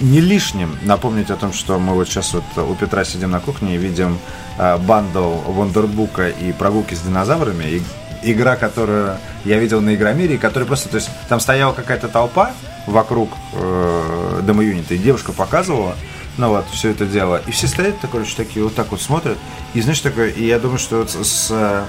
[0.00, 3.74] не лишним напомнить о том, что мы вот сейчас вот у Петра сидим на кухне
[3.74, 4.18] и видим
[4.58, 7.64] э, бандл Вондербука и прогулки с динозаврами.
[7.64, 7.82] И-
[8.24, 12.52] игра, которую я видел на Игромире, которая просто, то есть там стояла какая-то толпа
[12.86, 15.96] вокруг э, Дома Юнита, и девушка показывала,
[16.38, 17.42] ну вот, все это дело.
[17.46, 19.36] И все стоят, так, короче, такие вот так вот смотрят.
[19.74, 21.84] И знаешь, такое, и я думаю, что вот с- э,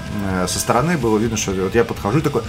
[0.48, 2.42] со стороны было видно, что вот я подхожу такой.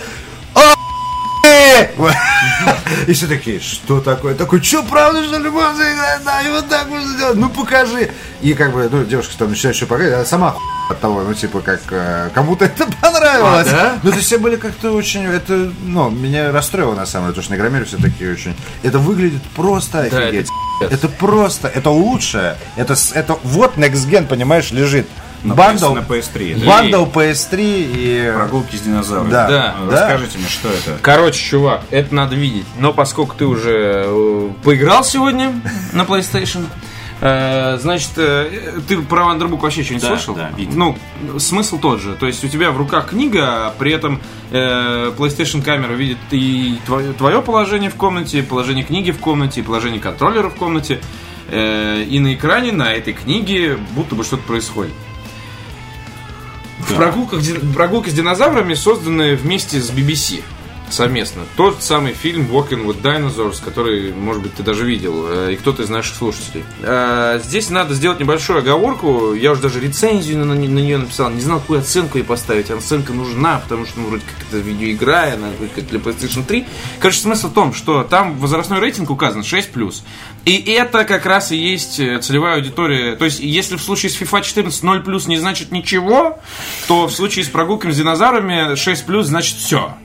[3.07, 4.35] И все такие, что такое?
[4.35, 6.23] Такой, что, правда, что ли, можно играть?
[6.23, 8.11] Да, и вот так можно сделать, ну покажи.
[8.41, 10.55] И как бы, ну, девушка там начинает еще показывать, она сама
[10.89, 13.67] от того, ну, типа, как э, кому-то это понравилось.
[13.69, 13.99] А, да?
[14.03, 17.43] Ну, то есть все были как-то очень, это, ну, меня расстроило, на самом деле, потому
[17.43, 20.49] что на Игромире все такие очень, это выглядит просто Да, это офигеть.
[20.81, 22.57] Это просто, это лучшее.
[22.75, 25.07] Это, это вот Next Gen, понимаешь, лежит.
[25.45, 26.65] На bundle, PS- на PS3, да.
[26.65, 28.31] bundle PS3 и...
[28.35, 29.31] Прогулки с динозаврами.
[29.31, 29.91] Да, Да, А, да.
[30.09, 30.97] Расскажите мне, что это?
[31.01, 32.65] Короче, чувак, это надо видеть.
[32.79, 35.53] Но поскольку ты уже э, поиграл сегодня
[35.93, 36.65] на PlayStation,
[37.21, 40.35] э, значит, э, ты про Вандербук вообще что-нибудь Да, слышал?
[40.35, 40.73] да, видел.
[40.75, 42.15] Ну, смысл тот же.
[42.15, 46.79] То есть у тебя в руках книга, а при этом э, PlayStation камера видит и
[46.85, 50.99] твое, твое положение в комнате, положение книги в комнате, и положение контроллера в комнате.
[51.49, 54.93] Э, и на экране на этой книге будто бы что-то происходит.
[56.87, 60.43] В прогулках, ди- прогулки с динозаврами созданы вместе с BBC
[60.89, 61.43] совместно.
[61.55, 65.83] Тот самый фильм Walking with Dinosaurs, который, может быть, ты даже видел, э, и кто-то
[65.83, 66.63] из наших слушателей.
[66.81, 69.33] Э, Здесь надо сделать небольшую оговорку.
[69.33, 71.29] Я уже даже рецензию на, на нее написал.
[71.29, 72.71] Не знал, какую оценку ей поставить.
[72.71, 76.65] Оценка нужна, потому что, ну, вроде как это видеоигра, она как для PlayStation 3.
[76.99, 80.01] Короче, смысл в том, что там возрастной рейтинг указан 6+.
[80.45, 83.15] И это как раз и есть э, целевая аудитория.
[83.15, 86.39] То есть, если в случае с FIFA 14 0 плюс не значит ничего,
[86.87, 89.95] то в случае с прогулками с динозаврами 6 плюс значит все.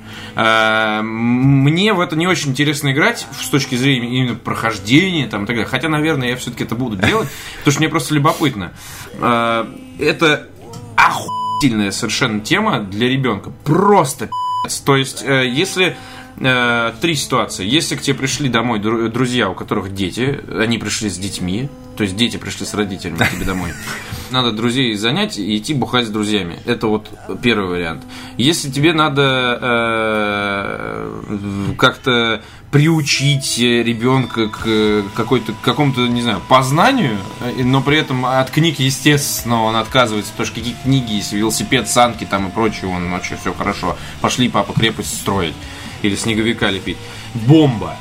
[1.03, 5.57] Мне в это не очень интересно играть с точки зрения именно прохождения там, и так
[5.57, 5.67] далее.
[5.71, 8.73] Хотя, наверное, я все-таки это буду делать, потому что мне просто любопытно.
[9.15, 9.67] Э,
[9.99, 10.49] Это
[10.97, 13.53] охуительная совершенно тема для ребенка.
[13.65, 14.31] Просто.
[14.85, 15.97] То есть, э, если
[16.39, 17.67] э, три ситуации.
[17.67, 21.69] Если к тебе пришли домой дру- друзья, у которых дети, они пришли с детьми,
[22.01, 23.75] то есть дети пришли с родителями тебе домой,
[24.31, 26.59] надо друзей занять и идти бухать с друзьями.
[26.65, 27.11] Это вот
[27.43, 28.05] первый вариант.
[28.39, 32.41] Если тебе надо э, как-то
[32.71, 38.79] приучить ребенка к какой-то, к какому-то, не знаю, познанию, э, но при этом от книг,
[38.79, 43.37] естественно, он отказывается, потому что какие книги есть, велосипед, санки там и прочее, он вообще
[43.39, 43.99] все хорошо.
[44.23, 45.55] Пошли, папа, крепость строить.
[46.01, 46.97] Или снеговика лепить.
[47.35, 47.99] Бомба.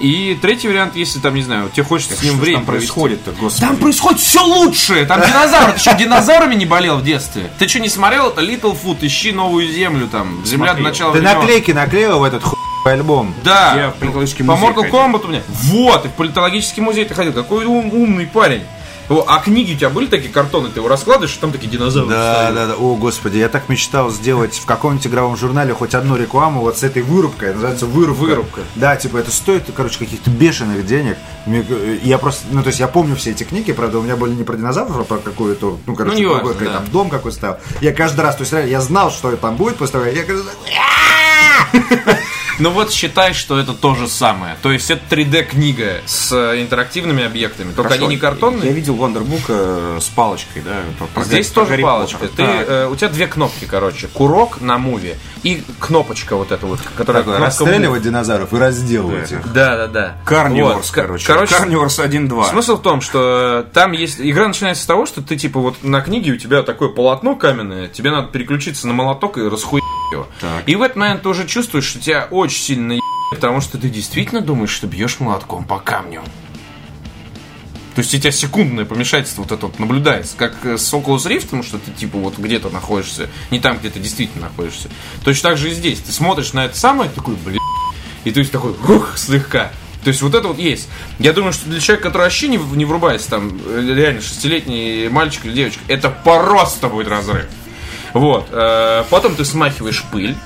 [0.00, 2.86] И третий вариант, если там, не знаю, тебе хочется с ним время там провести.
[2.86, 3.66] происходит-то, господи?
[3.66, 5.04] Там происходит все лучше.
[5.04, 5.72] Там динозавры.
[5.74, 7.50] Ты что, динозаврами не болел в детстве?
[7.58, 8.98] Ты что, не смотрел это Littlefoot?
[9.02, 10.44] Ищи новую землю там.
[10.46, 13.34] Земля до начала Ты наклейки наклеил в этот хуй альбом.
[13.44, 13.74] Да.
[13.76, 14.94] Я в политологический По музей Mortal ходил.
[14.94, 15.42] Kombat у меня.
[15.48, 17.34] Вот, и в политологический музей ты ходил.
[17.34, 18.62] Какой ум- умный парень.
[19.10, 22.10] А книги у тебя были такие картоны, ты его раскладываешь, и там такие динозавры.
[22.14, 22.54] Да, встают.
[22.54, 22.74] да, да.
[22.76, 26.82] О, господи, я так мечтал сделать в каком-нибудь игровом журнале хоть одну рекламу вот с
[26.84, 27.52] этой вырубкой.
[27.54, 28.20] Называется вырубка.
[28.20, 28.60] Вырубка.
[28.76, 31.16] Да, типа это стоит, короче, каких-то бешеных денег.
[31.46, 34.32] Э, Я просто, ну, то есть я помню все эти книги, правда, у меня были
[34.34, 36.74] не про динозавров, а про какую-то, ну, короче, Ну, какой да.
[36.74, 37.58] там дом какой стоял.
[37.80, 40.44] Я каждый раз, то есть я знал, что там будет после того, я говорю,
[42.60, 44.56] Ну вот считай, что это то же самое.
[44.62, 47.72] То есть это 3D-книга с э, интерактивными объектами.
[47.72, 48.66] Только Хорошо, они не картонные.
[48.66, 50.82] Я видел Wonderbook э, с палочкой, да.
[51.14, 52.28] про- Здесь про тоже Гарри палочка.
[52.28, 52.66] Ты, Так.
[52.68, 54.08] э, у тебя две кнопки, короче.
[54.08, 59.52] Курок на муве и кнопочка вот эта вот, которая кнопка расстреливать динозавров и разделывать их.
[59.52, 60.16] Да, да, да.
[60.26, 60.90] Carnivores, Вот.
[60.92, 61.26] короче.
[61.26, 62.50] Короче, Carnivores 1-2.
[62.50, 64.20] Смысл в том, что там есть...
[64.20, 67.88] Игра начинается с того, что ты, типа, вот на книге у тебя такое полотно каменное,
[67.88, 69.80] тебе надо переключиться на молоток и расхуй
[70.12, 70.28] его.
[70.40, 70.68] Так.
[70.68, 73.00] И в этот момент ты уже чувствуешь, что тебя очень сильно наебали,
[73.30, 76.22] потому что ты действительно думаешь, что бьешь молотком по камню.
[77.94, 81.62] То есть у тебя секундное помешательство вот это вот наблюдается, как э, с Oculus Rift,
[81.64, 84.88] что ты типа вот где-то находишься, не там, где ты действительно находишься.
[85.24, 85.98] Точно так же и здесь.
[85.98, 87.60] Ты смотришь на это самое, такой, блин,
[88.24, 89.72] и то есть такой, ух, слегка.
[90.04, 90.88] То есть вот это вот есть.
[91.18, 95.44] Я думаю, что для человека, который вообще не, не врубается, там, э, реально, шестилетний мальчик
[95.44, 97.46] или девочка, это просто будет разрыв.
[98.14, 98.46] Вот.
[98.50, 100.36] э, Потом ты смахиваешь пыль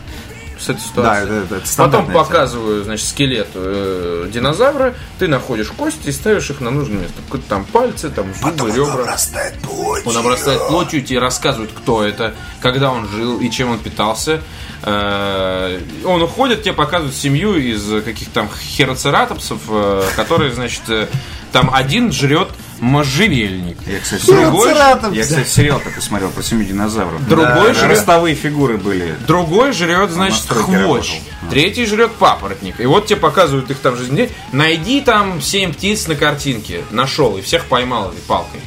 [0.58, 1.26] с этой ситуации.
[1.28, 2.18] Да, это- это Потом тема.
[2.24, 7.16] показываю, значит, скелет э, динозавра, ты находишь кости и ставишь их на нужное место.
[7.48, 8.92] Там пальцы, там зубы, ребра.
[9.02, 10.08] обрастает плотью.
[10.10, 14.40] Он обрастает плотью, тебе рассказывают, кто это, когда он жил и чем он питался.
[14.82, 21.08] Э, Он уходит, тебе показывают семью из каких-то там хероцератопсов, э, которые, значит, э,
[21.52, 22.48] там один жрет
[22.80, 23.76] можжевельник.
[23.86, 24.74] Я, кстати, Другой,
[25.12, 27.26] я, кстати, сериал такой смотрел про семью динозавров.
[27.28, 29.14] Другой Да, жрет- ростовые фигуры были.
[29.26, 30.68] другой жрет, значит, хвощ.
[30.80, 31.04] работал.
[31.50, 32.80] Третий жрет папоротник.
[32.80, 34.28] И вот тебе показывают их там жизнь.
[34.52, 36.84] Найди там семь птиц на картинке.
[36.90, 38.60] Нашел и всех поймал этой палкой.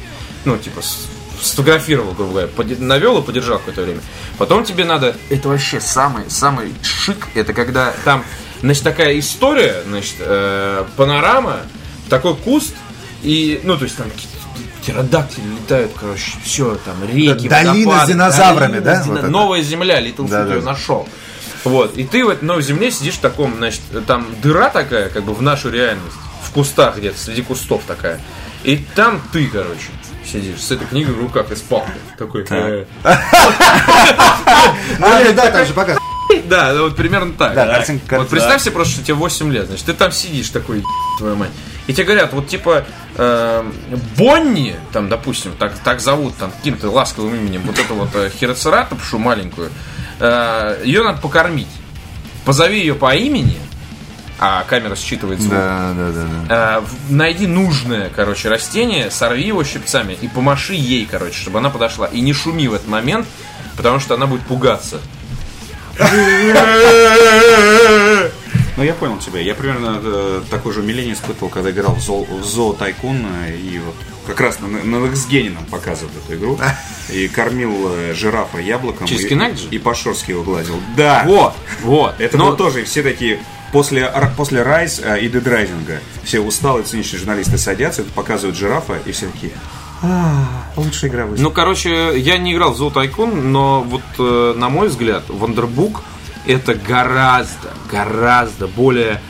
[0.44, 0.80] Ну, типа,
[1.40, 2.48] сфотографировал, грубо говоря,
[2.78, 4.00] навел и подержал какое-то время.
[4.38, 5.16] Потом тебе надо...
[5.30, 7.28] Это вообще самый, самый шик.
[7.34, 8.24] Это когда там,
[8.60, 11.60] значит, такая история, значит, э, панорама,
[12.08, 12.74] такой куст,
[13.22, 14.06] и, ну, то есть там
[14.82, 19.00] птеродактили летают, короче, все, там, реки, Долина с водопады, динозаврами, долина да?
[19.00, 19.28] с дина- Вот это?
[19.28, 20.54] Новая земля, Литл Да, да.
[20.54, 21.08] ее нашел.
[21.64, 25.24] Вот, и ты в этой новой земле сидишь в таком, значит, там дыра такая, как
[25.24, 28.20] бы в нашу реальность, в кустах где-то, среди кустов такая.
[28.64, 29.88] И там ты, короче,
[30.24, 31.94] сидишь с этой книгой в руках и с палкой.
[32.16, 32.84] Такой, э,
[34.98, 35.96] ну да, там же пока.
[36.44, 37.54] Да, вот примерно так.
[37.54, 40.84] Да, картинка- Вот представь себе просто, что тебе 8 лет, значит, ты там сидишь такой,
[41.18, 41.50] твою мать.
[41.88, 42.84] И тебе говорят, вот типа
[43.16, 43.74] эм,
[44.16, 49.18] Бонни, там, допустим, так, так зовут, там, каким-то ласковым именем, вот эту вот э, хироцератопшу
[49.18, 49.70] маленькую,
[50.20, 51.66] э, ее надо покормить.
[52.44, 53.58] Позови ее по имени,
[54.38, 55.54] а камера считывает звук.
[55.54, 56.78] Да, да, да, да.
[56.78, 62.06] Э, найди нужное, короче, растение, сорви его щипцами и помаши ей, короче, чтобы она подошла.
[62.06, 63.26] И не шуми в этот момент,
[63.78, 65.00] потому что она будет пугаться.
[68.78, 69.40] Ну, я понял тебя.
[69.40, 73.56] Я примерно э, такое же умиление испытывал, когда играл в Зоо, в Зоо Тайкун, э,
[73.56, 76.60] и вот как раз на, на Next нам показывают эту игру,
[77.10, 79.08] и кормил э, жирафа яблоком.
[79.08, 79.68] Через и, Kinect же?
[79.72, 80.76] И по шерстке его гладил.
[80.96, 81.24] Да!
[81.26, 82.20] Вот, вот.
[82.20, 83.40] Это Но- было тоже, и все такие,
[83.72, 88.96] после, р- после Райз э, и Dead Rising, все усталые, циничные журналисты садятся, показывают жирафа,
[89.04, 89.54] и все такие,
[90.02, 90.44] «А,
[90.76, 91.42] лучшая игра в жизни».
[91.42, 96.02] Ну, короче, я не играл в Золотой Айкон, но вот, э, на мой взгляд, Вандербук
[96.48, 99.20] это гораздо, гораздо более,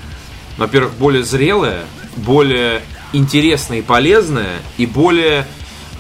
[0.56, 1.84] во-первых, более зрелое,
[2.16, 2.80] более
[3.12, 5.44] интересное и полезное, и более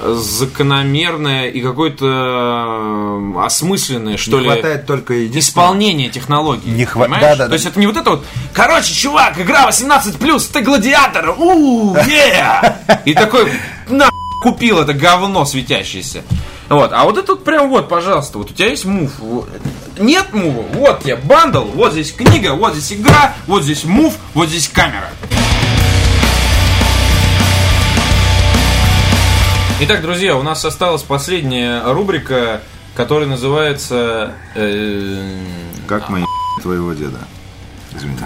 [0.00, 6.70] э, закономерное и какое-то э, осмысленное, что Не ли, хватает только исполнение технологий.
[6.70, 7.22] Не хва- понимаешь?
[7.22, 7.48] да-да-да.
[7.48, 13.00] То есть это не вот это вот, короче, чувак, игра 18+, ты гладиатор, у yeah!
[13.04, 13.52] И такой,
[13.88, 14.08] на
[14.40, 16.22] купил это говно светящееся.
[16.68, 19.10] Вот, а вот это вот прям вот, пожалуйста, вот у тебя есть Move.
[19.98, 24.14] Нет Move а, вот тебе bundle, вот здесь книга, вот здесь игра, вот здесь Move,
[24.34, 25.10] вот здесь камера.
[29.80, 32.62] Итак, друзья, у нас осталась последняя рубрика,
[32.94, 34.34] которая называется...
[34.54, 35.40] э,
[35.86, 36.24] Как мы
[36.62, 37.18] твоего деда?
[37.94, 38.16] Извини.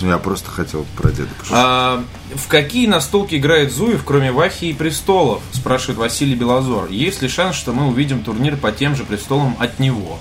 [0.00, 1.52] Ну, я просто хотел про деда пошутить.
[1.56, 2.04] А,
[2.34, 5.42] в какие настолки играет Зуев, кроме Вахи и Престолов?
[5.52, 6.88] Спрашивает Василий Белозор.
[6.90, 10.18] Есть ли шанс, что мы увидим турнир по тем же Престолам от него?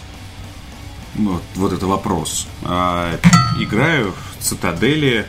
[1.18, 2.48] Вот, вот это вопрос.
[2.64, 3.20] А,
[3.60, 5.26] играю в Цитадели,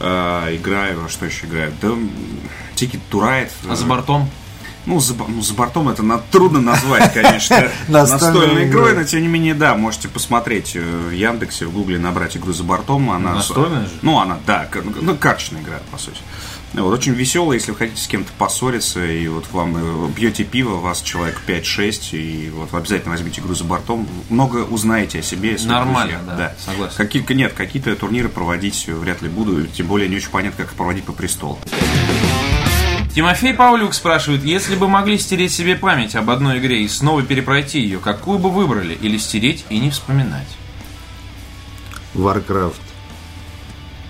[0.00, 1.72] а, играю, во что еще играю?
[1.80, 1.88] Да,
[2.76, 3.50] to Ride.
[3.68, 4.30] А за бортом?
[4.86, 9.28] Ну, за, ну, за бортом это на- трудно назвать, конечно, Настольной игрой, но тем не
[9.28, 13.10] менее, да, можете посмотреть э, в Яндексе, в Гугле набрать игру за бортом.
[13.10, 13.92] Она Настольная же?
[14.02, 14.68] Ну, она, да,
[15.00, 16.18] ну, карточная игра, по сути.
[16.74, 20.76] Вот, очень веселая, если вы хотите с кем-то поссориться, и вот вам э, пьете пиво,
[20.76, 25.56] вас человек 5-6, и вот вы обязательно возьмите игру за бортом, много узнаете о себе.
[25.64, 26.36] Нормально, друзьях.
[26.36, 26.96] да, согласен.
[26.96, 30.76] Какие, нет, какие-то турниры проводить вряд ли буду, тем более не очень понятно, как их
[30.76, 31.58] проводить по престолу.
[33.14, 37.80] Тимофей Павлюк спрашивает, если бы могли стереть себе память об одной игре и снова перепройти
[37.80, 38.94] ее, какую бы выбрали?
[38.94, 40.48] Или стереть и не вспоминать?
[42.14, 42.80] Warcraft.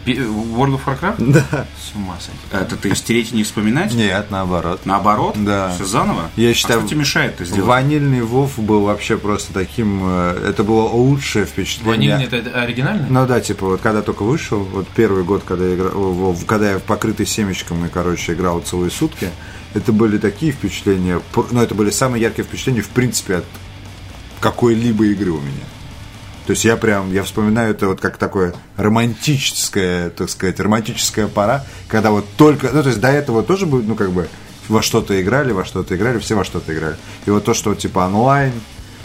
[0.06, 1.14] World of Warcraft?
[1.32, 1.66] Да.
[1.80, 2.38] С ума сойти.
[2.52, 3.92] Это ты стереть и не вспоминать?
[3.94, 4.80] Нет, наоборот.
[4.84, 5.34] Наоборот?
[5.38, 5.72] Да.
[5.74, 6.30] Все заново?
[6.36, 7.64] Я считаю, А что тебе мешает это сделать?
[7.64, 10.00] Ванильный Вов был вообще просто таким...
[10.04, 12.16] э, Это было лучшее впечатление.
[12.16, 13.06] Ванильный это оригинальный?
[13.08, 16.78] Ну да, типа вот когда только вышел, вот первый год, когда я, играл, когда я
[16.78, 19.30] покрытый семечком и, короче, играл целые сутки,
[19.74, 21.20] это были такие впечатления,
[21.50, 23.44] ну это были самые яркие впечатления, в принципе, от
[24.40, 25.64] какой-либо игры у меня.
[26.46, 31.64] То есть я прям, я вспоминаю это вот как такое романтическое, так сказать, романтическая пора,
[31.88, 34.28] когда вот только, ну то есть до этого тоже будет, ну как бы
[34.68, 36.96] во что-то играли, во что-то играли, все во что-то играли.
[37.24, 38.52] И вот то, что типа онлайн,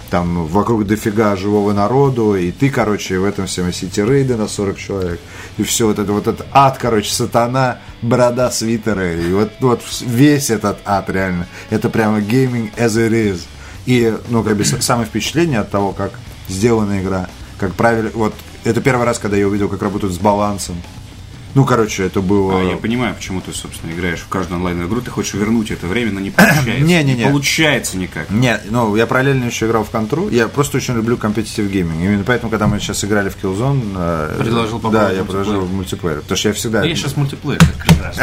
[0.10, 4.78] там вокруг дофига живого народу, и ты, короче, в этом всем сети рейды на 40
[4.78, 5.20] человек,
[5.58, 10.50] и все вот это вот этот ад, короче, сатана, борода, свитеры, и вот, вот весь
[10.50, 13.42] этот ад реально, это прямо gaming as it is.
[13.86, 16.12] И, ну, как бы самое впечатление от того, как
[16.50, 20.76] сделана игра, как правильно, вот это первый раз, когда я увидел, как работают с балансом.
[21.56, 22.62] Ну, короче, это было...
[22.62, 25.88] А, я понимаю, почему ты, собственно, играешь в каждую онлайн игру, ты хочешь вернуть это
[25.88, 26.84] время, но не получается.
[26.84, 27.24] Не-не-не.
[27.24, 28.30] получается никак.
[28.30, 30.30] Нет, ну, я параллельно еще играл в контру.
[30.30, 32.00] Я просто очень люблю компетитив гейминг.
[32.00, 33.94] Именно поэтому, когда мы сейчас играли в Killzone...
[33.96, 36.22] э, Предложил Да, попробовать я предложил мультиплеер.
[36.22, 36.84] Потому что я всегда...
[36.84, 38.20] Я сейчас мультиплеер как раз.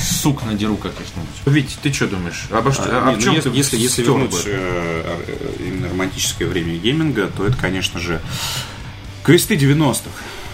[0.00, 1.06] Сук надеру как-нибудь.
[1.46, 2.46] Вить, ты что думаешь?
[2.50, 2.84] Обо что?
[2.84, 7.28] А, а ну, чем если, ты если, если вернуть э, э, именно романтическое время гейминга,
[7.28, 8.20] то это, конечно же,
[9.22, 10.10] квесты 90-х.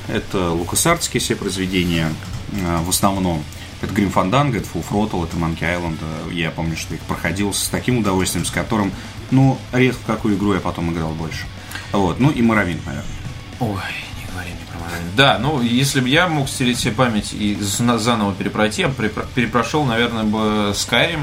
[0.08, 2.12] Это лукасартские все произведения
[2.52, 3.44] э, в основном.
[3.80, 5.98] Это Grim Fandango, это Full Throttle, это Monkey Island.
[6.00, 8.90] Э, Я помню, что их проходил с таким удовольствием, с которым,
[9.30, 11.44] ну, редко в какую игру я потом играл больше.
[11.92, 12.18] Вот.
[12.20, 13.06] Ну и Моровин, наверное.
[13.60, 13.82] Ой,
[15.16, 19.26] Да, ну, если бы я мог стереть себе память и заново перепройти, я бы перепро-
[19.34, 21.22] перепрошел, наверное, бы Skyrim,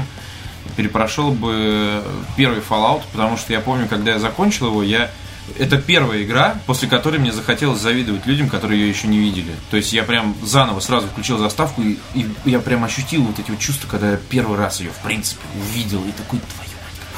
[0.76, 2.02] перепрошел бы
[2.36, 5.10] первый Fallout, потому что я помню, когда я закончил его, я
[5.58, 9.52] это первая игра, после которой мне захотелось завидовать людям, которые ее еще не видели.
[9.70, 13.50] То есть я прям заново сразу включил заставку, и, и я прям ощутил вот эти
[13.50, 16.70] вот чувства, когда я первый раз ее, в принципе, увидел, и такой, твою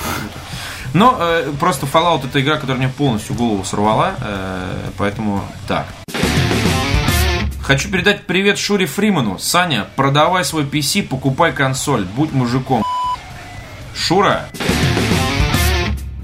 [0.04, 0.32] мать.
[0.94, 5.86] Но э, просто Fallout это игра, которая мне полностью голову сорвала, э, поэтому так.
[7.62, 9.38] Хочу передать привет Шуре Фриману.
[9.38, 12.82] Саня, продавай свой PC, покупай консоль, будь мужиком.
[13.94, 14.48] Шура.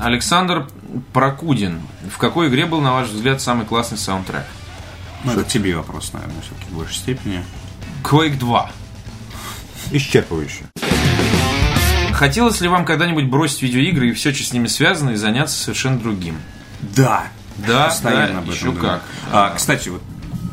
[0.00, 0.66] Александр
[1.12, 1.82] Прокудин.
[2.10, 4.44] В какой игре был, на ваш взгляд, самый классный саундтрек?
[5.24, 7.44] Ну, это тебе вопрос, наверное, все-таки в большей степени.
[8.02, 8.70] Quake 2.
[9.92, 10.64] Исчерпывающе.
[12.14, 15.98] Хотелось ли вам когда-нибудь бросить видеоигры и все, что с ними связано, и заняться совершенно
[15.98, 16.36] другим?
[16.80, 17.24] Да.
[17.56, 18.80] Да, Постоянно да, об этом еще думаю.
[18.80, 19.02] как.
[19.30, 20.02] А, кстати, вот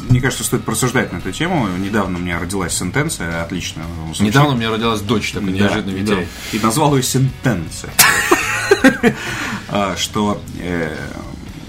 [0.10, 1.68] мне кажется, стоит просуждать на эту тему.
[1.78, 3.84] Недавно у меня родилась сентенция, отлично.
[4.20, 6.28] Недавно у меня родилась дочь, такой да, Витяй.
[6.52, 7.92] И назвал ее сентенция.
[9.74, 10.94] А, Что э,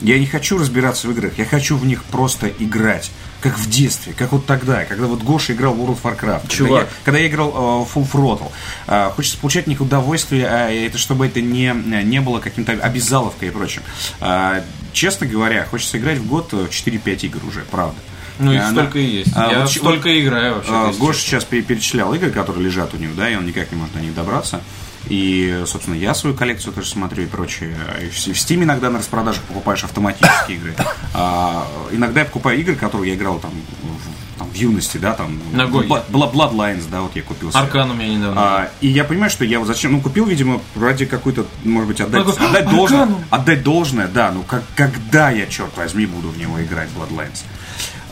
[0.01, 3.13] я не хочу разбираться в играх, я хочу в них просто играть.
[3.43, 6.57] Как в детстве, как вот тогда, когда вот Гоша играл в World of Warcraft.
[6.57, 8.53] Когда я, когда я играл э, Full Throttle.
[8.87, 11.75] А, Хочется получать них удовольствие, а это чтобы это не,
[12.05, 13.83] не было каким-то обязаловкой и прочим.
[14.21, 14.63] А,
[14.93, 17.97] Честно говоря, хочется играть в год э, 4-5 игр уже, правда.
[18.39, 19.33] Ну, их А, столько и есть.
[19.35, 20.71] А, Я вот столько вот, играю вообще.
[20.73, 23.79] а, Гоша сейчас пере- перечислял игры, которые лежат у него, да, и он никак не
[23.79, 24.61] может до них добраться.
[25.09, 27.77] И, собственно, я свою коллекцию тоже смотрю и прочее.
[28.03, 30.75] И в Steam иногда на распродажах покупаешь автоматические игры.
[31.15, 35.41] А, иногда я покупаю игры, которые я играл там в, там, в юности, да, там.
[35.53, 37.51] Бла- Bloodlines, да, вот я купил.
[37.51, 37.61] себе.
[37.61, 38.41] Аркан у меня недавно.
[38.41, 42.01] А, и я понимаю, что я вот зачем, ну, купил, видимо, ради какой-то, может быть,
[42.01, 46.39] отдать, Такой, отдать должное, отдать должное, да, ну, как, когда я, черт возьми, буду в
[46.39, 47.43] него играть, Bloodlines.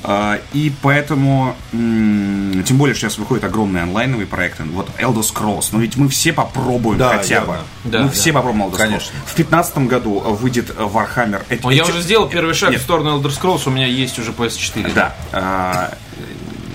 [0.02, 5.96] А, и поэтому, тем более, сейчас выходят огромные онлайновые проекты, вот Elder Scrolls, но ведь
[5.96, 7.52] мы все попробуем Да, хотя явно.
[7.52, 7.58] бы.
[7.90, 8.10] Да, мы да.
[8.10, 8.76] все попробуем Elder Scrolls.
[8.78, 9.12] Конечно.
[9.26, 11.42] В 2015 году выйдет Warhammer.
[11.50, 13.86] Эти- Ой, я эти- уже сделал первый шаг Нет, в сторону Elder Scrolls, у меня
[13.86, 14.92] есть уже PS4.
[14.94, 15.14] да.
[15.32, 15.94] А,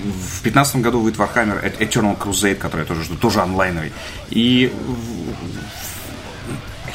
[0.06, 3.92] В 2015 году выйдет Warhammer Eternal Crusade, который я тоже жду, тоже онлайновый.
[4.30, 4.72] И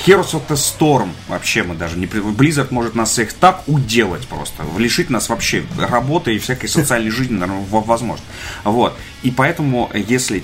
[0.06, 2.06] Heroes of the Storm вообще мы даже не...
[2.06, 7.34] Blizzard может нас всех так уделать просто, лишить нас вообще работы и всякой социальной жизни,
[7.34, 8.24] наверное, во- возможно.
[8.64, 8.96] Вот.
[9.22, 10.42] И поэтому, если,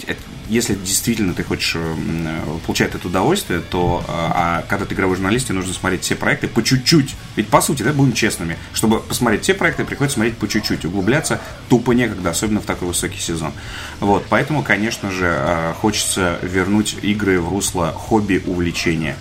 [0.50, 5.16] если действительно ты хочешь м, э, получать это удовольствие, то э, а когда ты игровой
[5.16, 7.14] журналист, тебе нужно смотреть все проекты по чуть-чуть.
[7.36, 10.84] Ведь по сути, да, будем честными, чтобы посмотреть все проекты, приходится смотреть по чуть-чуть.
[10.84, 13.52] Углубляться тупо некогда, особенно в такой высокий сезон.
[14.00, 19.16] Вот, поэтому, конечно же, э, хочется вернуть игры в русло хобби, увлечения.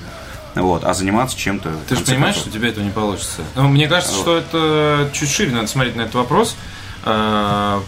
[0.56, 1.72] Вот, а заниматься чем-то.
[1.88, 2.42] Ты же понимаешь, концов.
[2.42, 3.42] что у тебя этого не получится.
[3.56, 6.56] Ну, Мне кажется, что это чуть шире надо смотреть на этот вопрос.
[7.04, 7.84] А,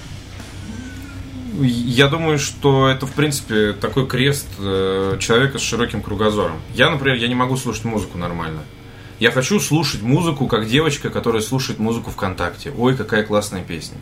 [1.62, 6.58] Я думаю, что это, в принципе, такой крест э, человека с широким кругозором.
[6.76, 8.60] Я, например, я не могу слушать музыку нормально.
[9.20, 12.72] Я хочу слушать музыку, как девочка, которая слушает музыку ВКонтакте.
[12.78, 13.98] Ой, какая классная песня.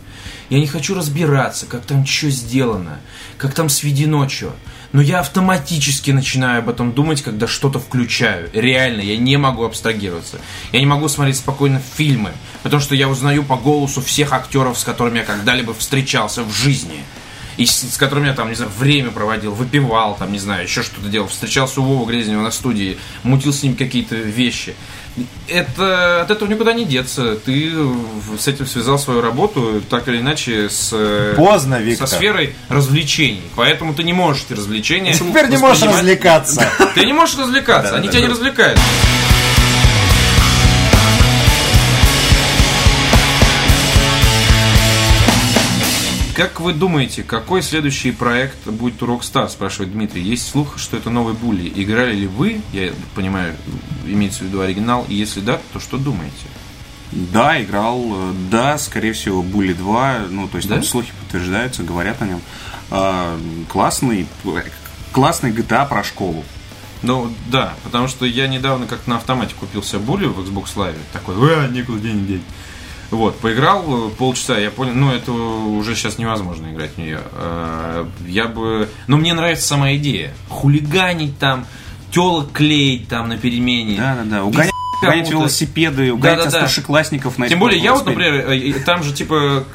[0.49, 2.99] Я не хочу разбираться, как там что сделано,
[3.37, 4.51] как там сведено что.
[4.91, 8.49] Но я автоматически начинаю об этом думать, когда что-то включаю.
[8.53, 10.39] Реально, я не могу абстрагироваться.
[10.71, 12.31] Я не могу смотреть спокойно фильмы,
[12.63, 17.03] потому что я узнаю по голосу всех актеров, с которыми я когда-либо встречался в жизни
[17.57, 20.83] и с, с которыми я там, не знаю, время проводил, выпивал, там, не знаю, еще
[20.83, 24.75] что-то делал, встречался у Вова Грязнева на студии, мутил с ним какие-то вещи.
[25.47, 27.35] Это, от этого никуда не деться.
[27.35, 27.71] Ты
[28.37, 32.07] с этим связал свою работу, так или иначе, с, э, Поздно, со Виктор.
[32.07, 33.43] сферой развлечений.
[33.55, 36.67] Поэтому ты не можешь эти развлечения Теперь не можешь развлекаться.
[36.93, 38.79] Ты не можешь развлекаться, они тебя не развлекают.
[46.35, 50.21] Как вы думаете, какой следующий проект будет у Rockstar, спрашивает Дмитрий.
[50.21, 51.71] Есть слух, что это новый Булли.
[51.73, 53.55] Играли ли вы, я понимаю,
[54.05, 56.35] имеется в виду оригинал, и если да, то что думаете?
[57.13, 60.75] Да, играл, э, да, скорее всего, Булли 2, ну, то есть Да?
[60.75, 62.41] там слухи подтверждаются, говорят о нем.
[62.91, 63.39] А,
[63.69, 64.27] классный,
[65.13, 66.43] классный GTA про школу.
[67.01, 70.97] Ну, да, потому что я недавно как на автомате купил себе Булли в Xbox Live.
[71.13, 72.41] Такой, а, некуда денег деть.
[73.11, 77.21] Вот, поиграл э, полчаса, я понял, ну, это уже сейчас невозможно играть в нее.
[77.33, 78.89] Э, Я бы...
[79.07, 80.33] Ну, мне нравится сама идея.
[80.49, 81.65] Хулиганить там,
[82.11, 83.97] телок клеить там на перемене.
[83.97, 84.37] Да, да, да.
[84.39, 84.71] Пиздец Угонять,
[85.01, 85.31] угонять кому-то.
[85.31, 86.57] велосипеды, угонять Да-да-да.
[86.57, 89.65] старшеклассников на Тем более, я вот, например, э, там же, типа,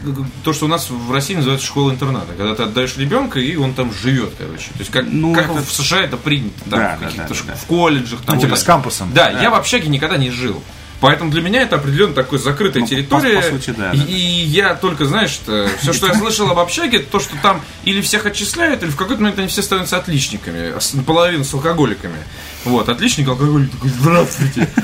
[0.43, 2.33] то, что у нас в России называется школа-интерната.
[2.37, 4.69] Когда ты отдаешь ребенка, и он там живет, короче.
[4.73, 7.35] То есть, как, Ну, как это- в США это принято, там, Да, в да, каких-то
[7.35, 7.55] да, да.
[7.55, 8.21] в колледжах.
[8.23, 9.11] Там, Ну, типа с кампусом.
[9.15, 10.63] Да, я в общаге никогда не жил.
[11.01, 13.37] Поэтому для меня это определенно такой закрытая Ну, по- территория.
[13.41, 14.05] по сути, да, и, да.
[14.07, 14.15] и
[14.45, 15.39] я только, знаешь,
[15.81, 19.23] все, что я слышал об общаге, то, что там или всех отчисляют, или в какой-то
[19.23, 22.17] момент они все становятся отличниками, наполовину с алкоголиками.
[22.65, 24.69] Вот, отличник, алкоголик такой, здравствуйте.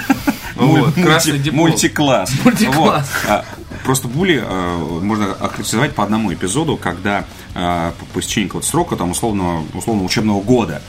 [0.56, 1.50] Вот, Мульти-.
[1.52, 2.30] Мультикласс.
[2.44, 3.06] Мультикласс.
[3.24, 3.30] Вот.
[3.30, 3.44] А,
[3.84, 8.96] Просто Були э, можно охарактеризовать по одному эпизоду, когда э, по по истечении какого-то срока,
[8.96, 10.80] там, условного, условно учебного года,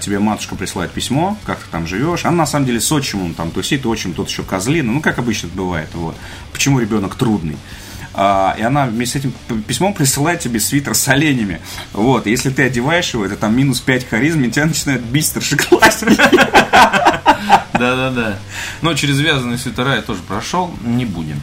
[0.00, 2.24] тебе матушка присылает письмо, как ты там живешь.
[2.24, 5.48] Она на самом деле с отчимом там тусит, отчим тот еще козлина, ну как обычно
[5.48, 5.88] бывает.
[5.94, 6.16] Вот.
[6.52, 7.56] Почему ребенок трудный?
[8.12, 11.60] А, и она вместе с этим письмом присылает тебе свитер с оленями.
[11.92, 12.26] Вот.
[12.26, 16.16] И если ты одеваешь его, это там минус 5 харизм, и тебя начинают бить старшеклассники.
[17.72, 18.38] Да-да-да.
[18.82, 21.40] Но через вязаные свитера я тоже прошел, не будем.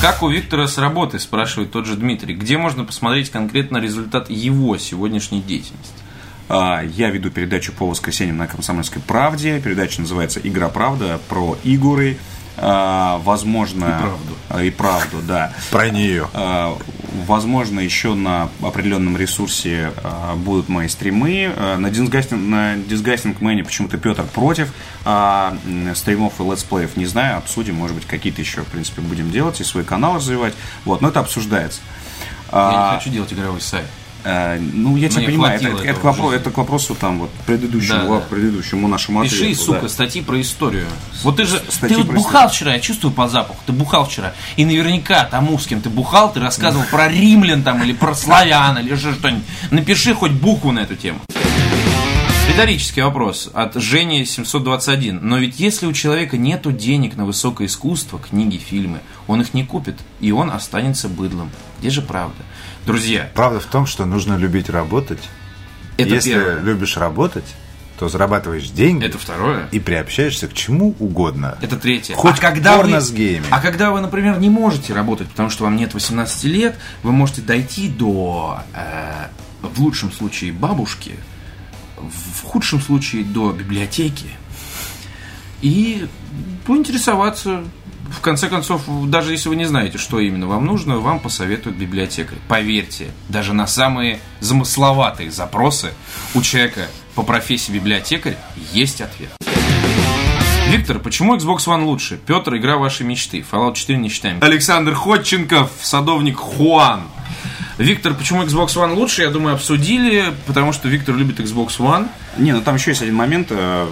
[0.00, 2.34] Как у Виктора с работы, спрашивает тот же Дмитрий.
[2.34, 6.05] Где можно посмотреть конкретно результат его сегодняшней деятельности?
[6.48, 9.60] А, Я веду передачу по воскресеньям на Комсомольской правде.
[9.60, 12.18] Передача называется «Игра правда» про игры.
[12.58, 13.84] А, Возможно...
[13.84, 14.36] И правду.
[14.48, 15.52] А, И правду, да.
[15.70, 16.28] Про нее.
[17.26, 19.90] Возможно, еще на определенном ресурсе
[20.36, 21.50] будут мои стримы.
[21.56, 24.72] На Disgusting, на Disgusting Man почему-то Петр против
[25.04, 25.56] а,
[25.94, 26.96] стримов и летсплеев.
[26.96, 27.76] Не знаю, обсудим.
[27.76, 30.54] Может быть, какие-то еще, в принципе, будем делать и свой канал развивать.
[30.84, 31.80] Вот, но это обсуждается.
[32.52, 33.86] Я А, не хочу делать игровой сайт.
[34.28, 37.30] Э, Ну, я тебя Мне понимаю, это, это, к вопросу, это к вопросу там вот
[37.46, 38.20] предыдущему, Да, да.
[38.28, 39.88] предыдущему нашему Пиши, ответу, сука, да.
[39.88, 40.86] статьи про историю.
[41.22, 43.60] Вот ты же Статьи ты вот бухал вчера, я чувствую по запаху.
[43.66, 44.34] Ты бухал вчера.
[44.56, 48.76] И наверняка тому, с кем ты бухал, ты рассказывал про римлян там или про славян
[48.78, 49.44] или еще что-нибудь.
[49.70, 51.20] Напиши хоть букву на эту тему.
[52.48, 55.20] Риторический вопрос от Жени 721.
[55.22, 59.64] Но ведь если у человека нету денег на высокое искусство, книги, фильмы, он их не
[59.64, 61.50] купит, и он останется быдлом.
[61.80, 62.42] Где же правда?
[62.86, 65.22] Друзья, Правда в том, что нужно любить работать.
[65.96, 66.60] это Если первое.
[66.60, 67.54] любишь работать,
[67.98, 69.68] то зарабатываешь деньги Это второе.
[69.72, 71.58] и приобщаешься к чему угодно.
[71.62, 72.14] Это третье.
[72.14, 73.46] Хоть а когда вы, с геями.
[73.50, 77.42] А когда вы, например, не можете работать, потому что вам нет 18 лет, вы можете
[77.42, 79.26] дойти до, э,
[79.62, 81.16] в лучшем случае, бабушки,
[81.96, 84.26] в худшем случае до библиотеки
[85.62, 86.06] и
[86.66, 87.64] поинтересоваться.
[88.10, 92.38] В конце концов, даже если вы не знаете, что именно вам нужно, вам посоветует библиотекарь.
[92.48, 95.92] Поверьте, даже на самые замысловатые запросы
[96.34, 98.36] у человека по профессии библиотекарь
[98.72, 99.30] есть ответ.
[100.68, 102.18] Виктор, почему Xbox One лучше?
[102.26, 103.44] Петр, игра вашей мечты.
[103.48, 104.38] Fallout 4 не считаем.
[104.42, 107.02] Александр Ходченков, садовник Хуан.
[107.78, 109.22] Виктор, почему Xbox One лучше?
[109.22, 112.08] Я думаю, обсудили, потому что Виктор любит Xbox One.
[112.38, 113.48] Не, ну там еще есть один момент.
[113.50, 113.86] э,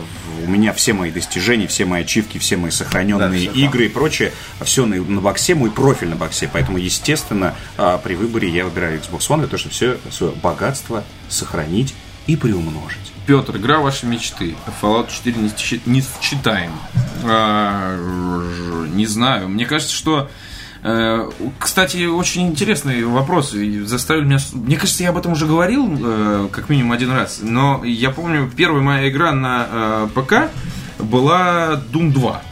[0.47, 3.89] У меня все мои достижения, все мои ачивки, все мои сохраненные Да, всё игры и
[3.89, 4.33] прочее,
[4.63, 6.49] все на, на боксе, мой профиль на боксе.
[6.51, 11.05] Поэтому, естественно, а, при выборе я выбираю Xbox One для того, чтобы все свое богатство
[11.29, 11.95] сохранить
[12.27, 13.13] и приумножить.
[13.27, 14.55] Петр, игра вашей мечты.
[14.81, 16.73] Fallout 4 не, счи- не считаем.
[17.23, 17.97] А,
[18.95, 19.49] не знаю.
[19.51, 20.31] Мне кажется, что...
[20.85, 23.55] э, Кстати, очень интересный вопрос.
[23.55, 24.39] и Заставил меня...
[24.53, 27.41] Мне кажется, я об этом уже говорил, э, как минимум один раз.
[27.43, 30.51] Но я помню, первая моя игра на э, ПК
[31.03, 32.43] была Doom 2.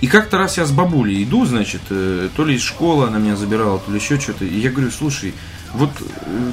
[0.00, 3.78] И как-то раз я с бабулей иду, значит, то ли из школы она меня забирала,
[3.78, 4.44] то ли еще что-то.
[4.44, 5.32] И я говорю, слушай,
[5.72, 5.90] вот,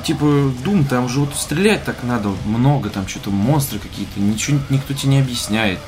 [0.03, 4.93] типа, Doom, там же вот стрелять так надо много, там что-то монстры какие-то, ничего никто
[4.93, 5.79] тебе не объясняет.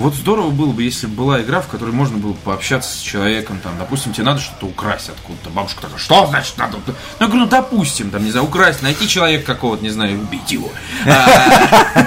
[0.00, 3.60] Вот здорово было бы, если бы была игра, в которой можно было пообщаться с человеком,
[3.62, 5.50] там, допустим, тебе надо что-то украсть откуда-то.
[5.50, 6.78] Бабушка такая, что значит надо?
[6.86, 10.50] Ну, я говорю, ну, допустим, там, не знаю, украсть, найти человека какого-то, не знаю, убить
[10.50, 10.70] его.
[11.06, 12.06] А,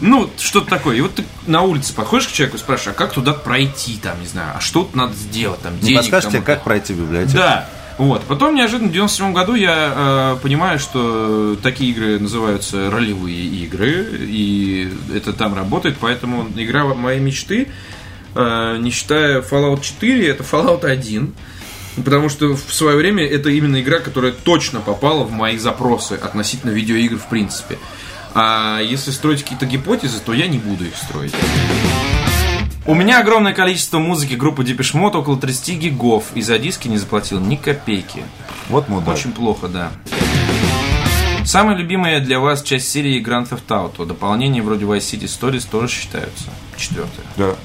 [0.00, 0.96] Ну, что-то такое.
[0.96, 4.20] И вот ты на улице подходишь к человеку и спрашиваешь, а как туда пройти, там,
[4.20, 6.52] не знаю, а что тут надо сделать, там, Не денег подскажете, кому-то.
[6.54, 7.36] как пройти в библиотеку?
[7.36, 7.68] Да.
[7.98, 8.22] Вот.
[8.22, 14.88] Потом неожиданно в 97 году я э, понимаю, что такие игры называются ролевые игры, и
[15.14, 17.68] это там работает, поэтому игра моей мечты,
[18.36, 21.34] э, не считая Fallout 4, это Fallout 1.
[22.04, 26.70] Потому что в свое время это именно игра, которая точно попала в мои запросы относительно
[26.70, 27.78] видеоигр в принципе.
[28.34, 31.34] А если строить какие-то гипотезы, то я не буду их строить.
[32.88, 36.96] У меня огромное количество музыки группы Depeche Mode, около 30 гигов, и за диски не
[36.96, 38.24] заплатил ни копейки.
[38.70, 39.14] Вот мудак.
[39.14, 39.92] Очень плохо, да.
[41.44, 44.06] Самая любимая для вас часть серии Grand Theft Auto.
[44.06, 46.46] Дополнения вроде Vice City Stories тоже считаются.
[46.78, 47.26] Четвертое.
[47.36, 47.56] Да.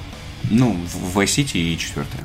[0.51, 2.19] Ну, в Vice City и четвертое.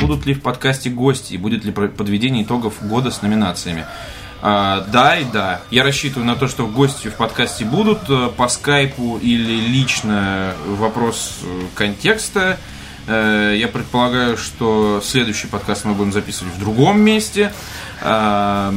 [0.00, 3.84] Будут ли в подкасте гости и будет ли подведение итогов года с номинациями?
[4.42, 5.60] А, да и да.
[5.70, 11.40] Я рассчитываю на то, что гости в подкасте будут э, по скайпу или лично вопрос
[11.42, 12.58] э, контекста.
[13.06, 17.52] Э, Я предполагаю, что следующий подкаст мы будем записывать в другом месте.
[18.02, 18.72] А,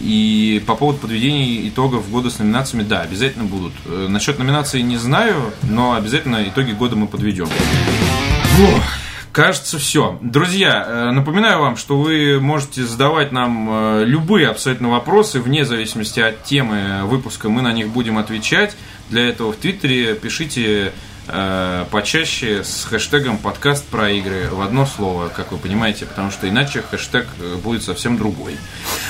[0.00, 3.74] И по поводу подведения итогов года с номинациями, да, обязательно будут.
[3.86, 7.48] Насчет номинации не знаю, но обязательно итоги года мы подведем.
[9.32, 10.18] Кажется, все.
[10.20, 16.20] Друзья, э, напоминаю вам, что вы можете задавать нам э, любые абсолютно вопросы, вне зависимости
[16.20, 18.76] от темы выпуска, мы на них будем отвечать.
[19.08, 20.92] Для этого в Твиттере пишите
[21.28, 26.46] э, почаще с хэштегом подкаст про игры в одно слово, как вы понимаете, потому что
[26.46, 27.26] иначе хэштег
[27.64, 28.58] будет совсем другой.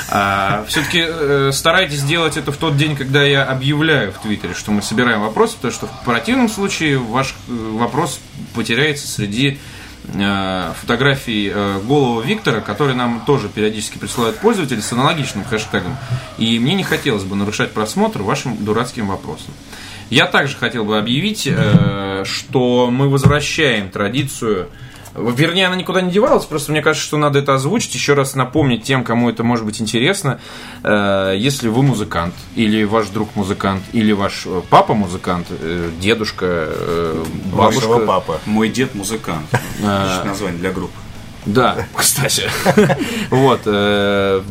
[0.06, 5.22] все-таки старайтесь делать это в тот день, когда я объявляю в Твиттере, что мы собираем
[5.22, 8.20] вопросы, потому что в противном случае ваш вопрос
[8.54, 9.58] потеряется среди
[10.04, 15.96] э, фотографий э, голого Виктора, который нам тоже периодически присылают пользователи с аналогичным хэштегом.
[16.38, 19.52] И мне не хотелось бы нарушать просмотр вашим дурацким вопросом.
[20.10, 24.68] Я также хотел бы объявить, э, что мы возвращаем традицию
[25.14, 28.82] Вернее, она никуда не девалась, просто мне кажется, что надо это озвучить, еще раз напомнить
[28.84, 30.40] тем, кому это может быть интересно.
[30.82, 36.68] Э, Если вы музыкант, или ваш друг музыкант, или ваш э, папа музыкант, э, дедушка,
[37.52, 37.89] бабушка.
[37.89, 38.40] Вашего папа.
[38.47, 39.47] Мой дед музыкант.
[40.24, 40.98] Название для группы.
[41.47, 42.44] Да, кстати.
[43.31, 43.62] Вот.
[43.64, 44.43] э,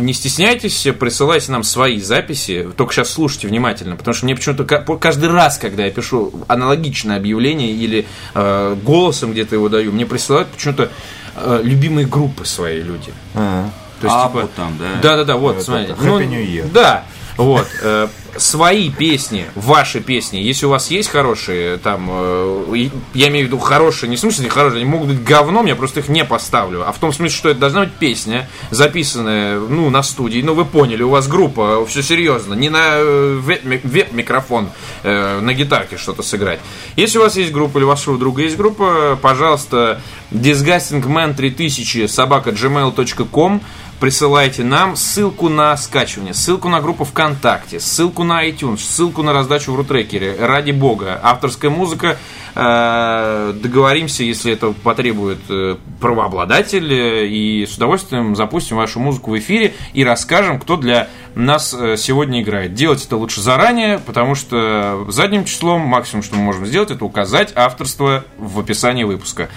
[0.00, 2.68] Не стесняйтесь, присылайте нам свои записи.
[2.76, 6.32] Только сейчас слушайте внимательно, потому что мне почему-то ка- по- каждый раз, когда я пишу
[6.48, 10.90] аналогичное объявление или э, голосом где-то его даю, мне присылают почему-то
[11.36, 13.12] э, любимые группы свои люди.
[13.34, 13.68] А,
[14.00, 14.86] То есть, А, типа, вот там, да?
[15.02, 15.86] да, да, да, вот, Это смотри.
[15.92, 16.70] Happy Ну, New Year.
[16.72, 17.04] Да,
[17.38, 17.68] вот.
[17.80, 23.48] э, свои песни, ваши песни, если у вас есть хорошие, там, э, я имею в
[23.48, 26.86] виду хорошие, не в смысле хорошие, они могут быть говном, я просто их не поставлю,
[26.86, 30.64] а в том смысле, что это должна быть песня, записанная, ну, на студии, ну, вы
[30.64, 34.70] поняли, у вас группа, все серьезно, не на э, веб- веб-микрофон,
[35.04, 36.58] на гитарке что-то сыграть.
[36.96, 40.00] Если у вас есть группа или у вашего друга есть группа, пожалуйста,
[40.32, 43.62] disgustingman3000 собака gmail.com
[44.00, 49.72] присылайте нам ссылку на скачивание, ссылку на группу ВКонтакте, ссылку на iTunes, ссылку на раздачу
[49.72, 50.36] в рутрекере.
[50.38, 51.20] Ради бога.
[51.22, 52.16] Авторская музыка.
[52.54, 59.38] э, договоримся, если это потребует э, правообладатель, э, и с удовольствием запустим вашу музыку в
[59.38, 62.74] эфире и расскажем, кто для нас сегодня играет.
[62.74, 67.52] Делать это лучше заранее, потому что задним числом максимум, что мы можем сделать, это указать
[67.54, 69.48] авторство в описании выпуска.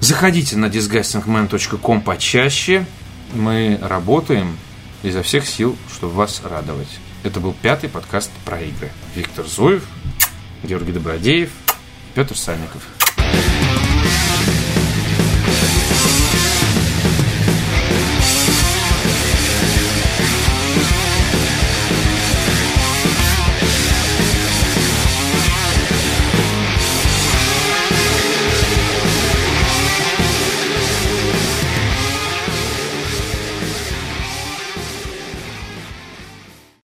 [0.00, 2.86] Заходите на disgustingman.com почаще.
[3.34, 4.56] Мы работаем
[5.02, 6.98] изо всех сил, чтобы вас радовать.
[7.22, 8.90] Это был пятый подкаст про игры.
[9.14, 9.86] Виктор Зуев,
[10.62, 11.50] Георгий Добродеев,
[12.14, 12.82] Петр Сальников.